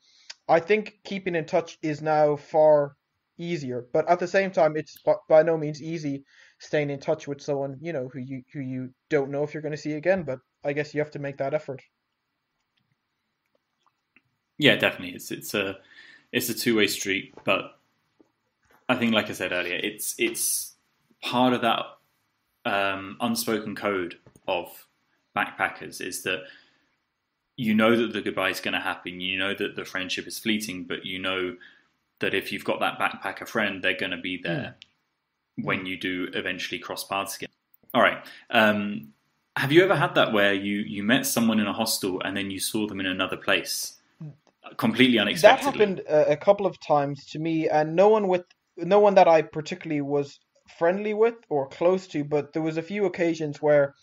I 0.48 0.60
think 0.62 0.94
keeping 1.04 1.36
in 1.36 1.46
touch 1.46 1.78
is 1.82 2.02
now 2.02 2.38
far 2.38 2.96
easier. 3.38 3.86
But 3.92 4.10
at 4.10 4.20
the 4.20 4.28
same 4.28 4.52
time, 4.52 4.78
it's 4.78 4.98
by, 5.28 5.44
no 5.44 5.58
means 5.58 5.82
easy 5.82 6.24
staying 6.60 6.90
in 6.90 7.00
touch 7.00 7.28
with 7.28 7.42
someone, 7.42 7.78
you 7.82 7.94
know, 7.94 8.10
who 8.12 8.20
you 8.20 8.44
who 8.54 8.62
you 8.62 8.90
don't 9.10 9.32
know 9.32 9.44
if 9.44 9.54
you're 9.54 9.62
going 9.62 9.76
to 9.76 9.86
see 9.86 9.94
again. 9.94 10.24
But 10.24 10.40
I 10.64 10.74
guess 10.74 10.94
you 10.94 11.02
have 11.02 11.12
to 11.12 11.20
make 11.20 11.38
that 11.38 11.54
effort. 11.54 11.82
Yeah, 14.58 14.76
definitely. 14.76 15.16
It's 15.16 15.32
it's 15.32 15.54
a 15.54 15.78
it's 16.32 16.50
a 16.50 16.54
two 16.54 16.76
way 16.76 16.88
street, 16.88 17.34
but 17.44 17.78
I 18.88 18.96
think, 18.96 19.14
like 19.14 19.30
I 19.30 19.34
said 19.34 19.52
earlier, 19.52 19.76
it's 19.76 20.16
it's 20.18 20.74
part 21.22 21.54
of 21.54 21.62
that 21.62 21.86
um, 22.66 23.18
unspoken 23.20 23.76
code 23.76 24.18
of 24.48 24.88
backpackers 25.36 26.02
is 26.02 26.24
that 26.24 26.44
you 27.58 27.74
know 27.74 27.96
that 27.96 28.14
the 28.14 28.22
goodbye 28.22 28.50
is 28.50 28.60
going 28.60 28.74
to 28.74 28.80
happen. 28.80 29.20
You 29.22 29.38
know 29.40 29.54
that 29.54 29.76
the 29.76 29.86
friendship 29.86 30.28
is 30.28 30.40
fleeting, 30.40 30.84
but 30.84 31.06
you 31.06 31.20
know 31.20 31.56
that 32.20 32.34
if 32.34 32.52
you've 32.52 32.64
got 32.64 32.80
that 32.80 33.00
backpacker 33.00 33.48
friend, 33.48 33.84
they're 33.84 33.98
going 33.98 34.12
to 34.12 34.18
be 34.18 34.40
there 34.42 34.76
when 35.58 35.86
you 35.86 35.98
do 35.98 36.30
eventually 36.34 36.80
cross 36.80 37.04
paths 37.04 37.38
again. 37.38 37.50
All 37.94 38.02
right. 38.02 38.24
Um, 38.50 39.14
have 39.58 39.72
you 39.72 39.84
ever 39.84 39.96
had 39.96 40.16
that 40.16 40.34
where 40.34 40.54
you 40.54 40.80
you 40.80 41.02
met 41.04 41.26
someone 41.26 41.60
in 41.60 41.68
a 41.68 41.74
hostel 41.74 42.22
and 42.22 42.36
then 42.36 42.52
you 42.52 42.60
saw 42.60 42.88
them 42.88 43.00
in 43.00 43.06
another 43.06 43.38
place? 43.38 43.96
Completely 44.78 45.20
That 45.42 45.62
unexpectedly. 45.62 45.64
happened 45.64 46.00
a, 46.08 46.32
a 46.34 46.38
couple 46.38 46.66
of 46.66 46.80
times 46.80 47.26
to 47.32 47.40
me, 47.40 47.70
and 47.70 47.96
no 47.96 48.10
one 48.10 48.28
with 48.28 48.44
no 48.78 49.00
one 49.00 49.16
that 49.16 49.28
I 49.28 49.42
particularly 49.44 50.02
was 50.02 50.40
friendly 50.78 51.14
with 51.14 51.36
or 51.50 51.68
close 51.70 52.08
to. 52.08 52.24
But 52.24 52.54
there 52.54 52.62
was 52.62 52.78
a 52.78 52.82
few 52.84 53.06
occasions 53.06 53.62
where 53.62 53.94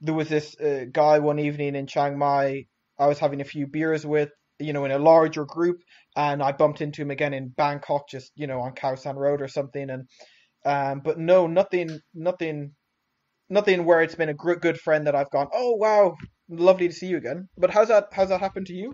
there 0.00 0.14
was 0.14 0.28
this 0.28 0.58
uh, 0.60 0.84
guy 0.92 1.18
one 1.18 1.38
evening 1.38 1.74
in 1.76 1.86
Chiang 1.86 2.18
Mai. 2.18 2.64
I 2.98 3.06
was 3.06 3.18
having 3.18 3.40
a 3.40 3.44
few 3.44 3.66
beers 3.66 4.06
with, 4.06 4.30
you 4.58 4.72
know, 4.72 4.84
in 4.84 4.90
a 4.90 4.98
larger 4.98 5.44
group, 5.44 5.78
and 6.16 6.42
I 6.42 6.52
bumped 6.52 6.80
into 6.80 7.02
him 7.02 7.10
again 7.10 7.34
in 7.34 7.48
Bangkok, 7.48 8.08
just 8.08 8.32
you 8.36 8.46
know, 8.46 8.60
on 8.60 8.74
Khao 8.74 8.98
San 8.98 9.16
Road 9.16 9.42
or 9.42 9.48
something. 9.48 9.90
And 9.90 10.08
um, 10.64 11.00
but 11.04 11.18
no, 11.18 11.46
nothing, 11.46 12.00
nothing, 12.14 12.72
nothing 13.48 13.84
where 13.84 14.02
it's 14.02 14.14
been 14.14 14.28
a 14.28 14.34
good 14.34 14.78
friend 14.78 15.06
that 15.06 15.14
I've 15.14 15.30
gone, 15.30 15.48
oh 15.52 15.72
wow, 15.76 16.16
lovely 16.48 16.88
to 16.88 16.94
see 16.94 17.06
you 17.06 17.16
again. 17.16 17.48
But 17.56 17.70
how's 17.70 17.88
that? 17.88 18.08
How's 18.12 18.28
that 18.30 18.40
happened 18.40 18.66
to 18.66 18.74
you? 18.74 18.92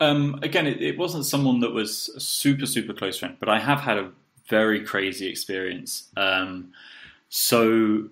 Um, 0.00 0.38
again, 0.42 0.66
it, 0.66 0.82
it 0.82 0.98
wasn't 0.98 1.24
someone 1.24 1.60
that 1.60 1.72
was 1.72 2.10
super, 2.22 2.66
super 2.66 2.92
close 2.92 3.18
friend, 3.18 3.36
but 3.38 3.48
I 3.48 3.60
have 3.60 3.80
had 3.80 3.98
a 3.98 4.10
very 4.48 4.84
crazy 4.84 5.28
experience. 5.28 6.08
Um, 6.16 6.72
so, 7.28 8.08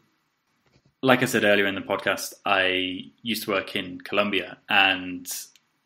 like 1.02 1.22
I 1.22 1.26
said 1.26 1.44
earlier 1.44 1.66
in 1.66 1.74
the 1.74 1.80
podcast, 1.80 2.34
I 2.46 3.10
used 3.22 3.44
to 3.44 3.50
work 3.50 3.74
in 3.74 4.00
Colombia 4.00 4.58
and 4.68 5.30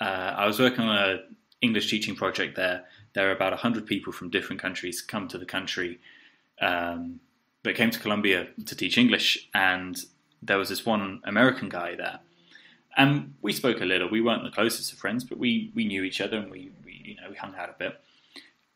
uh, 0.01 0.35
I 0.37 0.47
was 0.47 0.61
working 0.61 0.85
on 0.85 0.97
an 0.97 1.37
English 1.63 1.91
teaching 1.91 2.15
project 2.15 2.57
there. 2.57 2.85
There 3.15 3.29
are 3.29 3.33
about 3.33 3.53
100 3.53 3.87
people 3.87 4.13
from 4.13 4.29
different 4.29 4.61
countries 4.61 5.01
come 5.01 5.27
to 5.29 5.39
the 5.39 5.47
country 5.47 5.99
um, 6.61 7.21
that 7.63 7.77
came 7.77 7.91
to 7.91 7.99
Colombia 7.99 8.49
to 8.67 8.77
teach 8.77 8.99
English, 8.99 9.49
and 9.55 9.97
there 10.43 10.59
was 10.59 10.69
this 10.69 10.85
one 10.85 11.23
American 11.25 11.71
guy 11.71 11.95
there 11.95 12.21
and 12.97 13.35
we 13.43 13.53
spoke 13.53 13.81
a 13.81 13.85
little. 13.85 14.09
We 14.09 14.21
weren't 14.21 14.43
the 14.43 14.51
closest 14.51 14.93
of 14.93 14.99
friends, 14.99 15.25
but 15.25 15.39
we 15.39 15.71
we 15.75 15.85
knew 15.85 16.03
each 16.03 16.21
other 16.21 16.39
and 16.39 16.51
we, 16.51 16.71
we 16.85 17.03
you 17.05 17.17
know 17.17 17.31
we 17.31 17.37
hung 17.37 17.55
out 17.55 17.69
a 17.69 17.75
bit. 17.79 18.01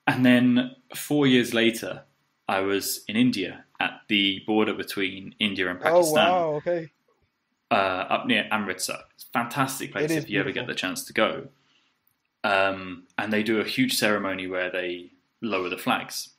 And 0.06 0.24
then 0.24 0.76
four 0.94 1.26
years 1.26 1.54
later, 1.54 2.02
I 2.48 2.60
was 2.60 3.04
in 3.08 3.16
India 3.16 3.64
at 3.78 4.02
the 4.08 4.42
border 4.46 4.74
between 4.74 5.34
India 5.38 5.70
and 5.70 5.80
Pakistan. 5.80 6.28
Oh 6.28 6.32
wow, 6.32 6.54
okay. 6.56 6.90
uh, 7.70 7.74
up 7.74 8.26
near 8.26 8.46
Amritsar. 8.50 8.98
It's 9.14 9.24
a 9.24 9.38
fantastic 9.38 9.92
place 9.92 10.10
if 10.10 10.28
you 10.28 10.40
ever 10.40 10.52
get 10.52 10.66
the 10.66 10.74
chance 10.74 11.04
to 11.04 11.12
go. 11.12 11.48
Um, 12.42 13.04
and 13.18 13.32
they 13.32 13.42
do 13.42 13.60
a 13.60 13.64
huge 13.64 13.96
ceremony 13.96 14.46
where 14.46 14.70
they 14.70 15.12
lower 15.42 15.68
the 15.68 15.78
flags, 15.78 16.30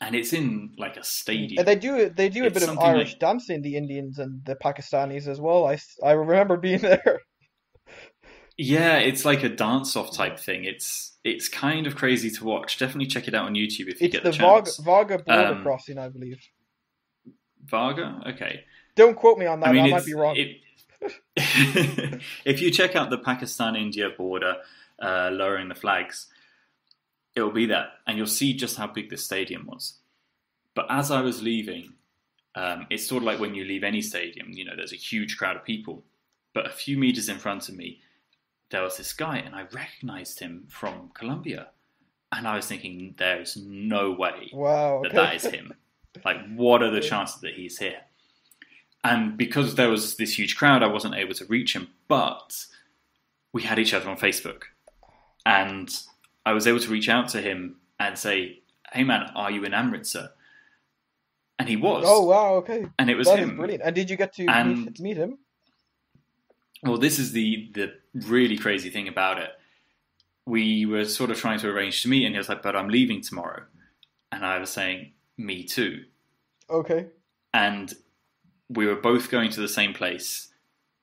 and 0.00 0.14
it's 0.14 0.32
in 0.32 0.72
like 0.78 0.96
a 0.96 1.04
stadium. 1.04 1.58
And 1.58 1.68
they 1.68 1.76
do 1.76 2.08
they 2.10 2.28
do 2.28 2.42
a 2.44 2.46
It's 2.46 2.60
bit 2.60 2.68
of 2.68 2.78
Irish 2.78 3.10
like- 3.12 3.18
dancing, 3.20 3.62
the 3.62 3.76
Indians 3.76 4.18
and 4.18 4.44
the 4.44 4.56
Pakistanis 4.56 5.26
as 5.28 5.40
well. 5.40 5.66
I 5.66 5.78
I 6.04 6.12
remember 6.12 6.56
being 6.56 6.78
there. 6.90 7.20
Yeah, 8.56 8.98
it's 8.98 9.24
like 9.24 9.42
a 9.42 9.48
dance-off 9.48 10.14
type 10.14 10.38
thing. 10.38 10.64
It's 10.64 11.16
it's 11.24 11.48
kind 11.48 11.86
of 11.86 11.96
crazy 11.96 12.30
to 12.30 12.44
watch. 12.44 12.78
Definitely 12.78 13.06
check 13.06 13.26
it 13.28 13.34
out 13.34 13.46
on 13.46 13.54
YouTube 13.54 13.88
if 13.88 14.00
you 14.00 14.06
It's 14.06 14.12
get 14.12 14.22
the 14.24 14.30
the 14.30 14.36
Wagah, 14.38 14.64
chance. 14.64 14.80
Wagah 14.80 15.24
border 15.24 15.46
Um, 15.48 15.62
crossing, 15.62 15.98
I 15.98 16.08
believe. 16.08 16.40
Wagah, 17.66 18.34
okay. 18.34 18.60
Don't 18.94 19.16
quote 19.16 19.38
me 19.38 19.46
on 19.46 19.58
that. 19.60 19.70
I 19.74 19.78
I, 19.80 19.90
might 19.90 20.04
be 20.04 20.14
wrong. 20.14 20.36
it- 20.36 20.58
if 22.44 22.60
you 22.62 22.70
check 22.70 22.94
out 22.96 23.10
the 23.10 23.18
Pakistan-India 23.18 24.10
border, 24.16 24.56
uh, 25.02 25.30
lowering 25.32 25.68
the 25.68 25.74
flags, 25.74 26.28
it'll 27.34 27.50
be 27.50 27.66
there, 27.66 27.88
and 28.06 28.16
you'll 28.16 28.26
see 28.26 28.54
just 28.54 28.76
how 28.76 28.86
big 28.86 29.10
the 29.10 29.16
stadium 29.16 29.66
was. 29.66 29.94
But 30.74 30.86
as 30.90 31.10
I 31.10 31.20
was 31.20 31.42
leaving, 31.42 31.92
um, 32.54 32.86
it's 32.90 33.06
sort 33.06 33.22
of 33.22 33.26
like 33.26 33.40
when 33.40 33.54
you 33.54 33.64
leave 33.64 33.84
any 33.84 34.02
stadium. 34.02 34.48
You 34.50 34.64
know, 34.64 34.76
there's 34.76 34.92
a 34.92 34.96
huge 34.96 35.36
crowd 35.36 35.56
of 35.56 35.64
people, 35.64 36.04
but 36.52 36.66
a 36.66 36.70
few 36.70 36.98
meters 36.98 37.28
in 37.28 37.38
front 37.38 37.68
of 37.68 37.76
me, 37.76 38.00
there 38.70 38.82
was 38.82 38.96
this 38.96 39.12
guy, 39.12 39.38
and 39.38 39.54
I 39.54 39.66
recognized 39.72 40.40
him 40.40 40.66
from 40.68 41.10
Colombia, 41.14 41.68
and 42.32 42.46
I 42.46 42.56
was 42.56 42.66
thinking, 42.66 43.14
there's 43.18 43.56
no 43.56 44.12
way 44.12 44.50
wow. 44.52 45.00
that 45.02 45.12
that 45.12 45.34
is 45.36 45.44
him. 45.44 45.72
Like, 46.24 46.38
what 46.54 46.82
are 46.82 46.90
the 46.90 47.00
chances 47.00 47.40
that 47.40 47.54
he's 47.54 47.78
here? 47.78 48.00
And 49.02 49.36
because 49.36 49.74
there 49.74 49.90
was 49.90 50.16
this 50.16 50.38
huge 50.38 50.56
crowd, 50.56 50.82
I 50.82 50.86
wasn't 50.86 51.14
able 51.14 51.34
to 51.34 51.44
reach 51.44 51.74
him, 51.74 51.88
but 52.08 52.66
we 53.52 53.62
had 53.62 53.78
each 53.78 53.92
other 53.92 54.08
on 54.08 54.16
Facebook. 54.16 54.62
And 55.44 55.94
I 56.46 56.52
was 56.52 56.66
able 56.66 56.80
to 56.80 56.88
reach 56.90 57.08
out 57.08 57.28
to 57.30 57.40
him 57.40 57.76
and 57.98 58.18
say, 58.18 58.60
Hey 58.92 59.04
man, 59.04 59.30
are 59.34 59.50
you 59.50 59.64
in 59.64 59.74
Amritsar? 59.74 60.30
And 61.58 61.68
he 61.68 61.76
was. 61.76 62.04
Oh 62.06 62.24
wow. 62.24 62.54
Okay. 62.56 62.86
and 62.98 63.08
it 63.10 63.14
was 63.16 63.26
That 63.28 63.38
him. 63.38 63.56
brilliant. 63.56 63.82
And 63.84 63.94
did 63.94 64.10
you 64.10 64.16
get 64.16 64.32
to 64.34 64.42
meet, 64.42 64.50
And- 64.50 65.00
meet 65.00 65.16
him? 65.16 65.38
Well, 66.82 66.98
this 66.98 67.18
is 67.18 67.32
the, 67.32 67.70
the 67.72 67.94
really 68.12 68.58
crazy 68.58 68.90
thing 68.90 69.08
about 69.08 69.38
it, 69.38 69.48
we 70.44 70.84
were 70.84 71.06
sort 71.06 71.30
of 71.30 71.38
trying 71.38 71.58
to 71.60 71.68
arrange 71.70 72.02
to 72.02 72.08
meet, 72.08 72.26
and 72.26 72.34
he 72.34 72.38
was 72.38 72.50
like, 72.50 72.60
"But 72.60 72.76
I'm 72.76 72.88
leaving 72.90 73.22
tomorrow," 73.22 73.64
and 74.30 74.44
I 74.44 74.58
was 74.58 74.68
saying, 74.68 75.12
"Me 75.38 75.64
too." 75.64 76.04
Okay. 76.68 77.06
And 77.54 77.94
we 78.68 78.84
were 78.86 78.96
both 78.96 79.30
going 79.30 79.48
to 79.52 79.60
the 79.62 79.68
same 79.68 79.94
place 79.94 80.48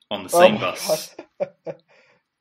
on 0.08 0.22
the 0.22 0.30
Oh 0.32 0.38
same 0.40 0.54
my 0.54 0.60
bus, 0.60 1.16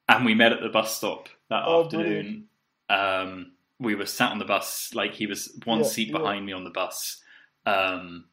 and 0.08 0.24
we 0.26 0.36
met 0.36 0.52
at 0.54 0.62
the 0.62 0.70
bus 0.70 0.95
stop 0.95 1.28
that 1.49 1.64
Oh, 1.66 1.86
afternoon. 1.86 2.43
Um, 2.92 3.54
we 3.80 3.96
were 3.96 4.06
sat 4.06 4.32
on 4.32 4.39
the 4.39 4.46
bus, 4.46 4.92
like 4.94 5.14
he 5.14 5.26
was 5.26 5.58
one 5.66 5.80
Yeah, 5.80 5.86
seat 5.86 6.10
yeah. 6.10 6.18
behind 6.20 6.46
me 6.46 6.54
on 6.54 6.64
the 6.64 6.70
bus. 6.70 7.22
Um, 7.66 8.26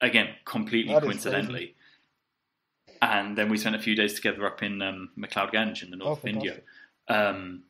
again, 0.00 0.34
completely 0.44 0.92
That 0.94 1.02
coincidentally. 1.02 1.76
And 3.02 3.38
then 3.38 3.48
we 3.48 3.56
spent 3.56 3.76
a 3.76 3.78
few 3.78 3.94
days 3.94 4.14
together 4.14 4.46
up 4.46 4.62
in 4.62 4.82
um, 4.82 5.10
McLeod 5.16 5.52
Ganj 5.52 5.82
in 5.82 5.90
the 5.90 5.96
north 5.96 6.18
Oh, 6.18 6.20
of 6.20 6.26
India. 6.26 6.60
Um, 7.08 7.62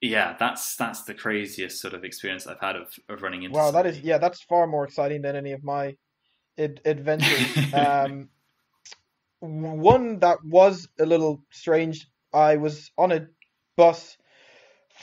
yeah, 0.00 0.34
that's 0.38 0.76
that's 0.76 1.02
the 1.02 1.12
craziest 1.12 1.80
sort 1.80 1.92
of 1.92 2.04
experience 2.04 2.46
I've 2.46 2.60
had 2.60 2.76
of, 2.76 2.98
of 3.10 3.22
running 3.22 3.42
into. 3.42 3.58
Wow, 3.58 3.70
that 3.72 3.84
is 3.86 4.00
yeah, 4.00 4.16
that's 4.16 4.42
far 4.42 4.66
more 4.66 4.84
exciting 4.84 5.20
than 5.20 5.36
any 5.36 5.52
of 5.52 5.62
my 5.62 5.96
ad- 6.58 6.80
adventures. 6.86 7.74
um, 7.74 8.30
one 9.40 10.18
that 10.20 10.42
was 10.44 10.88
a 10.98 11.04
little 11.04 11.42
strange. 11.50 12.06
I 12.32 12.56
was 12.56 12.90
on 12.96 13.12
a 13.12 13.26
bus 13.76 14.16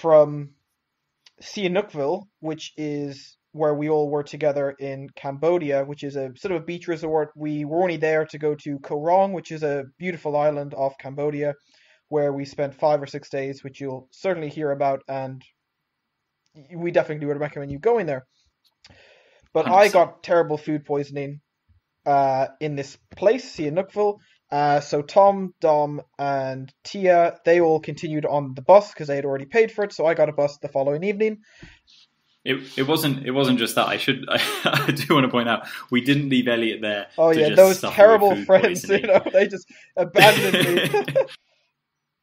from 0.01 0.51
Sihanoukville, 1.41 2.23
which 2.39 2.73
is 2.77 3.37
where 3.51 3.73
we 3.73 3.89
all 3.89 4.09
were 4.09 4.23
together 4.23 4.69
in 4.71 5.09
Cambodia, 5.15 5.83
which 5.83 6.03
is 6.03 6.15
a 6.15 6.31
sort 6.37 6.53
of 6.53 6.61
a 6.61 6.65
beach 6.65 6.87
resort. 6.87 7.31
We 7.35 7.65
were 7.65 7.81
only 7.81 7.97
there 7.97 8.25
to 8.27 8.37
go 8.37 8.55
to 8.55 8.79
Koh 8.79 9.01
Rong, 9.01 9.33
which 9.33 9.51
is 9.51 9.63
a 9.63 9.85
beautiful 9.97 10.35
island 10.37 10.73
off 10.75 10.97
Cambodia, 10.99 11.55
where 12.09 12.31
we 12.31 12.45
spent 12.45 12.75
five 12.75 13.01
or 13.01 13.07
six 13.07 13.29
days, 13.29 13.63
which 13.63 13.81
you'll 13.81 14.07
certainly 14.11 14.49
hear 14.49 14.71
about, 14.71 15.01
and 15.07 15.41
we 16.75 16.91
definitely 16.91 17.27
would 17.27 17.39
recommend 17.39 17.71
you 17.71 17.79
going 17.79 18.05
there. 18.05 18.25
But 19.53 19.67
I 19.67 19.87
got 19.89 20.21
terrible 20.21 20.57
food 20.57 20.85
poisoning 20.85 21.41
uh, 22.05 22.47
in 22.59 22.75
this 22.75 22.97
place, 23.15 23.55
Sihanoukville. 23.55 24.17
Uh, 24.49 24.79
so 24.79 25.01
Tom, 25.01 25.53
Dom, 25.59 26.01
and 26.17 26.73
Tia, 26.83 27.39
they 27.43 27.59
all 27.59 27.79
continued 27.79 28.25
on 28.25 28.53
the 28.55 28.61
bus 28.61 28.93
because 28.93 29.07
they 29.07 29.15
had 29.15 29.25
already 29.25 29.45
paid 29.45 29.71
for 29.71 29.83
it. 29.83 29.91
So 29.91 30.05
I 30.05 30.13
got 30.13 30.29
a 30.29 30.33
bus 30.33 30.57
the 30.57 30.69
following 30.69 31.03
evening. 31.03 31.39
It, 32.45 32.77
it 32.77 32.87
wasn't 32.87 33.25
it 33.25 33.31
wasn't 33.31 33.59
just 33.59 33.75
that. 33.75 33.87
I 33.87 33.97
should 33.97 34.25
I, 34.29 34.91
do 34.91 35.13
want 35.13 35.25
to 35.25 35.29
point 35.29 35.49
out 35.49 35.67
we 35.91 35.99
didn't 35.99 36.29
leave 36.29 36.47
Elliot 36.47 36.79
there. 36.81 37.07
Oh 37.17 37.31
yeah, 37.31 37.53
those 37.53 37.81
terrible 37.81 38.41
friends, 38.45 38.87
you 38.87 39.01
know, 39.01 39.21
they 39.33 39.49
just 39.49 39.69
abandoned 39.97 40.95
me. 41.05 41.15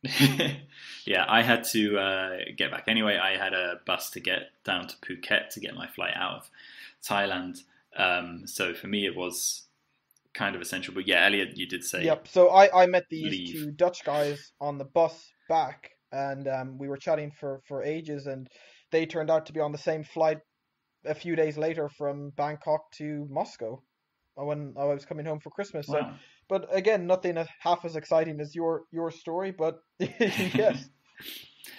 yeah, 1.05 1.27
I 1.29 1.43
had 1.43 1.65
to 1.73 1.99
uh, 1.99 2.37
get 2.57 2.71
back 2.71 2.85
anyway. 2.89 3.19
I 3.19 3.37
had 3.37 3.53
a 3.53 3.81
bus 3.85 4.09
to 4.11 4.21
get 4.21 4.45
down 4.65 4.87
to 4.87 4.97
Phuket 4.97 5.51
to 5.51 5.61
get 5.61 5.75
my 5.75 5.89
flight 5.89 6.15
out 6.17 6.37
of 6.37 6.51
Thailand. 7.07 7.59
Um, 7.95 8.47
so 8.47 8.73
for 8.73 8.87
me, 8.87 9.05
it 9.05 9.15
was 9.15 9.64
kind 10.35 10.55
of 10.55 10.63
essential. 10.63 10.95
But 10.95 11.07
yeah, 11.07 11.25
Elliot, 11.27 11.57
you 11.57 11.67
did 11.67 11.85
say 11.85 12.05
Yep. 12.05 12.29
So 12.29 12.51
I, 12.51 12.83
I 12.83 12.87
met 12.87 13.05
these 13.11 13.31
Leave. 13.31 13.53
two 13.53 13.71
Dutch 13.71 14.05
guys 14.05 14.53
on 14.61 14.79
the 14.79 14.85
bus 14.85 15.31
back, 15.49 15.91
and 16.13 16.47
um, 16.49 16.79
we 16.79 16.89
were 16.89 16.97
chatting 16.97 17.31
for, 17.39 17.61
for 17.67 17.83
ages, 17.83 18.27
and 18.27 18.49
they 18.91 19.07
turned 19.07 19.31
out 19.31 19.47
to 19.47 19.53
be 19.53 19.61
on 19.61 19.73
the 19.73 19.79
same 19.79 20.05
flight 20.05 20.39
a 21.07 21.15
few 21.15 21.37
days 21.37 21.57
later 21.59 21.89
from 21.89 22.31
Bangkok 22.37 22.81
to 22.93 23.27
Moscow 23.31 23.83
uh, 24.41 24.45
when 24.45 24.75
I 24.79 24.85
was 24.85 25.05
coming 25.05 25.27
home 25.27 25.41
for 25.41 25.51
Christmas. 25.51 25.87
So, 25.87 26.01
but 26.49 26.67
again, 26.75 27.07
nothing 27.07 27.37
half 27.61 27.85
as 27.85 27.97
exciting 27.97 28.41
as 28.41 28.55
your 28.55 28.83
your 28.91 29.11
story, 29.11 29.53
but 29.53 29.79
yes, 29.99 30.89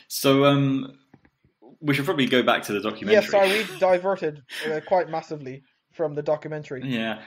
So 0.07 0.45
um, 0.45 0.97
we 1.81 1.93
should 1.93 2.05
probably 2.05 2.27
go 2.27 2.43
back 2.43 2.63
to 2.63 2.73
the 2.73 2.79
documentary. 2.81 3.21
yes. 3.21 3.31
Sorry, 3.31 3.49
we 3.49 3.79
diverted 3.79 4.41
uh, 4.69 4.79
quite 4.87 5.09
massively 5.09 5.63
from 5.93 6.13
the 6.13 6.21
documentary. 6.21 6.81
Yeah, 6.83 7.21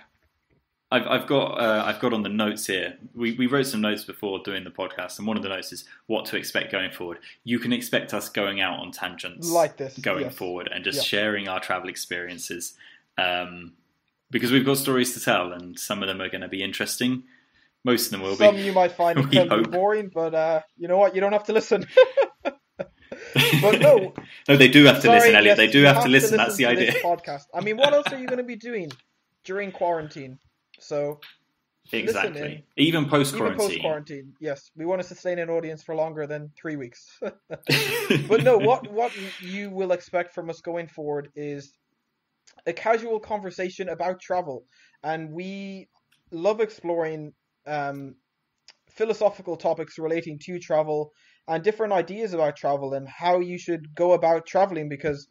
I've 0.91 1.07
I've 1.07 1.27
got 1.27 1.61
uh, 1.61 1.83
I've 1.85 2.01
got 2.01 2.13
on 2.15 2.23
the 2.23 2.31
notes 2.31 2.67
here. 2.67 2.97
We 3.15 3.33
we 3.33 3.47
wrote 3.47 3.67
some 3.67 3.83
notes 3.83 4.05
before 4.05 4.39
doing 4.43 4.65
the 4.65 4.71
podcast, 4.71 5.19
and 5.19 5.27
one 5.29 5.37
of 5.37 5.43
the 5.43 5.51
notes 5.51 5.73
is 5.73 5.85
what 6.07 6.25
to 6.27 6.37
expect 6.37 6.73
going 6.73 6.91
forward. 6.91 7.19
You 7.45 7.59
can 7.59 7.73
expect 7.75 8.15
us 8.15 8.29
going 8.31 8.61
out 8.63 8.79
on 8.79 8.91
tangents 8.91 9.51
Like 9.51 9.77
this, 9.77 9.99
going 9.99 10.25
yes. 10.25 10.35
forward 10.35 10.69
and 10.73 10.83
just 10.85 10.99
Yeah. 10.99 11.03
sharing 11.05 11.47
our 11.49 11.61
travel 11.61 11.91
experiences, 11.91 12.73
um, 13.19 13.75
because 14.31 14.51
we've 14.51 14.65
got 14.65 14.79
stories 14.79 15.13
to 15.15 15.21
tell, 15.21 15.53
and 15.53 15.79
some 15.79 16.03
of 16.03 16.09
them 16.09 16.23
are 16.23 16.31
going 16.31 16.41
to 16.41 16.49
be 16.49 16.63
interesting. 16.63 17.25
Most 17.85 18.07
of 18.07 18.13
them 18.13 18.23
will 18.23 18.35
Some 18.37 18.55
be. 18.55 18.61
Some 18.61 18.67
you 18.67 18.73
might 18.73 18.93
find 18.93 19.19
incredibly 19.33 19.71
boring, 19.71 20.11
but 20.13 20.35
uh, 20.35 20.63
you 20.79 20.89
know 20.89 20.97
what? 20.97 21.15
You 21.15 21.21
don't 21.21 21.33
have 21.33 21.45
to 21.45 21.53
listen. 21.53 21.87
but 22.45 23.81
no, 23.81 24.15
no, 24.49 24.57
they 24.57 24.69
do 24.69 24.85
have 24.85 24.97
to 24.97 25.03
Sorry, 25.03 25.19
listen, 25.19 25.35
Elliot. 25.37 25.45
yes, 25.45 25.57
they 25.59 25.67
do 25.71 25.81
you 25.81 25.87
have, 25.87 26.03
to 26.03 26.09
listen. 26.09 26.37
That's 26.39 26.57
the 26.57 26.67
idea. 26.67 26.93
This 26.93 27.03
podcast. 27.03 27.43
I 27.55 27.61
mean, 27.61 27.77
what 27.77 27.93
else 27.93 28.07
are 28.11 28.19
you 28.19 28.27
going 28.27 28.39
to 28.39 28.45
be 28.45 28.57
doing 28.57 28.91
during 29.45 29.71
quarantine? 29.71 30.39
So 30.79 31.21
exactly. 31.93 32.65
Even 32.77 33.09
post 33.09 33.35
even 33.35 33.47
post 33.55 33.59
quarantine. 33.59 33.81
quarantine, 33.81 34.33
yes, 34.41 34.71
we 34.77 34.87
want 34.87 35.01
to 35.01 35.07
sustain 35.07 35.39
an 35.39 35.51
audience 35.51 35.83
for 35.83 35.95
longer 35.95 36.27
than 36.27 36.51
three 36.61 36.77
weeks. 36.77 37.07
but 37.21 38.45
no, 38.45 38.59
what 38.59 38.91
what 38.93 39.13
you 39.43 39.71
will 39.71 39.93
expect 39.93 40.35
from 40.35 40.51
us 40.51 40.61
going 40.61 40.89
forward 40.89 41.29
is 41.35 41.73
a 42.67 42.73
casual 42.73 43.21
conversation 43.21 43.89
about 43.89 44.21
travel, 44.21 44.65
and 45.03 45.33
we 45.33 45.89
love 46.31 46.61
exploring 46.61 47.33
um, 47.67 48.15
philosophical 48.91 49.57
topics 49.57 49.99
relating 49.99 50.39
to 50.43 50.59
travel 50.59 51.13
and 51.47 51.65
different 51.65 51.93
ideas 51.93 52.35
about 52.35 52.57
travel 52.57 52.93
and 52.95 53.09
how 53.09 53.39
you 53.41 53.59
should 53.59 53.95
go 53.95 54.13
about 54.13 54.47
traveling 54.47 54.89
because 54.89 55.27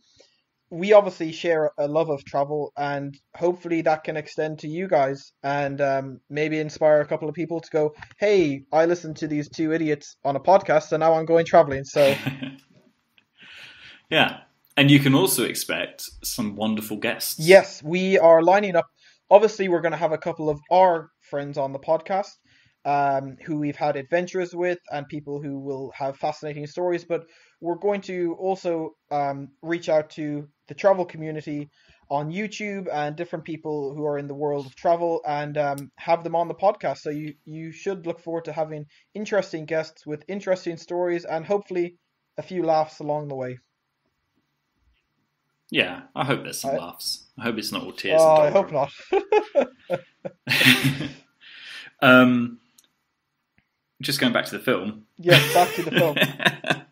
we 0.69 0.93
obviously 0.93 1.31
share 1.31 1.71
a 1.77 1.87
love 1.87 2.09
of 2.09 2.23
travel 2.25 2.73
and 2.77 3.17
hopefully 3.35 3.81
that 3.81 4.03
can 4.03 4.17
extend 4.17 4.59
to 4.59 4.67
you 4.67 4.87
guys 4.87 5.31
and 5.43 5.79
um, 5.79 6.19
maybe 6.29 6.59
inspire 6.59 7.01
a 7.01 7.05
couple 7.05 7.29
of 7.29 7.35
people 7.35 7.59
to 7.61 7.69
go 7.71 7.93
hey 8.19 8.63
i 8.73 8.85
listened 8.85 9.15
to 9.15 9.27
these 9.27 9.49
two 9.49 9.71
idiots 9.71 10.17
on 10.25 10.35
a 10.35 10.39
podcast 10.39 10.91
and 10.91 10.99
now 10.99 11.13
i'm 11.13 11.25
going 11.25 11.45
traveling 11.45 11.83
so 11.83 12.13
yeah, 14.09 14.39
and 14.75 14.89
you 14.89 14.99
can 14.99 15.13
also 15.13 15.43
expect 15.43 16.09
some 16.23 16.55
wonderful 16.55 16.97
guests. 16.97 17.39
Yes, 17.39 17.83
we 17.83 18.17
are 18.17 18.41
lining 18.41 18.75
up. 18.75 18.85
Obviously, 19.29 19.67
we're 19.67 19.81
going 19.81 19.91
to 19.91 19.97
have 19.97 20.13
a 20.13 20.17
couple 20.17 20.49
of 20.49 20.59
our 20.71 21.09
friends 21.19 21.57
on 21.57 21.73
the 21.73 21.79
podcast 21.79 22.31
um, 22.85 23.35
who 23.45 23.57
we've 23.57 23.75
had 23.75 23.97
adventures 23.97 24.55
with 24.55 24.79
and 24.91 25.07
people 25.07 25.41
who 25.41 25.59
will 25.59 25.91
have 25.93 26.15
fascinating 26.17 26.67
stories. 26.67 27.03
But 27.03 27.25
we're 27.59 27.77
going 27.77 28.01
to 28.01 28.35
also 28.39 28.91
um, 29.11 29.49
reach 29.61 29.89
out 29.89 30.09
to 30.11 30.47
the 30.67 30.73
travel 30.73 31.05
community 31.05 31.69
on 32.09 32.31
YouTube 32.31 32.87
and 32.91 33.15
different 33.15 33.45
people 33.45 33.93
who 33.93 34.05
are 34.05 34.17
in 34.17 34.27
the 34.27 34.33
world 34.33 34.65
of 34.65 34.75
travel 34.75 35.21
and 35.27 35.57
um, 35.57 35.91
have 35.97 36.23
them 36.23 36.35
on 36.35 36.47
the 36.47 36.55
podcast. 36.55 36.99
So 36.99 37.09
you, 37.09 37.33
you 37.45 37.71
should 37.71 38.05
look 38.05 38.19
forward 38.19 38.45
to 38.45 38.53
having 38.53 38.85
interesting 39.13 39.65
guests 39.65 40.05
with 40.05 40.23
interesting 40.27 40.77
stories 40.77 41.25
and 41.25 41.45
hopefully 41.45 41.97
a 42.37 42.41
few 42.41 42.63
laughs 42.63 42.99
along 42.99 43.27
the 43.27 43.35
way. 43.35 43.59
Yeah, 45.69 46.03
I 46.15 46.23
hope 46.23 46.43
there's 46.43 46.61
some 46.61 46.75
I- 46.75 46.77
laughs. 46.77 47.25
I 47.37 47.43
hope 47.43 47.57
it's 47.57 47.71
not 47.71 47.83
all 47.83 47.91
tears. 47.91 48.21
Oh, 48.23 48.35
I 48.35 48.49
hope 48.49 48.71
not. 48.71 48.89
not. 49.11 49.69
um, 52.01 52.59
just 54.01 54.19
going 54.19 54.33
back 54.33 54.45
to 54.45 54.57
the 54.57 54.63
film. 54.63 55.03
Yeah, 55.17 55.39
back 55.53 55.73
to 55.75 55.83
the 55.83 55.91
film. 55.91 56.15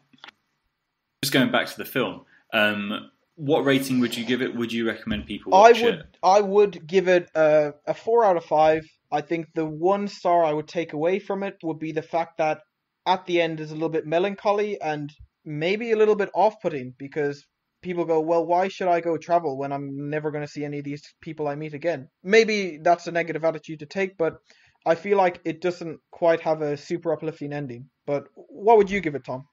just 1.23 1.33
going 1.33 1.51
back 1.51 1.67
to 1.67 1.77
the 1.77 1.85
film. 1.85 2.25
Um, 2.53 3.11
what 3.35 3.65
rating 3.65 3.99
would 3.99 4.15
you 4.15 4.25
give 4.25 4.41
it? 4.41 4.55
Would 4.55 4.71
you 4.71 4.87
recommend 4.87 5.25
people 5.25 5.53
I 5.53 5.71
watch 5.71 5.81
would 5.81 5.93
it? 5.95 6.17
I 6.23 6.41
would 6.41 6.87
give 6.87 7.07
it 7.07 7.29
a, 7.35 7.73
a 7.85 7.93
four 7.93 8.23
out 8.23 8.37
of 8.37 8.45
five. 8.45 8.85
I 9.11 9.21
think 9.21 9.47
the 9.53 9.65
one 9.65 10.07
star 10.07 10.43
I 10.43 10.53
would 10.53 10.67
take 10.67 10.93
away 10.93 11.19
from 11.19 11.43
it 11.43 11.57
would 11.61 11.79
be 11.79 11.91
the 11.91 12.01
fact 12.01 12.37
that 12.37 12.61
at 13.05 13.25
the 13.25 13.41
end 13.41 13.59
is 13.59 13.71
a 13.71 13.73
little 13.73 13.89
bit 13.89 14.05
melancholy 14.05 14.79
and 14.81 15.11
maybe 15.43 15.91
a 15.91 15.97
little 15.97 16.15
bit 16.15 16.29
off 16.33 16.55
putting 16.61 16.93
because 16.97 17.45
people 17.81 18.05
go, 18.05 18.21
Well, 18.21 18.45
why 18.45 18.69
should 18.69 18.87
I 18.87 19.01
go 19.01 19.17
travel 19.17 19.57
when 19.57 19.73
I'm 19.73 20.09
never 20.09 20.31
gonna 20.31 20.47
see 20.47 20.63
any 20.63 20.79
of 20.79 20.85
these 20.85 21.03
people 21.21 21.47
I 21.47 21.55
meet 21.55 21.73
again? 21.73 22.07
Maybe 22.23 22.79
that's 22.81 23.07
a 23.07 23.11
negative 23.11 23.43
attitude 23.43 23.79
to 23.79 23.85
take, 23.85 24.17
but 24.17 24.37
I 24.85 24.95
feel 24.95 25.17
like 25.17 25.41
it 25.43 25.61
doesn't 25.61 25.99
quite 26.11 26.41
have 26.41 26.61
a 26.61 26.77
super 26.77 27.11
uplifting 27.11 27.51
ending. 27.51 27.89
But 28.05 28.27
what 28.35 28.77
would 28.77 28.89
you 28.89 29.01
give 29.01 29.15
it, 29.15 29.25
Tom? 29.25 29.45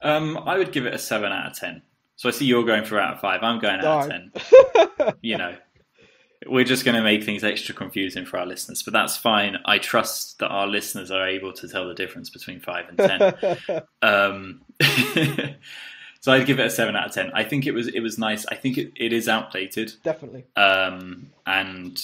Um, 0.00 0.38
I 0.38 0.58
would 0.58 0.70
give 0.70 0.86
it 0.86 0.94
a 0.94 0.98
seven 0.98 1.32
out 1.32 1.50
of 1.50 1.58
ten. 1.58 1.82
So 2.16 2.28
I 2.28 2.32
see 2.32 2.46
you're 2.46 2.64
going 2.64 2.84
for 2.84 2.98
out 2.98 3.14
of 3.14 3.20
five. 3.20 3.42
I'm 3.42 3.58
going 3.58 3.80
out 3.80 4.10
of 4.10 4.10
ten. 4.10 5.14
You 5.20 5.36
know, 5.38 5.56
we're 6.46 6.64
just 6.64 6.84
going 6.84 6.94
to 6.96 7.02
make 7.02 7.24
things 7.24 7.42
extra 7.42 7.74
confusing 7.74 8.24
for 8.24 8.38
our 8.38 8.46
listeners, 8.46 8.82
but 8.82 8.92
that's 8.92 9.16
fine. 9.16 9.58
I 9.64 9.78
trust 9.78 10.38
that 10.38 10.48
our 10.48 10.66
listeners 10.66 11.10
are 11.10 11.26
able 11.26 11.52
to 11.54 11.68
tell 11.68 11.88
the 11.88 11.94
difference 11.94 12.30
between 12.30 12.60
five 12.60 12.86
and 12.88 12.98
ten. 12.98 13.82
Um, 14.02 14.60
so 16.20 16.32
I'd 16.32 16.46
give 16.46 16.60
it 16.60 16.66
a 16.66 16.70
seven 16.70 16.94
out 16.94 17.06
of 17.06 17.12
ten. 17.12 17.30
I 17.34 17.44
think 17.44 17.66
it 17.66 17.72
was 17.72 17.88
it 17.88 18.00
was 18.00 18.18
nice. 18.18 18.44
I 18.46 18.54
think 18.54 18.78
it, 18.78 18.92
it 18.96 19.12
is 19.12 19.28
outdated, 19.28 19.94
Definitely. 20.02 20.44
um, 20.56 21.30
and 21.46 22.00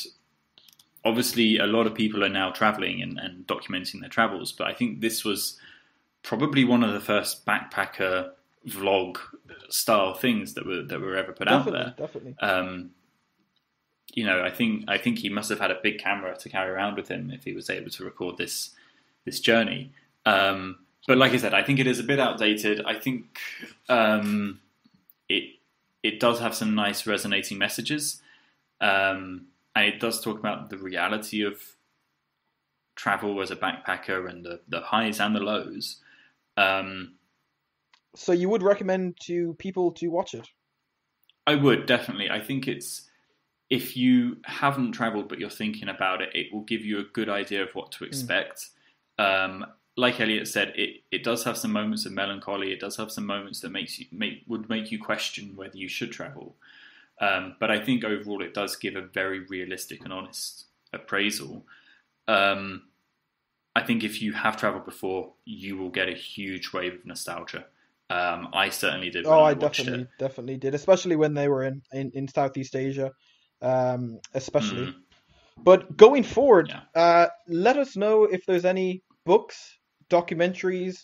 obviously 1.04 1.58
a 1.58 1.66
lot 1.66 1.86
of 1.86 1.94
people 1.94 2.24
are 2.24 2.28
now 2.28 2.50
traveling 2.50 3.02
and, 3.02 3.18
and 3.18 3.46
documenting 3.46 4.00
their 4.00 4.08
travels, 4.11 4.52
but 4.52 4.66
I 4.66 4.74
think 4.74 5.00
this 5.00 5.24
was 5.24 5.58
probably 6.22 6.64
one 6.64 6.82
of 6.82 6.92
the 6.92 7.00
first 7.00 7.46
backpacker 7.46 8.30
vlog 8.66 9.18
style 9.68 10.14
things 10.14 10.54
that 10.54 10.66
were 10.66 10.82
that 10.82 11.00
were 11.00 11.16
ever 11.16 11.32
put 11.32 11.48
definitely, 11.48 11.80
out 11.80 11.96
there. 11.96 12.06
Definitely. 12.06 12.36
Um, 12.40 12.90
you 14.14 14.24
know, 14.24 14.42
I 14.42 14.50
think 14.50 14.84
I 14.88 14.98
think 14.98 15.18
he 15.18 15.28
must 15.28 15.50
have 15.50 15.61
had 15.61 15.70
a 15.70 15.78
big 15.82 15.98
camera 15.98 16.36
to 16.36 16.48
carry 16.48 16.70
around 16.70 16.96
with 16.96 17.08
him 17.08 17.30
if 17.30 17.44
he 17.44 17.52
was 17.52 17.70
able 17.70 17.90
to 17.90 18.04
record 18.04 18.36
this 18.36 18.70
this 19.24 19.40
journey. 19.40 19.92
Um, 20.26 20.78
but 21.06 21.18
like 21.18 21.32
I 21.32 21.38
said, 21.38 21.54
I 21.54 21.62
think 21.62 21.78
it 21.78 21.86
is 21.86 21.98
a 21.98 22.04
bit 22.04 22.20
outdated. 22.20 22.82
I 22.84 22.98
think 22.98 23.38
um, 23.88 24.61
it 25.28 25.54
it 26.02 26.20
does 26.20 26.40
have 26.40 26.54
some 26.54 26.74
nice 26.74 27.06
resonating 27.06 27.58
messages, 27.58 28.20
um, 28.80 29.46
and 29.74 29.86
it 29.86 30.00
does 30.00 30.20
talk 30.20 30.38
about 30.38 30.70
the 30.70 30.78
reality 30.78 31.42
of 31.42 31.61
travel 32.96 33.40
as 33.40 33.50
a 33.50 33.56
backpacker 33.56 34.28
and 34.28 34.44
the, 34.44 34.61
the 34.68 34.80
highs 34.80 35.20
and 35.20 35.34
the 35.34 35.40
lows. 35.40 35.96
Um, 36.56 37.14
So 38.14 38.32
you 38.32 38.48
would 38.48 38.62
recommend 38.62 39.16
to 39.22 39.54
people 39.58 39.92
to 39.92 40.08
watch 40.08 40.34
it? 40.34 40.48
I 41.46 41.54
would 41.54 41.86
definitely. 41.86 42.30
I 42.30 42.40
think 42.40 42.68
it's 42.68 43.08
if 43.70 43.96
you 43.96 44.36
haven't 44.44 44.92
traveled 44.92 45.28
but 45.28 45.38
you're 45.38 45.48
thinking 45.48 45.88
about 45.88 46.20
it, 46.20 46.30
it 46.34 46.52
will 46.52 46.62
give 46.62 46.84
you 46.84 46.98
a 46.98 47.04
good 47.04 47.28
idea 47.28 47.62
of 47.62 47.74
what 47.74 47.92
to 47.92 48.04
expect. 48.04 48.68
Um, 49.18 49.64
like 49.96 50.20
Elliot 50.20 50.48
said, 50.48 50.72
it, 50.76 51.02
it 51.11 51.22
does 51.22 51.44
have 51.44 51.56
some 51.56 51.72
moments 51.72 52.06
of 52.06 52.12
melancholy. 52.12 52.72
It 52.72 52.80
does 52.80 52.96
have 52.96 53.12
some 53.12 53.26
moments 53.26 53.61
that 53.61 53.70
makes 53.70 53.98
you 53.98 54.06
make 54.11 54.42
would 54.48 54.68
make 54.68 54.90
you 54.90 54.98
question 54.98 55.54
whether 55.56 55.76
you 55.76 55.88
should 55.88 56.11
travel. 56.11 56.56
Um, 57.20 57.56
but 57.61 57.70
I 57.70 57.78
think 57.78 58.02
overall 58.02 58.42
it 58.42 58.54
does 58.54 58.76
give 58.76 58.96
a 58.96 59.02
very 59.02 59.40
realistic 59.40 60.02
and 60.04 60.12
honest 60.12 60.66
appraisal. 60.92 61.66
Um, 62.26 62.84
I 63.76 63.82
think 63.82 64.02
if 64.02 64.22
you 64.22 64.32
have 64.32 64.56
traveled 64.56 64.84
before, 64.84 65.32
you 65.44 65.76
will 65.76 65.90
get 65.90 66.08
a 66.08 66.14
huge 66.14 66.72
wave 66.72 66.94
of 66.94 67.06
nostalgia. 67.06 67.66
Um, 68.11 68.48
I 68.52 68.70
certainly 68.70 69.11
did. 69.11 69.24
Oh, 69.26 69.40
I, 69.40 69.50
I 69.50 69.54
definitely, 69.54 70.02
it. 70.02 70.08
definitely 70.18 70.56
did, 70.56 70.74
especially 70.74 71.16
when 71.16 71.34
they 71.34 71.48
were 71.48 71.62
in, 71.62 71.80
in, 71.92 72.11
in 72.14 72.28
Southeast 72.28 72.74
Asia, 72.74 73.12
um, 73.62 74.18
especially. 74.34 74.86
Mm. 74.86 74.94
But 75.62 75.96
going 75.96 76.24
forward, 76.24 76.68
Yeah. 76.68 76.82
uh, 76.94 77.28
let 77.46 77.76
us 77.76 77.96
know 77.96 78.24
if 78.24 78.44
there's 78.46 78.64
any 78.64 79.02
books, 79.24 79.78
documentaries, 80.11 80.96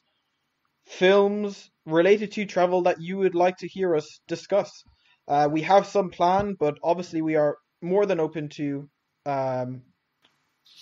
films 0.86 1.70
related 1.84 2.32
to 2.32 2.44
travel 2.44 2.82
that 2.82 3.00
you 3.00 3.18
would 3.18 3.34
like 3.34 3.56
to 3.58 3.68
hear 3.68 3.94
us 3.94 4.20
discuss. 4.26 4.70
Uh, 5.28 5.48
we 5.50 5.62
have 5.62 5.86
some 5.86 6.10
plan, 6.10 6.56
but 6.58 6.76
obviously 6.82 7.22
we 7.22 7.36
are 7.36 7.56
more 7.82 8.06
than 8.06 8.20
open 8.20 8.48
to 8.48 8.88
um, 9.26 9.82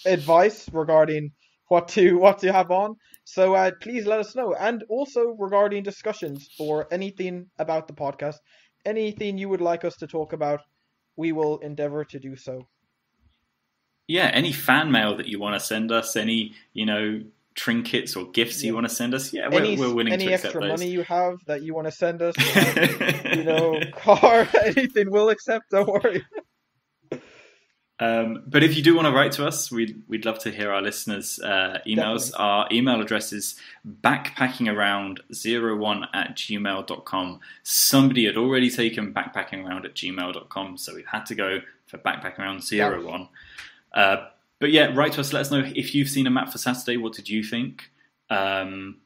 advice 0.06 0.68
regarding 0.72 1.32
what 1.68 1.88
to 1.88 2.16
what 2.24 2.38
to 2.40 2.52
have 2.52 2.70
on. 2.70 2.94
So 3.24 3.54
uh, 3.54 3.70
please 3.80 4.06
let 4.06 4.20
us 4.20 4.34
know, 4.36 4.54
and 4.54 4.84
also 4.88 5.34
regarding 5.38 5.82
discussions 5.82 6.48
or 6.58 6.86
anything 6.92 7.46
about 7.58 7.88
the 7.88 7.94
podcast, 7.94 8.36
anything 8.84 9.38
you 9.38 9.48
would 9.48 9.62
like 9.62 9.84
us 9.84 9.96
to 9.96 10.06
talk 10.06 10.32
about, 10.32 10.60
we 11.16 11.32
will 11.32 11.58
endeavor 11.58 12.04
to 12.04 12.18
do 12.18 12.36
so. 12.36 12.66
yeah, 14.06 14.30
any 14.32 14.52
fan 14.52 14.90
mail 14.90 15.16
that 15.16 15.26
you 15.26 15.38
want 15.40 15.58
to 15.58 15.66
send 15.66 15.90
us, 15.90 16.16
any 16.16 16.54
you 16.74 16.86
know 16.86 17.22
trinkets 17.54 18.16
or 18.16 18.26
gifts 18.32 18.62
Yeah. 18.62 18.68
you 18.68 18.74
want 18.74 18.88
to 18.88 18.94
send 18.94 19.14
us, 19.14 19.32
yeah, 19.32 19.48
we're, 19.48 19.64
any 19.64 19.76
we're 19.76 19.94
willing 19.94 20.12
any 20.12 20.26
to 20.26 20.32
accept 20.34 20.44
extra 20.46 20.60
those. 20.60 20.80
money 20.80 20.90
you 20.90 21.02
have 21.04 21.36
that 21.46 21.62
you 21.62 21.74
want 21.74 21.86
to 21.86 21.92
send 21.92 22.20
us, 22.20 22.34
you 23.36 23.44
know, 23.44 23.80
car, 23.94 24.46
anything 24.64 25.10
we'll 25.10 25.30
accept. 25.30 25.70
Don't 25.70 25.88
worry. 25.88 26.22
Um, 28.00 28.42
but 28.46 28.64
if 28.64 28.76
you 28.76 28.82
do 28.82 28.96
want 28.96 29.06
to 29.06 29.12
write 29.12 29.30
to 29.32 29.46
us, 29.46 29.70
we'd 29.70 30.02
we'd 30.08 30.24
love 30.24 30.38
to 30.40 30.50
hear 30.50 30.72
our 30.72 30.82
listeners' 30.82 31.38
uh, 31.38 31.78
emails. 31.86 32.32
Definitely. 32.32 32.44
Our 32.44 32.68
email 32.72 33.00
address 33.00 33.32
is 33.32 33.54
backpackingaround01 34.02 36.08
at 36.12 36.36
gmail.com. 36.36 37.40
Somebody 37.62 38.26
had 38.26 38.36
already 38.36 38.68
taken 38.68 39.14
backpackingaround 39.14 39.84
at 39.84 39.94
gmail.com, 39.94 40.76
so 40.76 40.92
we've 40.94 41.06
had 41.06 41.24
to 41.26 41.36
go 41.36 41.60
for 41.86 41.98
backpackingaround01. 41.98 43.28
Uh, 43.92 44.26
but 44.58 44.72
yeah, 44.72 44.92
write 44.92 45.12
to 45.12 45.20
us. 45.20 45.32
Let 45.32 45.42
us 45.42 45.52
know 45.52 45.62
if 45.76 45.94
you've 45.94 46.08
seen 46.08 46.26
a 46.26 46.30
map 46.30 46.50
for 46.50 46.58
Saturday. 46.58 46.96
What 46.96 47.12
did 47.12 47.28
you 47.28 47.44
think? 47.44 47.92
Um, 48.28 48.96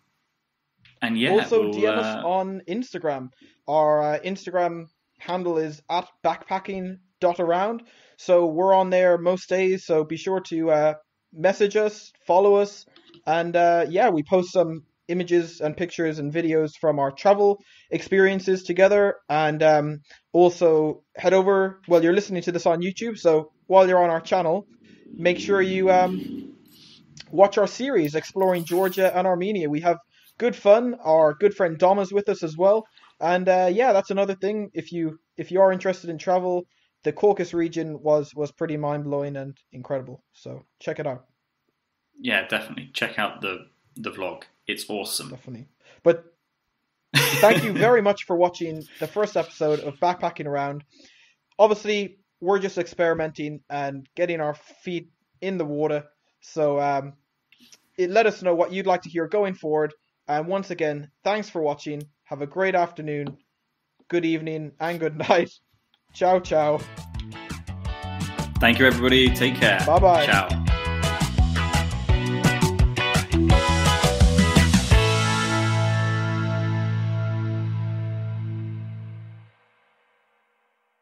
and 1.02 1.18
yeah, 1.18 1.32
also, 1.32 1.68
we'll, 1.68 1.74
DM 1.74 1.94
uh, 1.94 2.00
us 2.00 2.24
on 2.24 2.62
Instagram. 2.66 3.32
Our 3.66 4.14
uh, 4.14 4.18
Instagram 4.20 4.88
handle 5.18 5.58
is 5.58 5.82
at 5.90 6.08
backpacking.around. 7.20 7.82
So 8.16 8.46
we're 8.46 8.74
on 8.74 8.90
there 8.90 9.18
most 9.18 9.48
days. 9.48 9.84
So 9.84 10.04
be 10.04 10.16
sure 10.16 10.40
to 10.40 10.70
uh, 10.70 10.94
message 11.32 11.76
us, 11.76 12.12
follow 12.26 12.56
us, 12.56 12.84
and 13.26 13.54
uh, 13.54 13.86
yeah, 13.88 14.10
we 14.10 14.22
post 14.22 14.52
some 14.52 14.82
images 15.08 15.60
and 15.60 15.76
pictures 15.76 16.18
and 16.18 16.32
videos 16.32 16.72
from 16.78 16.98
our 16.98 17.10
travel 17.10 17.62
experiences 17.90 18.62
together. 18.62 19.16
And 19.28 19.62
um, 19.62 20.00
also 20.32 21.02
head 21.16 21.32
over. 21.32 21.80
Well, 21.88 22.02
you're 22.02 22.12
listening 22.12 22.42
to 22.42 22.52
this 22.52 22.66
on 22.66 22.82
YouTube, 22.82 23.18
so 23.18 23.52
while 23.66 23.88
you're 23.88 24.02
on 24.02 24.10
our 24.10 24.20
channel, 24.20 24.66
make 25.14 25.38
sure 25.38 25.62
you 25.62 25.90
um, 25.90 26.54
watch 27.30 27.58
our 27.58 27.66
series 27.66 28.14
exploring 28.14 28.64
Georgia 28.64 29.16
and 29.16 29.26
Armenia. 29.26 29.70
We 29.70 29.80
have 29.80 29.98
good 30.38 30.56
fun. 30.56 30.96
Our 31.02 31.34
good 31.34 31.54
friend 31.54 31.78
Dom 31.78 31.98
is 31.98 32.12
with 32.12 32.28
us 32.28 32.42
as 32.42 32.56
well. 32.56 32.84
And 33.20 33.48
uh, 33.48 33.70
yeah, 33.72 33.92
that's 33.92 34.10
another 34.10 34.34
thing. 34.34 34.70
If 34.74 34.92
you 34.92 35.18
if 35.36 35.50
you 35.50 35.60
are 35.60 35.72
interested 35.72 36.10
in 36.10 36.18
travel, 36.18 36.66
the 37.04 37.12
Caucasus 37.12 37.54
region 37.54 38.02
was 38.02 38.34
was 38.34 38.52
pretty 38.52 38.76
mind 38.76 39.04
blowing 39.04 39.36
and 39.36 39.56
incredible. 39.72 40.22
So 40.32 40.64
check 40.80 40.98
it 40.98 41.06
out, 41.06 41.26
yeah, 42.20 42.46
definitely 42.46 42.90
check 42.92 43.18
out 43.18 43.40
the 43.40 43.66
the 43.96 44.10
vlog. 44.10 44.42
It's 44.66 44.88
awesome. 44.88 45.30
definitely. 45.30 45.68
But 46.02 46.24
thank 47.16 47.64
you 47.64 47.72
very 47.72 48.02
much 48.02 48.24
for 48.24 48.36
watching 48.36 48.84
the 49.00 49.06
first 49.06 49.36
episode 49.36 49.80
of 49.80 49.98
Backpacking 49.98 50.46
Around. 50.46 50.84
Obviously, 51.58 52.18
we're 52.40 52.58
just 52.58 52.78
experimenting 52.78 53.60
and 53.70 54.06
getting 54.14 54.40
our 54.40 54.54
feet 54.54 55.10
in 55.40 55.58
the 55.58 55.64
water. 55.64 56.04
So 56.40 56.78
um, 56.80 57.14
it, 57.96 58.10
let 58.10 58.26
us 58.26 58.42
know 58.42 58.54
what 58.54 58.72
you'd 58.72 58.86
like 58.86 59.02
to 59.02 59.10
hear 59.10 59.26
going 59.26 59.54
forward. 59.54 59.94
And 60.28 60.46
once 60.46 60.70
again, 60.70 61.10
thanks 61.24 61.48
for 61.48 61.62
watching. 61.62 62.02
Have 62.24 62.42
a 62.42 62.46
great 62.46 62.74
afternoon, 62.74 63.38
good 64.08 64.24
evening, 64.24 64.72
and 64.78 65.00
good 65.00 65.16
night. 65.28 65.50
Ciao, 66.12 66.40
ciao. 66.40 66.80
Thank 68.60 68.78
you, 68.78 68.86
everybody. 68.86 69.28
Take 69.30 69.54
care. 69.54 69.80
Bye-bye. 69.86 70.26
Ciao. 70.26 70.48